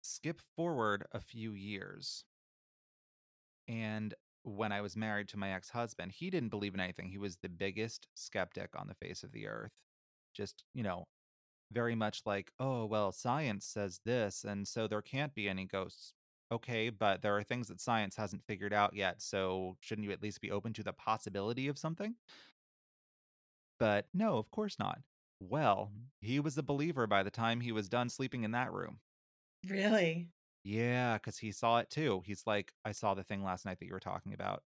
skip 0.00 0.40
forward 0.56 1.06
a 1.12 1.20
few 1.20 1.52
years. 1.52 2.24
And 3.68 4.14
when 4.46 4.70
I 4.72 4.80
was 4.80 4.96
married 4.96 5.28
to 5.30 5.38
my 5.38 5.52
ex 5.52 5.68
husband, 5.70 6.12
he 6.12 6.30
didn't 6.30 6.50
believe 6.50 6.74
in 6.74 6.80
anything. 6.80 7.08
He 7.08 7.18
was 7.18 7.36
the 7.36 7.48
biggest 7.48 8.06
skeptic 8.14 8.70
on 8.76 8.86
the 8.86 8.94
face 8.94 9.24
of 9.24 9.32
the 9.32 9.48
earth. 9.48 9.72
Just, 10.34 10.64
you 10.72 10.82
know, 10.84 11.08
very 11.72 11.96
much 11.96 12.22
like, 12.26 12.52
oh, 12.60 12.86
well, 12.86 13.10
science 13.12 13.66
says 13.66 14.00
this, 14.04 14.44
and 14.44 14.66
so 14.68 14.86
there 14.86 15.02
can't 15.02 15.34
be 15.34 15.48
any 15.48 15.64
ghosts. 15.66 16.12
Okay, 16.52 16.90
but 16.90 17.22
there 17.22 17.36
are 17.36 17.42
things 17.42 17.66
that 17.68 17.80
science 17.80 18.14
hasn't 18.16 18.44
figured 18.46 18.72
out 18.72 18.94
yet. 18.94 19.20
So 19.20 19.76
shouldn't 19.80 20.04
you 20.06 20.12
at 20.12 20.22
least 20.22 20.40
be 20.40 20.52
open 20.52 20.72
to 20.74 20.84
the 20.84 20.92
possibility 20.92 21.66
of 21.68 21.76
something? 21.78 22.14
But 23.78 24.08
no, 24.12 24.36
of 24.36 24.50
course 24.50 24.78
not. 24.78 25.00
Well, 25.40 25.92
he 26.20 26.40
was 26.40 26.58
a 26.58 26.62
believer 26.62 27.06
by 27.06 27.22
the 27.22 27.30
time 27.30 27.60
he 27.60 27.72
was 27.72 27.88
done 27.88 28.08
sleeping 28.10 28.44
in 28.44 28.50
that 28.52 28.70
room. 28.72 29.00
really? 29.68 30.28
Yeah, 30.66 31.14
because 31.14 31.38
he 31.38 31.52
saw 31.52 31.78
it 31.78 31.90
too. 31.90 32.22
He's 32.26 32.44
like, 32.44 32.72
I 32.84 32.90
saw 32.90 33.14
the 33.14 33.22
thing 33.22 33.44
last 33.44 33.64
night 33.64 33.78
that 33.78 33.86
you 33.86 33.92
were 33.92 34.00
talking 34.00 34.34
about. 34.34 34.64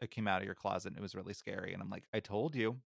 It 0.00 0.12
came 0.12 0.28
out 0.28 0.40
of 0.40 0.46
your 0.46 0.54
closet 0.54 0.90
and 0.90 0.96
it 0.96 1.02
was 1.02 1.16
really 1.16 1.34
scary. 1.34 1.72
And 1.72 1.82
I'm 1.82 1.90
like, 1.90 2.04
I 2.14 2.20
told 2.20 2.54
you. 2.54 2.80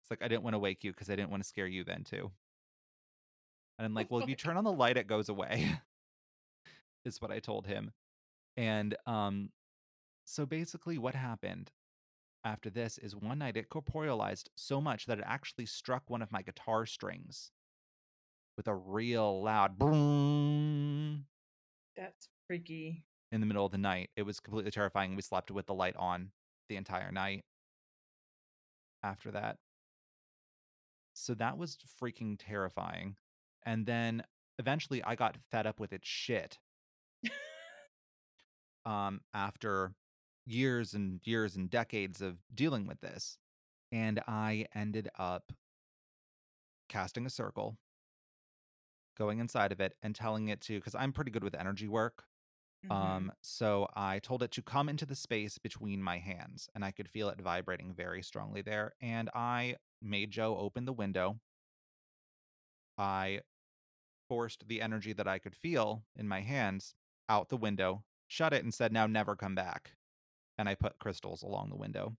It's 0.00 0.10
like, 0.10 0.22
I 0.22 0.28
didn't 0.28 0.44
want 0.44 0.54
to 0.54 0.58
wake 0.58 0.82
you 0.82 0.90
because 0.90 1.10
I 1.10 1.14
didn't 1.16 1.28
want 1.28 1.42
to 1.42 1.48
scare 1.48 1.66
you 1.66 1.84
then 1.84 2.04
too. 2.04 2.30
And 3.78 3.84
I'm 3.84 3.92
like, 3.92 4.10
well, 4.10 4.22
if 4.22 4.30
you 4.30 4.34
turn 4.34 4.56
on 4.56 4.64
the 4.64 4.72
light, 4.84 4.96
it 4.96 5.06
goes 5.06 5.28
away. 5.28 5.70
is 7.04 7.20
what 7.20 7.30
I 7.30 7.38
told 7.38 7.66
him. 7.66 7.92
And 8.56 8.96
um 9.06 9.50
so 10.24 10.46
basically 10.46 10.96
what 10.96 11.14
happened 11.14 11.70
after 12.44 12.70
this 12.70 12.96
is 12.96 13.14
one 13.14 13.40
night 13.40 13.58
it 13.58 13.68
corporealized 13.68 14.48
so 14.54 14.80
much 14.80 15.04
that 15.04 15.18
it 15.18 15.24
actually 15.26 15.66
struck 15.66 16.08
one 16.08 16.22
of 16.22 16.32
my 16.32 16.40
guitar 16.40 16.86
strings 16.86 17.50
with 18.62 18.68
a 18.68 18.74
real 18.76 19.42
loud 19.42 19.76
boom 19.76 21.24
That's 21.96 22.28
freaky. 22.46 23.02
in 23.32 23.40
the 23.40 23.46
middle 23.46 23.66
of 23.66 23.72
the 23.72 23.78
night. 23.78 24.10
It 24.16 24.22
was 24.22 24.38
completely 24.38 24.70
terrifying. 24.70 25.16
We 25.16 25.22
slept 25.22 25.50
with 25.50 25.66
the 25.66 25.74
light 25.74 25.96
on 25.96 26.30
the 26.68 26.76
entire 26.76 27.10
night 27.10 27.44
after 29.02 29.32
that. 29.32 29.56
So 31.14 31.34
that 31.34 31.58
was 31.58 31.76
freaking 32.00 32.36
terrifying. 32.38 33.16
And 33.66 33.84
then 33.84 34.22
eventually 34.60 35.02
I 35.02 35.16
got 35.16 35.36
fed 35.50 35.66
up 35.66 35.80
with 35.80 35.92
its 35.92 36.06
shit. 36.06 36.58
um 38.86 39.20
after 39.34 39.92
years 40.46 40.94
and 40.94 41.20
years 41.24 41.56
and 41.56 41.68
decades 41.68 42.22
of 42.22 42.36
dealing 42.54 42.86
with 42.86 43.00
this. 43.00 43.38
And 43.90 44.20
I 44.28 44.66
ended 44.72 45.10
up 45.18 45.50
casting 46.88 47.26
a 47.26 47.30
circle, 47.30 47.76
going 49.16 49.38
inside 49.40 49.72
of 49.72 49.80
it 49.80 49.96
and 50.02 50.14
telling 50.14 50.48
it 50.48 50.60
to 50.62 50.80
cuz 50.80 50.94
I'm 50.94 51.12
pretty 51.12 51.30
good 51.30 51.44
with 51.44 51.54
energy 51.54 51.88
work. 51.88 52.26
Mhm. 52.82 52.90
Um, 52.90 53.32
so 53.42 53.88
I 53.94 54.18
told 54.20 54.42
it 54.42 54.52
to 54.52 54.62
come 54.62 54.88
into 54.88 55.06
the 55.06 55.16
space 55.16 55.58
between 55.58 56.02
my 56.02 56.18
hands, 56.18 56.70
and 56.74 56.84
I 56.84 56.92
could 56.92 57.08
feel 57.10 57.28
it 57.30 57.40
vibrating 57.40 57.94
very 57.94 58.22
strongly 58.22 58.62
there. 58.62 58.94
And 59.00 59.30
I 59.34 59.76
made 60.02 60.30
Joe 60.32 60.58
open 60.58 60.84
the 60.86 60.92
window. 60.94 61.40
I 62.98 63.42
forced 64.28 64.68
the 64.68 64.82
energy 64.82 65.12
that 65.14 65.28
I 65.28 65.38
could 65.40 65.56
feel 65.56 66.06
in 66.16 66.28
my 66.28 66.40
hands 66.42 66.94
out 67.28 67.48
the 67.50 67.58
window, 67.58 68.06
shut 68.28 68.52
it, 68.54 68.64
and 68.64 68.74
said, 68.74 68.92
Now 68.92 69.06
never 69.06 69.36
come 69.36 69.54
back. 69.54 69.96
And 70.58 70.68
I 70.68 70.74
put 70.76 70.98
crystals 71.00 71.42
along 71.42 71.70
the 71.70 71.76
window 71.76 72.18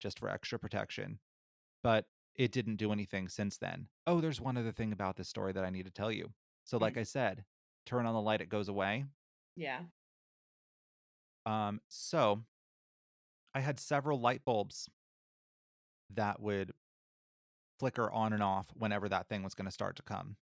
just 0.00 0.18
for 0.20 0.28
extra 0.30 0.58
protection. 0.58 1.20
But 1.82 2.08
it 2.38 2.52
didn't 2.52 2.76
do 2.76 2.92
anything 2.92 3.28
since 3.28 3.58
then. 3.58 3.88
Oh, 4.06 4.20
there's 4.22 4.40
one 4.40 4.56
other 4.56 4.72
thing 4.72 4.92
about 4.92 5.16
this 5.16 5.28
story 5.28 5.52
that 5.52 5.64
I 5.64 5.70
need 5.70 5.84
to 5.86 5.90
tell 5.92 6.10
you. 6.12 6.32
So, 6.64 6.78
like 6.78 6.94
Mm. 6.94 7.00
I 7.00 7.02
said, 7.02 7.44
turn 7.86 8.06
on 8.06 8.14
the 8.14 8.20
light, 8.22 8.40
it 8.40 8.48
goes 8.48 8.68
away. 8.68 9.04
yeah. 9.56 9.82
Um, 11.46 11.80
so 11.88 12.44
I 13.54 13.60
had 13.60 13.80
several 13.80 14.20
light 14.20 14.44
bulbs 14.44 14.88
that 16.10 16.40
would 16.40 16.72
flicker 17.78 18.10
on 18.10 18.32
and 18.32 18.42
off 18.42 18.68
whenever 18.74 19.08
that 19.08 19.28
thing 19.28 19.42
was 19.42 19.54
going 19.54 19.64
to 19.66 19.70
start 19.72 19.96
to 19.96 20.02
come. 20.02 20.36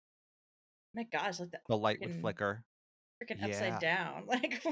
My 0.96 1.04
gosh, 1.04 1.40
like 1.40 1.52
the 1.52 1.60
The 1.68 1.78
light 1.78 2.00
would 2.02 2.20
flicker. 2.22 2.66
freaking 3.22 3.40
Yeah. 3.40 3.46
upside 3.48 3.80
down. 3.80 4.26
Like 4.28 4.64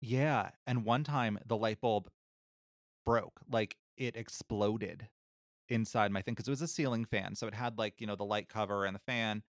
Yeah. 0.00 0.50
And 0.66 0.84
one 0.84 1.04
time 1.04 1.38
the 1.46 1.56
light 1.56 1.80
bulb 1.80 2.10
broke, 3.06 3.40
like 3.50 3.76
it 3.96 4.16
exploded 4.16 5.08
inside 5.68 6.10
my 6.10 6.22
thing 6.22 6.34
because 6.34 6.48
it 6.48 6.52
was 6.52 6.62
a 6.62 6.68
ceiling 6.68 7.04
fan. 7.04 7.34
So 7.34 7.46
it 7.46 7.54
had 7.54 7.78
like, 7.78 7.94
you 7.98 8.06
know, 8.06 8.16
the 8.16 8.24
light 8.24 8.48
cover 8.48 8.84
and 8.84 8.94
the 8.94 9.00
fan. 9.00 9.42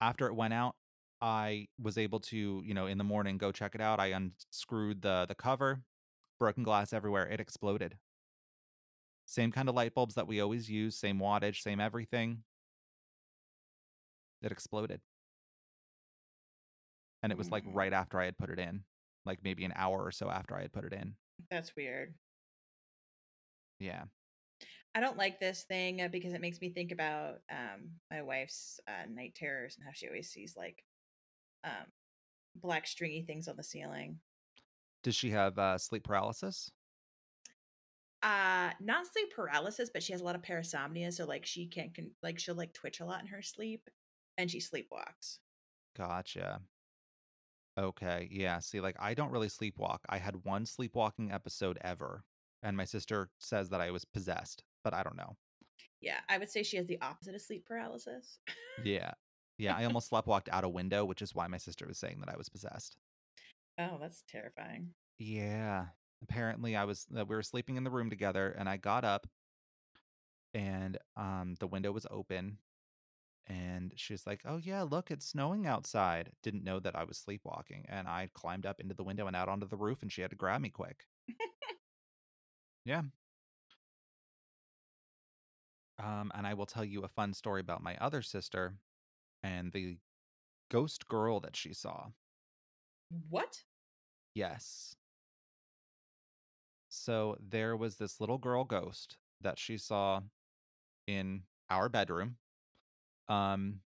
After 0.00 0.26
it 0.26 0.34
went 0.34 0.54
out, 0.54 0.76
I 1.20 1.66
was 1.80 1.98
able 1.98 2.20
to, 2.20 2.62
you 2.64 2.74
know, 2.74 2.86
in 2.86 2.98
the 2.98 3.04
morning 3.04 3.38
go 3.38 3.50
check 3.50 3.74
it 3.74 3.80
out. 3.80 3.98
I 4.00 4.08
unscrewed 4.08 5.02
the 5.02 5.26
the 5.28 5.34
cover, 5.34 5.82
broken 6.38 6.62
glass 6.62 6.92
everywhere. 6.92 7.26
It 7.26 7.40
exploded. 7.40 7.96
Same 9.26 9.52
kind 9.52 9.68
of 9.68 9.74
light 9.74 9.94
bulbs 9.94 10.14
that 10.14 10.26
we 10.26 10.40
always 10.40 10.70
use, 10.70 10.96
same 10.96 11.18
wattage, 11.18 11.60
same 11.60 11.80
everything. 11.80 12.44
It 14.40 14.52
exploded. 14.52 15.00
And 17.22 17.32
it 17.32 17.36
was 17.36 17.50
like 17.50 17.64
right 17.66 17.92
mm. 17.92 17.96
after 17.96 18.20
I 18.20 18.26
had 18.26 18.38
put 18.38 18.48
it 18.48 18.60
in, 18.60 18.84
like 19.26 19.40
maybe 19.42 19.64
an 19.64 19.72
hour 19.74 20.02
or 20.02 20.12
so 20.12 20.30
after 20.30 20.54
I 20.56 20.62
had 20.62 20.72
put 20.72 20.84
it 20.84 20.92
in. 20.92 21.14
that's 21.50 21.74
weird. 21.76 22.14
Yeah. 23.80 24.04
I 24.98 25.00
don't 25.00 25.16
like 25.16 25.38
this 25.38 25.62
thing 25.62 26.02
uh, 26.02 26.08
because 26.08 26.32
it 26.32 26.40
makes 26.40 26.60
me 26.60 26.70
think 26.70 26.90
about 26.90 27.36
um, 27.52 27.88
my 28.10 28.20
wife's 28.20 28.80
uh, 28.88 29.06
night 29.08 29.32
terrors 29.36 29.76
and 29.76 29.86
how 29.86 29.92
she 29.94 30.08
always 30.08 30.28
sees 30.28 30.54
like 30.56 30.82
um, 31.62 31.86
black 32.56 32.84
stringy 32.84 33.22
things 33.22 33.46
on 33.46 33.56
the 33.56 33.62
ceiling. 33.62 34.18
Does 35.04 35.14
she 35.14 35.30
have 35.30 35.56
uh, 35.56 35.78
sleep 35.78 36.02
paralysis? 36.02 36.72
Uh, 38.24 38.70
not 38.80 39.06
sleep 39.06 39.28
paralysis, 39.36 39.88
but 39.94 40.02
she 40.02 40.12
has 40.12 40.20
a 40.20 40.24
lot 40.24 40.34
of 40.34 40.42
parasomnia, 40.42 41.12
so 41.12 41.24
like 41.24 41.46
she 41.46 41.68
can't 41.68 41.94
con- 41.94 42.10
like 42.24 42.40
she'll 42.40 42.56
like 42.56 42.72
twitch 42.72 42.98
a 42.98 43.04
lot 43.04 43.20
in 43.20 43.28
her 43.28 43.40
sleep, 43.40 43.88
and 44.36 44.50
she 44.50 44.58
sleepwalks. 44.58 45.38
Gotcha. 45.96 46.60
Okay. 47.78 48.28
Yeah. 48.32 48.58
See, 48.58 48.80
like 48.80 48.96
I 48.98 49.14
don't 49.14 49.30
really 49.30 49.46
sleepwalk. 49.46 49.98
I 50.08 50.18
had 50.18 50.44
one 50.44 50.66
sleepwalking 50.66 51.30
episode 51.30 51.78
ever, 51.82 52.24
and 52.64 52.76
my 52.76 52.84
sister 52.84 53.30
says 53.38 53.68
that 53.68 53.80
I 53.80 53.92
was 53.92 54.04
possessed, 54.04 54.64
but 54.84 54.94
I 54.94 55.02
don't 55.02 55.16
know. 55.16 55.36
Yeah, 56.00 56.20
I 56.28 56.38
would 56.38 56.50
say 56.50 56.62
she 56.62 56.76
has 56.76 56.86
the 56.86 57.00
opposite 57.00 57.34
of 57.34 57.42
sleep 57.42 57.66
paralysis. 57.66 58.38
Yeah. 58.84 59.12
Yeah. 59.58 59.76
I 59.76 59.84
almost 59.84 60.10
sleptwalked 60.10 60.48
out 60.52 60.62
a 60.64 60.68
window, 60.68 61.04
which 61.04 61.20
is 61.22 61.34
why 61.34 61.48
my 61.48 61.58
sister 61.58 61.86
was 61.86 61.98
saying 61.98 62.20
that 62.20 62.32
I 62.32 62.36
was 62.36 62.48
possessed. 62.48 62.96
Oh, 63.78 63.98
that's 64.00 64.22
terrifying. 64.28 64.90
Yeah. 65.18 65.86
Apparently, 66.22 66.76
I 66.76 66.84
was. 66.84 67.06
Uh, 67.16 67.24
we 67.24 67.36
were 67.36 67.42
sleeping 67.42 67.76
in 67.76 67.84
the 67.84 67.90
room 67.90 68.10
together, 68.10 68.54
and 68.58 68.68
I 68.68 68.76
got 68.76 69.04
up, 69.04 69.26
and 70.52 70.98
um, 71.16 71.54
the 71.60 71.68
window 71.68 71.92
was 71.92 72.06
open, 72.10 72.58
and 73.46 73.92
she's 73.94 74.26
like, 74.26 74.40
"Oh 74.44 74.56
yeah, 74.56 74.82
look, 74.82 75.12
it's 75.12 75.26
snowing 75.26 75.66
outside." 75.66 76.32
Didn't 76.42 76.64
know 76.64 76.80
that 76.80 76.96
I 76.96 77.04
was 77.04 77.18
sleepwalking, 77.18 77.86
and 77.88 78.08
I 78.08 78.30
climbed 78.34 78.66
up 78.66 78.80
into 78.80 78.94
the 78.94 79.04
window 79.04 79.28
and 79.28 79.36
out 79.36 79.48
onto 79.48 79.68
the 79.68 79.76
roof, 79.76 80.02
and 80.02 80.10
she 80.10 80.22
had 80.22 80.30
to 80.30 80.36
grab 80.36 80.60
me 80.60 80.70
quick. 80.70 81.04
yeah. 82.84 83.02
Um, 86.02 86.30
and 86.34 86.46
I 86.46 86.54
will 86.54 86.66
tell 86.66 86.84
you 86.84 87.02
a 87.02 87.08
fun 87.08 87.32
story 87.32 87.60
about 87.60 87.82
my 87.82 87.96
other 88.00 88.22
sister 88.22 88.74
and 89.42 89.72
the 89.72 89.98
ghost 90.70 91.08
girl 91.08 91.40
that 91.40 91.56
she 91.56 91.72
saw. 91.72 92.06
What? 93.28 93.62
Yes. 94.34 94.94
So 96.88 97.36
there 97.40 97.76
was 97.76 97.96
this 97.96 98.20
little 98.20 98.38
girl 98.38 98.64
ghost 98.64 99.16
that 99.40 99.58
she 99.58 99.76
saw 99.78 100.20
in 101.06 101.42
our 101.70 101.88
bedroom. 101.88 102.36
Um 103.28 103.80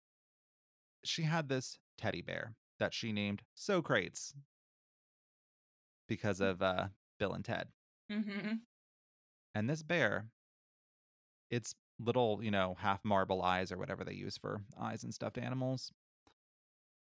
she 1.03 1.23
had 1.23 1.49
this 1.49 1.77
teddy 1.97 2.21
bear 2.21 2.55
that 2.79 2.93
she 2.93 3.11
named 3.11 3.41
Socrates 3.55 4.33
because 6.07 6.41
of 6.41 6.61
uh 6.61 6.87
Bill 7.19 7.33
and 7.33 7.45
Ted. 7.45 7.67
Mm-hmm. 8.11 8.55
And 9.55 9.69
this 9.69 9.83
bear, 9.83 10.27
its 11.49 11.75
little, 12.03 12.39
you 12.41 12.51
know, 12.51 12.75
half 12.79 13.03
marble 13.03 13.41
eyes 13.41 13.71
or 13.71 13.77
whatever 13.77 14.03
they 14.03 14.13
use 14.13 14.37
for 14.37 14.61
eyes 14.79 15.03
and 15.03 15.13
stuffed 15.13 15.37
animals, 15.37 15.91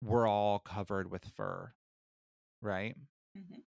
were 0.02 0.26
all 0.26 0.58
covered 0.58 1.10
with 1.10 1.24
fur. 1.24 1.72
Right? 2.60 2.96
Mm-hmm. 3.36 3.60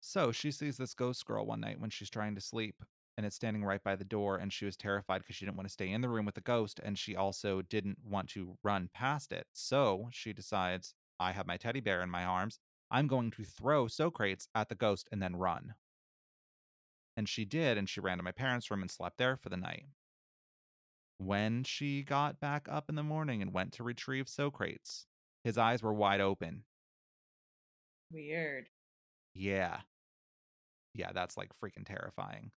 So 0.00 0.32
she 0.32 0.50
sees 0.50 0.76
this 0.76 0.94
ghost 0.94 1.24
girl 1.24 1.46
one 1.46 1.60
night 1.60 1.80
when 1.80 1.90
she's 1.90 2.10
trying 2.10 2.34
to 2.34 2.40
sleep, 2.40 2.82
and 3.16 3.24
it's 3.24 3.36
standing 3.36 3.64
right 3.64 3.82
by 3.82 3.96
the 3.96 4.04
door. 4.04 4.36
And 4.36 4.52
she 4.52 4.64
was 4.64 4.76
terrified 4.76 5.18
because 5.18 5.36
she 5.36 5.44
didn't 5.46 5.56
want 5.56 5.68
to 5.68 5.72
stay 5.72 5.90
in 5.90 6.00
the 6.00 6.08
room 6.08 6.26
with 6.26 6.34
the 6.34 6.40
ghost, 6.40 6.80
and 6.84 6.98
she 6.98 7.16
also 7.16 7.62
didn't 7.62 7.98
want 8.04 8.28
to 8.30 8.58
run 8.62 8.90
past 8.92 9.32
it. 9.32 9.46
So 9.52 10.08
she 10.12 10.32
decides, 10.32 10.94
I 11.18 11.32
have 11.32 11.46
my 11.46 11.56
teddy 11.56 11.80
bear 11.80 12.02
in 12.02 12.10
my 12.10 12.24
arms. 12.24 12.58
I'm 12.90 13.06
going 13.06 13.30
to 13.32 13.44
throw 13.44 13.88
Socrates 13.88 14.48
at 14.54 14.68
the 14.68 14.74
ghost 14.74 15.08
and 15.10 15.22
then 15.22 15.36
run. 15.36 15.74
And 17.16 17.28
she 17.28 17.44
did, 17.44 17.78
and 17.78 17.88
she 17.88 18.00
ran 18.00 18.18
to 18.18 18.24
my 18.24 18.32
parents' 18.32 18.70
room 18.70 18.82
and 18.82 18.90
slept 18.90 19.18
there 19.18 19.36
for 19.36 19.48
the 19.48 19.56
night. 19.56 19.86
When 21.18 21.64
she 21.64 22.02
got 22.02 22.40
back 22.40 22.66
up 22.68 22.88
in 22.88 22.96
the 22.96 23.02
morning 23.02 23.40
and 23.40 23.52
went 23.52 23.72
to 23.74 23.84
retrieve 23.84 24.28
Socrates, 24.28 25.06
his 25.44 25.56
eyes 25.58 25.82
were 25.82 25.94
wide 25.94 26.20
open. 26.20 26.64
Weird. 28.10 28.68
Yeah. 29.34 29.80
Yeah, 30.94 31.12
that's 31.12 31.36
like 31.36 31.50
freaking 31.58 31.84
terrifying. 31.86 32.52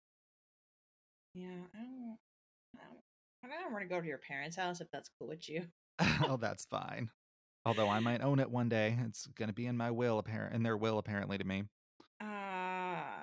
Yeah, 1.34 1.66
I 1.74 1.78
don't. 1.80 2.18
I 2.76 2.84
don't, 2.84 3.54
I 3.54 3.62
don't 3.62 3.72
want 3.72 3.84
to 3.84 3.90
go 3.90 4.02
to 4.02 4.08
your 4.08 4.18
parents' 4.20 4.56
house 4.56 4.82
if 4.82 4.90
that's 4.92 5.10
cool 5.20 5.28
with 5.30 5.48
you. 5.50 5.66
oh, 6.00 6.38
that's 6.42 6.66
fine. 6.66 7.10
Although 7.66 7.90
I 7.90 8.00
might 8.00 8.22
own 8.22 8.40
it 8.40 8.50
one 8.50 8.70
day. 8.70 8.98
It's 9.06 9.28
going 9.28 9.50
to 9.50 9.54
be 9.54 9.68
in 9.68 9.78
my 9.78 9.92
will 9.92 10.20
apparent 10.20 10.56
in 10.56 10.64
their 10.64 10.78
will 10.78 10.98
apparently 11.00 11.38
to 11.38 11.44
me. 11.44 11.64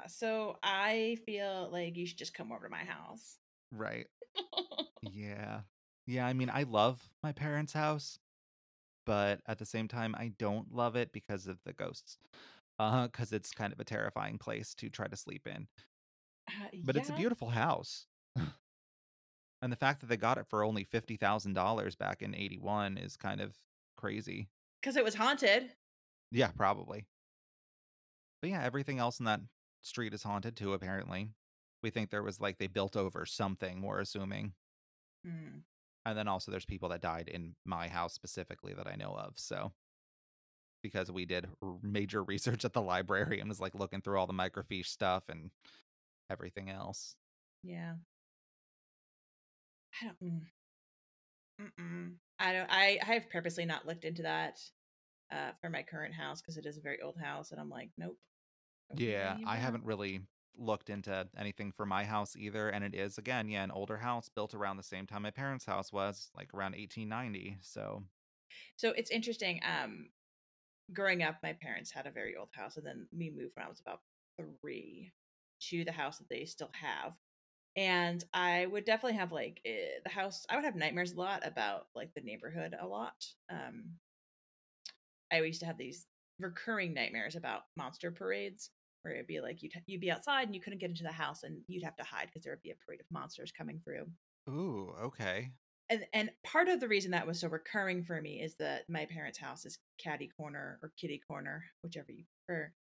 So 0.09 0.59
I 0.63 1.17
feel 1.25 1.69
like 1.71 1.97
you 1.97 2.07
should 2.07 2.19
just 2.19 2.35
come 2.35 2.53
over 2.53 2.65
to 2.67 2.71
my 2.71 2.85
house. 2.85 3.39
Right. 3.71 4.07
Yeah. 5.03 5.63
Yeah, 6.07 6.27
I 6.27 6.33
mean, 6.33 6.51
I 6.51 6.65
love 6.65 7.13
my 7.23 7.33
parents' 7.33 7.73
house, 7.73 8.19
but 9.07 9.43
at 9.47 9.59
the 9.59 9.67
same 9.67 9.89
time 9.89 10.15
I 10.17 10.31
don't 10.39 10.73
love 10.73 10.97
it 10.97 11.13
because 11.13 11.47
of 11.49 11.63
the 11.65 11.73
ghosts. 11.75 12.19
Uh, 12.79 13.09
cuz 13.09 13.33
it's 13.33 13.53
kind 13.53 13.73
of 13.73 13.81
a 13.81 13.85
terrifying 13.85 14.39
place 14.39 14.75
to 14.77 14.91
try 14.91 15.09
to 15.09 15.17
sleep 15.17 15.47
in. 15.47 15.69
Uh, 16.49 16.69
But 16.83 16.97
it's 16.97 17.09
a 17.09 17.13
beautiful 17.13 17.51
house. 17.51 18.07
and 19.63 19.73
the 19.73 19.77
fact 19.77 20.01
that 20.01 20.07
they 20.07 20.17
got 20.17 20.39
it 20.39 20.47
for 20.47 20.63
only 20.63 20.85
$50,000 20.85 21.97
back 21.97 22.23
in 22.23 22.35
81 22.35 22.99
is 22.99 23.17
kind 23.17 23.41
of 23.41 23.59
crazy. 23.97 24.49
Because 24.81 24.97
it 24.97 25.03
was 25.05 25.15
haunted. 25.17 25.75
Yeah, 26.31 26.51
probably. 26.53 27.07
But 28.41 28.51
yeah, 28.51 28.63
everything 28.63 28.99
else 28.99 29.19
in 29.19 29.25
that 29.27 29.41
street 29.85 30.15
is 30.15 30.23
haunted 30.23 30.57
too, 30.57 30.73
apparently. 30.73 31.31
We 31.83 31.91
think 31.91 32.11
there 32.11 32.23
was 32.23 32.41
like 32.41 32.59
they 32.59 32.67
built 32.67 32.97
over 32.97 33.27
something, 33.27 33.83
we're 33.83 34.01
assuming. 34.01 34.53
Hmm. 35.25 35.59
And 36.07 36.19
then 36.19 36.29
also 36.29 36.51
there's 36.51 36.67
people 36.67 36.89
that 36.91 37.01
died 37.01 37.29
in 37.29 37.55
my 37.65 37.89
house 37.89 38.15
specifically 38.15 38.75
that 38.75 38.87
I 38.87 38.97
know 38.97 39.15
of. 39.17 39.35
So 39.37 39.73
because 40.83 41.11
we 41.11 41.25
did 41.25 41.47
r- 41.63 41.77
major 41.83 42.23
research 42.25 42.65
at 42.65 42.73
the 42.73 42.83
library 42.83 43.41
and 43.41 43.49
was 43.49 43.61
like 43.61 43.75
looking 43.75 44.01
through 44.01 44.19
all 44.19 44.27
the 44.27 44.33
microfiche 44.33 44.87
stuff 44.87 45.29
and 45.29 45.51
everything 46.31 46.71
else. 46.71 47.17
Yeah. 47.63 47.95
I 50.03 50.07
don't. 50.07 50.23
Mm. 50.23 50.41
Mm-mm. 51.61 52.13
I 52.39 52.53
don't. 52.53 52.69
I 52.71 52.99
I 53.01 53.15
have 53.15 53.31
purposely 53.31 53.65
not 53.65 53.87
looked 53.87 54.05
into 54.05 54.23
that 54.23 54.59
uh, 55.33 55.53
for 55.61 55.71
my 55.71 55.83
current 55.83 56.15
house 56.15 56.41
because 56.41 56.57
it 56.57 56.67
is 56.67 56.77
a 56.79 56.83
very 56.83 57.01
old 57.01 57.17
house, 57.17 57.53
and 57.53 57.61
I'm 57.61 57.71
like, 57.71 57.91
nope. 57.97 58.19
Yeah, 58.93 59.39
I 59.43 59.57
haven't 59.57 59.85
really 59.85 60.27
looked 60.57 60.89
into 60.91 61.29
anything 61.37 61.73
for 61.73 61.85
my 61.87 62.05
house 62.05 62.37
either. 62.37 62.69
And 62.71 62.85
it 62.85 62.95
is, 62.95 63.19
again, 63.19 63.49
yeah, 63.49 63.65
an 63.65 63.71
older 63.71 63.99
house 63.99 64.29
built 64.29 64.55
around 64.55 64.77
the 64.77 64.83
same 64.83 65.07
time 65.07 65.23
my 65.23 65.31
parents' 65.31 65.65
house 65.65 65.93
was, 65.93 66.31
like 66.35 66.55
around 66.55 66.75
1890. 66.75 67.59
So, 67.61 68.05
So 68.77 68.91
it's 68.91 69.11
interesting. 69.11 69.61
Um, 69.65 70.11
growing 70.93 71.23
up, 71.23 71.43
my 71.43 71.55
parents 71.55 71.93
had 71.93 72.07
a 72.09 72.13
very 72.13 72.37
old 72.37 72.51
house, 72.53 72.77
and 72.77 72.87
then 72.87 73.09
we 73.13 73.31
moved 73.31 73.57
when 73.57 73.67
I 73.67 73.69
was 73.71 73.81
about 73.81 74.03
three 74.39 75.13
to 75.61 75.85
the 75.85 75.93
house 75.93 76.19
that 76.19 76.29
they 76.29 76.45
still 76.47 76.71
have. 76.75 77.15
And 77.77 78.25
I 78.35 78.67
would 78.67 78.85
definitely 78.85 79.19
have 79.19 79.33
like 79.33 79.61
eh, 79.65 80.01
the 80.05 80.11
house. 80.11 80.47
I 80.51 80.57
would 80.57 80.65
have 80.67 80.77
nightmares 80.77 81.13
a 81.13 81.19
lot 81.21 81.47
about 81.47 81.89
like 81.95 82.15
the 82.15 82.23
neighborhood 82.23 82.77
a 82.79 82.87
lot. 82.87 83.27
Um, 83.51 84.01
I 85.31 85.41
used 85.43 85.61
to 85.61 85.67
have 85.67 85.79
these 85.79 86.07
recurring 86.39 86.95
nightmares 86.95 87.37
about 87.37 87.63
monster 87.77 88.11
parades, 88.11 88.71
where 89.03 89.15
it'd 89.15 89.27
be 89.27 89.41
like 89.41 89.63
you'd 89.63 89.73
you'd 89.87 90.01
be 90.01 90.11
outside 90.11 90.47
and 90.47 90.55
you 90.55 90.61
couldn't 90.61 90.81
get 90.81 90.91
into 90.91 91.03
the 91.05 91.13
house, 91.13 91.43
and 91.43 91.59
you'd 91.69 91.85
have 91.85 91.97
to 91.97 92.05
hide 92.05 92.27
because 92.27 92.43
there 92.43 92.53
would 92.53 92.63
be 92.63 92.71
a 92.71 92.85
parade 92.87 93.01
of 93.01 93.07
monsters 93.11 93.53
coming 93.53 93.81
through. 93.85 94.07
ooh, 94.49 94.95
okay. 95.03 95.51
and 95.91 96.05
and 96.13 96.31
part 96.45 96.69
of 96.69 96.81
the 96.81 96.89
reason 96.89 97.11
that 97.13 97.27
was 97.27 97.41
so 97.41 97.49
recurring 97.49 98.03
for 98.05 98.21
me 98.21 98.41
is 98.41 98.57
that 98.57 98.89
my 98.89 99.05
parents' 99.07 99.39
house 99.39 99.65
is 99.65 99.79
caddy 99.99 100.31
corner 100.37 100.79
or 100.83 100.93
kitty 100.99 101.21
corner, 101.29 101.65
whichever 101.83 102.13
you 102.13 102.25
prefer, 102.47 102.73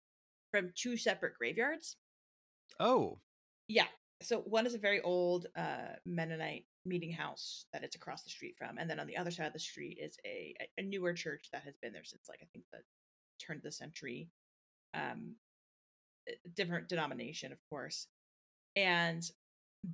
from 0.52 0.72
two 0.76 0.98
separate 0.98 1.34
graveyards. 1.38 1.98
Oh, 2.80 3.20
Yeah. 3.68 3.88
So 4.22 4.40
one 4.40 4.66
is 4.66 4.74
a 4.74 4.80
very 4.80 5.02
old 5.02 5.48
uh, 5.58 5.96
Mennonite 6.06 6.66
meeting 6.86 7.12
house 7.12 7.66
that 7.74 7.84
it's 7.84 7.96
across 7.96 8.24
the 8.24 8.30
street 8.30 8.56
from, 8.58 8.78
and 8.78 8.90
then 8.90 9.00
on 9.00 9.08
the 9.08 9.18
other 9.18 9.32
side 9.32 9.48
of 9.48 9.54
the 9.54 9.60
street 9.60 9.98
is 10.02 10.18
a 10.26 10.56
a 10.78 10.82
newer 10.82 11.14
church 11.14 11.50
that 11.52 11.64
has 11.64 11.76
been 11.82 11.92
there 11.92 12.06
since 12.06 12.30
like 12.30 12.40
I 12.42 12.48
think 12.54 12.64
the 12.72 12.80
turn 13.40 13.58
of 13.58 13.64
the 13.64 13.72
century. 13.72 14.30
Um, 14.94 15.36
different 16.56 16.88
denomination, 16.88 17.52
of 17.52 17.58
course, 17.70 18.08
and 18.76 19.24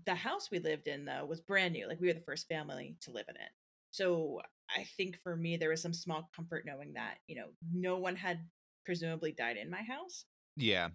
the 0.05 0.15
house 0.15 0.49
we 0.51 0.59
lived 0.59 0.87
in 0.87 1.05
though 1.05 1.25
was 1.25 1.41
brand 1.41 1.73
new. 1.73 1.87
Like 1.87 1.99
we 1.99 2.07
were 2.07 2.13
the 2.13 2.19
first 2.21 2.47
family 2.47 2.95
to 3.01 3.11
live 3.11 3.25
in 3.29 3.35
it. 3.35 3.51
So 3.91 4.41
I 4.75 4.83
think 4.97 5.17
for 5.23 5.35
me 5.35 5.57
there 5.57 5.69
was 5.69 5.81
some 5.81 5.93
small 5.93 6.29
comfort 6.35 6.65
knowing 6.65 6.93
that 6.93 7.15
you 7.27 7.35
know 7.35 7.47
no 7.73 7.97
one 7.97 8.15
had 8.15 8.39
presumably 8.85 9.31
died 9.31 9.57
in 9.57 9.69
my 9.69 9.81
house 9.81 10.25
yeah. 10.59 10.89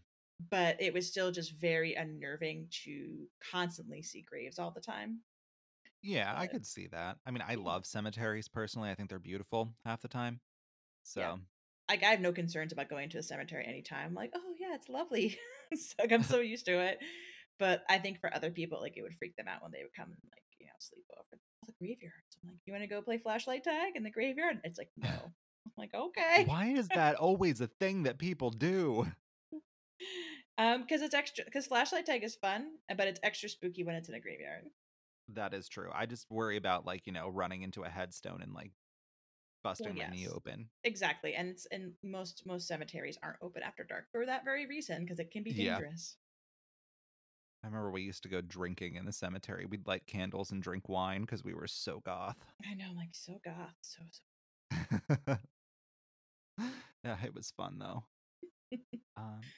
but 0.50 0.80
it 0.80 0.92
was 0.92 1.08
still 1.08 1.32
just 1.32 1.58
very 1.60 1.94
unnerving 1.94 2.68
to 2.84 3.26
constantly 3.50 4.02
see 4.02 4.22
graves 4.22 4.58
all 4.58 4.70
the 4.70 4.80
time. 4.80 5.20
Yeah, 6.02 6.34
I 6.36 6.46
could 6.46 6.66
see 6.66 6.86
that. 6.88 7.16
I 7.24 7.30
mean, 7.30 7.42
I 7.46 7.54
love 7.54 7.86
cemeteries 7.86 8.46
personally. 8.46 8.90
I 8.90 8.94
think 8.94 9.08
they're 9.08 9.18
beautiful 9.18 9.72
half 9.86 10.02
the 10.02 10.08
time. 10.08 10.40
yeah. 11.16 11.36
Like 11.88 12.02
I 12.02 12.10
have 12.10 12.20
no 12.20 12.32
concerns 12.32 12.72
about 12.72 12.88
going 12.88 13.10
to 13.10 13.18
a 13.18 13.22
cemetery 13.22 13.64
anytime. 13.66 14.08
I'm 14.08 14.14
like, 14.14 14.32
oh 14.34 14.54
yeah, 14.58 14.74
it's 14.74 14.88
lovely. 14.88 15.38
it's 15.70 15.94
like 15.98 16.12
I'm 16.12 16.22
so 16.22 16.40
used 16.40 16.66
to 16.66 16.80
it. 16.80 16.98
But 17.58 17.82
I 17.88 17.98
think 17.98 18.20
for 18.20 18.34
other 18.34 18.50
people, 18.50 18.80
like 18.80 18.96
it 18.96 19.02
would 19.02 19.14
freak 19.18 19.36
them 19.36 19.48
out 19.48 19.62
when 19.62 19.70
they 19.70 19.82
would 19.82 19.94
come 19.96 20.06
and 20.06 20.16
like, 20.32 20.42
you 20.58 20.66
know, 20.66 20.72
sleep 20.78 21.04
over 21.12 21.40
the 21.66 21.72
graveyards. 21.78 22.36
I'm 22.42 22.50
like, 22.50 22.58
you 22.66 22.72
want 22.72 22.82
to 22.82 22.88
go 22.88 23.02
play 23.02 23.18
flashlight 23.18 23.64
tag 23.64 23.92
in 23.94 24.02
the 24.02 24.10
graveyard? 24.10 24.60
It's 24.64 24.78
like, 24.78 24.90
no. 24.96 25.08
I'm 25.08 25.72
like, 25.78 25.94
okay. 25.94 26.44
why 26.46 26.68
is 26.68 26.88
that 26.88 27.16
always 27.16 27.60
a 27.60 27.66
thing 27.66 28.04
that 28.04 28.18
people 28.18 28.50
do? 28.50 29.06
um, 30.58 30.82
because 30.82 31.00
it's 31.02 31.14
extra 31.14 31.44
because 31.44 31.66
flashlight 31.66 32.06
tag 32.06 32.24
is 32.24 32.36
fun, 32.36 32.66
but 32.96 33.08
it's 33.08 33.20
extra 33.22 33.48
spooky 33.48 33.84
when 33.84 33.94
it's 33.94 34.08
in 34.08 34.14
a 34.14 34.20
graveyard. 34.20 34.64
That 35.32 35.54
is 35.54 35.68
true. 35.68 35.90
I 35.94 36.06
just 36.06 36.26
worry 36.30 36.56
about 36.56 36.84
like, 36.84 37.06
you 37.06 37.12
know, 37.12 37.28
running 37.28 37.62
into 37.62 37.82
a 37.82 37.88
headstone 37.88 38.42
and 38.42 38.52
like 38.52 38.72
Well, 39.78 39.88
busting 39.88 39.96
my 39.96 40.06
knee 40.06 40.28
open. 40.28 40.70
Exactly. 40.84 41.34
And 41.34 41.48
it's 41.50 41.66
and 41.66 41.96
most 42.02 42.46
most 42.46 42.68
cemeteries 42.68 43.18
aren't 43.22 43.42
open 43.42 43.62
after 43.62 43.84
dark 43.84 44.10
for 44.12 44.26
that 44.26 44.44
very 44.44 44.66
reason, 44.66 45.02
because 45.04 45.18
it 45.20 45.30
can 45.32 45.42
be 45.42 45.52
Yeah. 45.52 45.84
dangerous. 45.92 46.18
I 47.62 47.66
remember 47.66 47.90
we 47.90 48.02
used 48.02 48.22
to 48.24 48.28
go 48.28 48.40
drinking 48.42 48.94
in 48.94 49.06
the 49.06 49.12
cemetery. 49.12 49.64
We'd 49.66 49.86
light 49.86 50.06
candles 50.06 50.52
and 50.52 50.62
drink 50.62 50.88
wine 50.88 51.22
because 51.22 51.42
we 51.42 51.54
were 51.54 51.66
so 51.66 51.98
goth. 52.00 52.52
I 52.64 52.74
know, 52.74 52.86
I'm 52.90 52.96
like 52.96 53.14
so 53.14 53.38
goth, 53.38 53.76
so 53.82 54.02
so 54.10 54.22
yeah, 57.02 57.24
it 57.24 57.34
was 57.34 57.50
fun 57.50 57.78
though. 57.78 58.04
Um, 59.16 59.52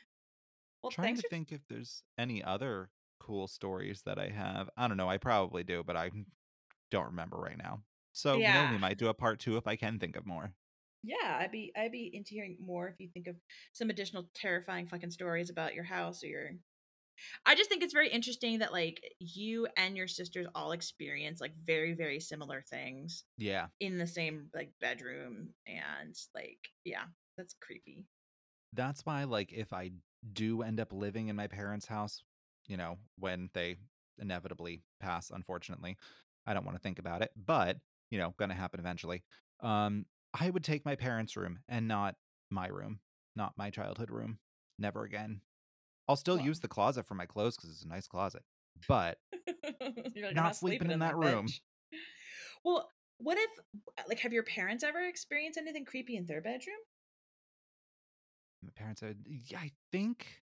well 0.82 0.90
trying 0.90 1.16
to 1.16 1.22
for 1.22 1.30
think 1.30 1.52
if 1.52 1.66
there's 1.68 2.04
any 2.18 2.42
other 2.44 2.92
cool 3.20 3.48
stories 3.48 4.02
that 4.04 4.18
I 4.18 4.30
have. 4.30 4.70
I 4.76 4.88
don't 4.88 4.96
know. 4.98 5.10
I 5.10 5.18
probably 5.18 5.64
do, 5.64 5.84
but 5.84 5.96
I 5.96 6.10
don't 6.90 7.06
remember 7.06 7.38
right 7.38 7.58
now. 7.58 7.84
So, 8.16 8.40
you 8.40 8.52
know, 8.52 8.64
we 8.64 8.78
might 8.78 8.98
do 8.98 9.08
a 9.08 9.14
part 9.14 9.38
two 9.40 9.56
if 9.58 9.66
I 9.68 9.76
can 9.76 9.98
think 10.00 10.16
of 10.16 10.26
more. 10.26 10.54
Yeah, 11.02 11.38
I'd 11.40 11.52
be 11.52 11.72
I'd 11.76 11.92
be 11.92 12.10
into 12.14 12.30
hearing 12.34 12.56
more 12.58 12.88
if 12.88 12.96
you 12.98 13.08
think 13.08 13.28
of 13.28 13.36
some 13.72 13.90
additional 13.90 14.28
terrifying 14.34 14.88
fucking 14.88 15.10
stories 15.12 15.50
about 15.50 15.74
your 15.74 15.84
house 15.84 16.24
or 16.24 16.26
your 16.26 16.50
I 17.46 17.54
just 17.56 17.70
think 17.70 17.82
it's 17.82 17.94
very 17.94 18.10
interesting 18.10 18.60
that 18.60 18.72
like 18.72 19.02
you 19.20 19.68
and 19.76 19.96
your 19.96 20.08
sisters 20.08 20.48
all 20.54 20.72
experience 20.72 21.40
like 21.40 21.54
very, 21.56 21.94
very 21.94 22.20
similar 22.20 22.62
things 22.62 23.24
Yeah. 23.38 23.68
in 23.80 23.98
the 23.98 24.06
same 24.08 24.50
like 24.54 24.74
bedroom 24.80 25.54
and 25.66 26.16
like 26.34 26.60
yeah, 26.84 27.06
that's 27.36 27.54
creepy. 27.54 28.06
That's 28.72 29.06
why, 29.06 29.24
like, 29.24 29.52
if 29.52 29.72
I 29.72 29.92
do 30.32 30.62
end 30.62 30.80
up 30.80 30.92
living 30.92 31.28
in 31.28 31.36
my 31.36 31.46
parents' 31.46 31.86
house, 31.86 32.22
you 32.66 32.76
know, 32.76 32.98
when 33.16 33.50
they 33.54 33.76
inevitably 34.18 34.82
pass, 35.00 35.30
unfortunately, 35.30 35.96
I 36.44 36.54
don't 36.54 36.64
want 36.64 36.76
to 36.76 36.82
think 36.82 36.98
about 36.98 37.22
it, 37.22 37.32
but, 37.36 37.80
you 38.10 38.18
know, 38.18 38.34
gonna 38.38 38.54
happen 38.54 38.80
eventually. 38.80 39.24
Um, 39.60 40.06
I 40.38 40.50
would 40.50 40.64
take 40.64 40.84
my 40.84 40.96
parents' 40.96 41.36
room 41.36 41.60
and 41.68 41.88
not 41.88 42.16
my 42.50 42.66
room, 42.68 43.00
not 43.34 43.54
my 43.56 43.70
childhood 43.70 44.10
room. 44.10 44.38
Never 44.78 45.04
again. 45.04 45.40
I'll 46.08 46.16
still 46.16 46.36
Well, 46.36 46.46
use 46.46 46.60
the 46.60 46.68
closet 46.68 47.06
for 47.06 47.14
my 47.14 47.26
clothes 47.26 47.56
because 47.56 47.70
it's 47.70 47.82
a 47.82 47.88
nice 47.88 48.06
closet, 48.06 48.42
but 48.86 49.18
like, 49.62 50.34
not 50.34 50.34
not 50.34 50.56
sleeping 50.56 50.90
in 50.90 50.98
that 51.00 51.10
that 51.10 51.16
room. 51.16 51.46
bitch. 51.46 51.60
Well, 52.64 52.92
what 53.18 53.38
if 53.38 53.50
like 54.08 54.20
have 54.20 54.32
your 54.32 54.42
parents 54.42 54.84
ever 54.84 55.00
experienced 55.00 55.58
anything 55.58 55.84
creepy 55.84 56.16
in 56.16 56.26
their 56.26 56.40
bedroom? 56.40 56.76
My 58.62 58.70
parents 58.74 59.00
said, 59.00 59.24
yeah, 59.26 59.60
I 59.60 59.72
think, 59.92 60.42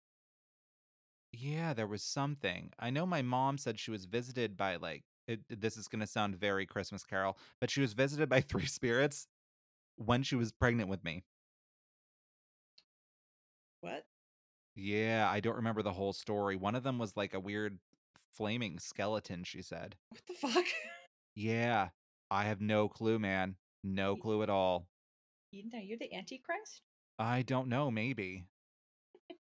yeah, 1.31 1.73
there 1.73 1.87
was 1.87 2.03
something. 2.03 2.71
I 2.79 2.89
know 2.89 3.05
my 3.05 3.21
mom 3.21 3.57
said 3.57 3.79
she 3.79 3.91
was 3.91 4.05
visited 4.05 4.55
by 4.57 4.75
like, 4.77 5.03
it, 5.27 5.41
this 5.49 5.77
is 5.77 5.87
going 5.87 6.01
to 6.01 6.07
sound 6.07 6.35
very 6.35 6.65
Christmas 6.65 7.05
Carol, 7.05 7.37
but 7.59 7.69
she 7.69 7.81
was 7.81 7.93
visited 7.93 8.29
by 8.29 8.41
three 8.41 8.65
spirits 8.65 9.27
when 9.97 10.23
she 10.23 10.35
was 10.35 10.51
pregnant 10.51 10.89
with 10.89 11.03
me. 11.03 11.23
What? 13.81 14.05
Yeah, 14.75 15.29
I 15.29 15.39
don't 15.39 15.57
remember 15.57 15.81
the 15.81 15.93
whole 15.93 16.13
story. 16.13 16.55
One 16.55 16.75
of 16.75 16.83
them 16.83 16.97
was 16.97 17.15
like 17.15 17.33
a 17.33 17.39
weird 17.39 17.79
flaming 18.33 18.79
skeleton, 18.79 19.43
she 19.43 19.61
said. 19.61 19.95
What 20.09 20.21
the 20.27 20.33
fuck? 20.33 20.65
Yeah, 21.35 21.89
I 22.29 22.43
have 22.43 22.61
no 22.61 22.87
clue, 22.87 23.17
man. 23.17 23.55
No 23.83 24.15
clue 24.15 24.43
at 24.43 24.51
all. 24.51 24.85
You 25.51 25.63
know, 25.71 25.79
you're 25.79 25.97
the 25.97 26.13
Antichrist? 26.13 26.83
I 27.17 27.41
don't 27.41 27.69
know, 27.69 27.89
maybe. 27.89 28.45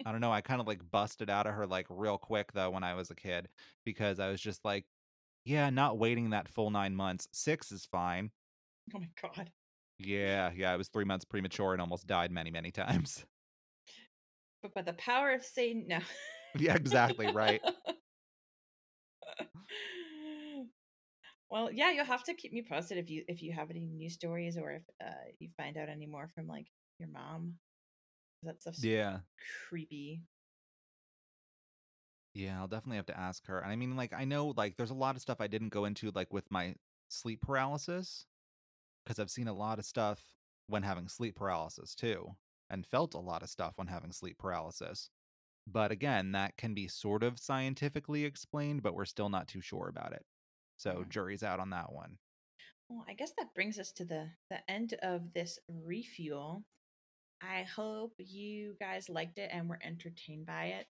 I 0.07 0.13
don't 0.13 0.21
know. 0.21 0.33
I 0.33 0.41
kind 0.41 0.61
of 0.61 0.69
like 0.69 0.89
busted 0.91 1.31
out 1.31 1.49
of 1.49 1.55
her 1.55 1.67
like 1.67 1.87
real 1.89 2.19
quick 2.19 2.53
though 2.53 2.71
when 2.71 2.85
I 2.85 2.95
was 2.95 3.11
a 3.11 3.17
kid 3.17 3.49
because 3.85 4.21
I 4.21 4.31
was 4.31 4.41
just 4.41 4.65
like, 4.65 4.85
yeah, 5.45 5.71
not 5.71 5.99
waiting 5.99 6.31
that 6.31 6.49
full 6.49 6.71
nine 6.71 6.95
months. 6.95 7.29
Six 7.33 7.73
is 7.73 7.85
fine. 7.85 8.31
Oh 8.95 8.99
my 8.99 9.09
god. 9.21 9.51
Yeah, 9.99 10.51
yeah, 10.55 10.73
I 10.73 10.77
was 10.77 10.89
three 10.89 11.05
months 11.05 11.25
premature 11.25 11.73
and 11.73 11.81
almost 11.81 12.07
died 12.07 12.31
many, 12.31 12.51
many 12.51 12.71
times. 12.71 13.25
But 14.63 14.75
by 14.75 14.83
the 14.83 14.93
power 14.95 15.33
of 15.33 15.45
Satan, 15.45 15.87
no. 15.89 15.99
yeah, 16.59 16.75
exactly 16.75 17.29
right. 17.29 17.61
well, 21.51 21.71
yeah, 21.73 21.91
you'll 21.91 22.05
have 22.05 22.25
to 22.25 22.35
keep 22.35 22.53
me 22.53 22.63
posted 22.63 22.99
if 22.99 23.11
you 23.11 23.25
if 23.29 23.43
you 23.43 23.53
have 23.53 23.71
any 23.71 23.87
new 23.87 24.09
stories 24.09 24.57
or 24.57 24.73
if 24.73 24.83
uh, 25.05 25.11
you 25.39 25.49
find 25.57 25.77
out 25.77 25.89
any 25.89 26.07
more 26.07 26.29
from 26.29 26.47
like 26.47 26.67
your 26.99 27.09
mom. 27.09 27.55
That 28.45 28.61
stuff's 28.61 28.83
Yeah, 28.83 29.21
creepy. 29.69 30.23
Yeah, 32.35 32.59
I'll 32.61 32.69
definitely 32.69 32.97
have 32.97 33.07
to 33.07 33.19
ask 33.19 33.47
her. 33.47 33.61
And 33.61 33.71
I 33.71 33.77
mean, 33.77 33.97
like, 33.97 34.13
I 34.13 34.25
know 34.25 34.49
like 34.57 34.77
there's 34.77 34.91
a 34.91 34.95
lot 34.95 35.17
of 35.17 35.23
stuff 35.23 35.41
I 35.41 35.47
didn't 35.49 35.69
go 35.71 35.85
into 35.85 36.11
like 36.11 36.33
with 36.33 36.51
my 36.51 36.77
sleep 37.09 37.43
paralysis 37.43 38.27
because 39.05 39.19
I've 39.19 39.31
seen 39.31 39.49
a 39.49 39.55
lot 39.55 39.79
of 39.79 39.87
stuff 39.87 40.35
when 40.69 40.83
having 40.85 41.09
sleep 41.09 41.37
paralysis 41.37 41.95
too, 41.97 42.37
and 42.71 42.87
felt 42.87 43.15
a 43.15 43.21
lot 43.21 43.43
of 43.43 43.51
stuff 43.51 43.79
when 43.79 43.89
having 43.89 44.13
sleep 44.13 44.39
paralysis. 44.39 45.11
But 45.67 45.93
again, 45.93 46.33
that 46.33 46.57
can 46.59 46.75
be 46.75 46.89
sort 46.89 47.23
of 47.25 47.39
scientifically 47.41 48.25
explained, 48.25 48.83
but 48.83 48.95
we're 48.95 49.07
still 49.07 49.31
not 49.31 49.49
too 49.49 49.61
sure 49.63 49.89
about 49.89 50.13
it. 50.15 50.27
So 50.79 51.05
Mm. 51.05 51.09
jury's 51.09 51.43
out 51.45 51.61
on 51.61 51.71
that 51.71 51.93
one. 51.93 52.19
Well, 52.89 53.05
I 53.09 53.15
guess 53.15 53.33
that 53.39 53.55
brings 53.55 53.79
us 53.79 53.93
to 53.93 54.05
the 54.05 54.33
the 54.49 54.69
end 54.71 54.95
of 54.95 55.33
this 55.33 55.59
refuel. 55.69 56.65
I 57.41 57.65
hope 57.65 58.15
you 58.19 58.77
guys 58.81 59.09
liked 59.11 59.39
it 59.39 59.51
and 59.53 59.69
were 59.69 59.81
entertained 59.83 60.47
by 60.47 60.67
it. 60.67 60.89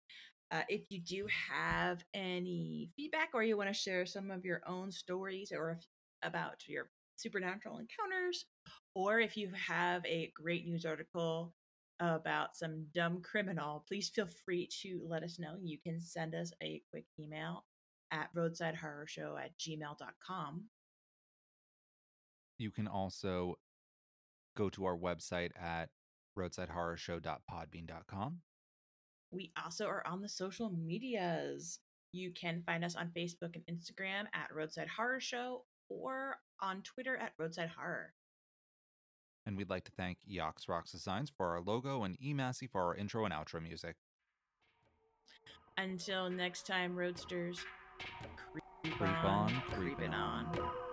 Uh, 0.52 0.62
if 0.70 0.84
you 0.90 1.02
do 1.02 1.28
have 1.52 2.04
any 2.14 2.90
feedback 2.96 3.30
or 3.34 3.44
you 3.44 3.58
want 3.58 3.70
to 3.70 3.74
share 3.74 4.06
some 4.06 4.32
of 4.32 4.46
your 4.46 4.62
own 4.66 4.92
stories 4.92 5.52
or 5.52 5.72
if, 5.72 5.86
about 6.24 6.68
your 6.68 6.90
supernatural 7.18 7.80
encounters, 7.80 8.46
or 8.96 9.20
if 9.20 9.36
you 9.36 9.52
have 9.54 10.06
a 10.06 10.32
great 10.36 10.66
news 10.66 10.86
article 10.86 11.54
about 12.00 12.56
some 12.56 12.86
dumb 12.94 13.22
criminal, 13.22 13.84
please 13.88 14.10
feel 14.10 14.28
free 14.46 14.70
to 14.82 15.02
let 15.08 15.24
us 15.24 15.40
know. 15.40 15.56
You 15.62 15.80
can 15.80 16.00
send 16.00 16.36
us 16.36 16.52
a 16.62 16.82
quick 16.92 17.06
email 17.20 17.66
at 18.12 18.30
roadsidehorrorshow 18.36 19.40
at 19.40 19.58
gmail.com. 19.58 20.66
You 22.58 22.72
can 22.72 22.88
also 22.88 23.56
go 24.56 24.70
to 24.70 24.86
our 24.86 24.98
website 24.98 25.52
at 25.60 25.90
roadsidehorrorshow.podbean.com. 26.38 28.42
We 29.32 29.52
also 29.64 29.86
are 29.88 30.06
on 30.08 30.22
the 30.22 30.30
social 30.30 30.70
medias. 30.70 31.80
You 32.14 32.32
can 32.32 32.64
find 32.66 32.84
us 32.84 32.96
on 32.96 33.12
Facebook 33.16 33.56
and 33.56 33.64
Instagram 33.66 34.26
at 34.34 34.54
Roadside 34.54 34.88
Horror 34.88 35.20
Show 35.20 35.66
or 35.90 36.38
on 36.62 36.82
Twitter 36.82 37.18
at 37.18 37.34
Roadside 37.38 37.70
Horror. 37.78 38.14
And 39.46 39.58
we'd 39.58 39.70
like 39.70 39.86
to 39.86 39.92
thank 39.98 40.18
Yox 40.30 40.68
Rocks 40.68 40.92
Designs 40.92 41.32
for 41.36 41.48
our 41.48 41.62
logo 41.62 42.04
and 42.04 42.18
eMassey 42.20 42.70
for 42.70 42.82
our 42.82 42.96
intro 42.96 43.26
and 43.26 43.34
outro 43.34 43.62
music. 43.62 43.96
Until 45.78 46.30
next 46.30 46.66
time, 46.66 46.96
Roadsters, 46.96 47.60
creep, 48.52 48.64
Creep 48.98 49.24
on, 49.24 49.50
creeping 49.70 49.96
creeping 49.96 50.14
on. 50.14 50.46
on. 50.46 50.87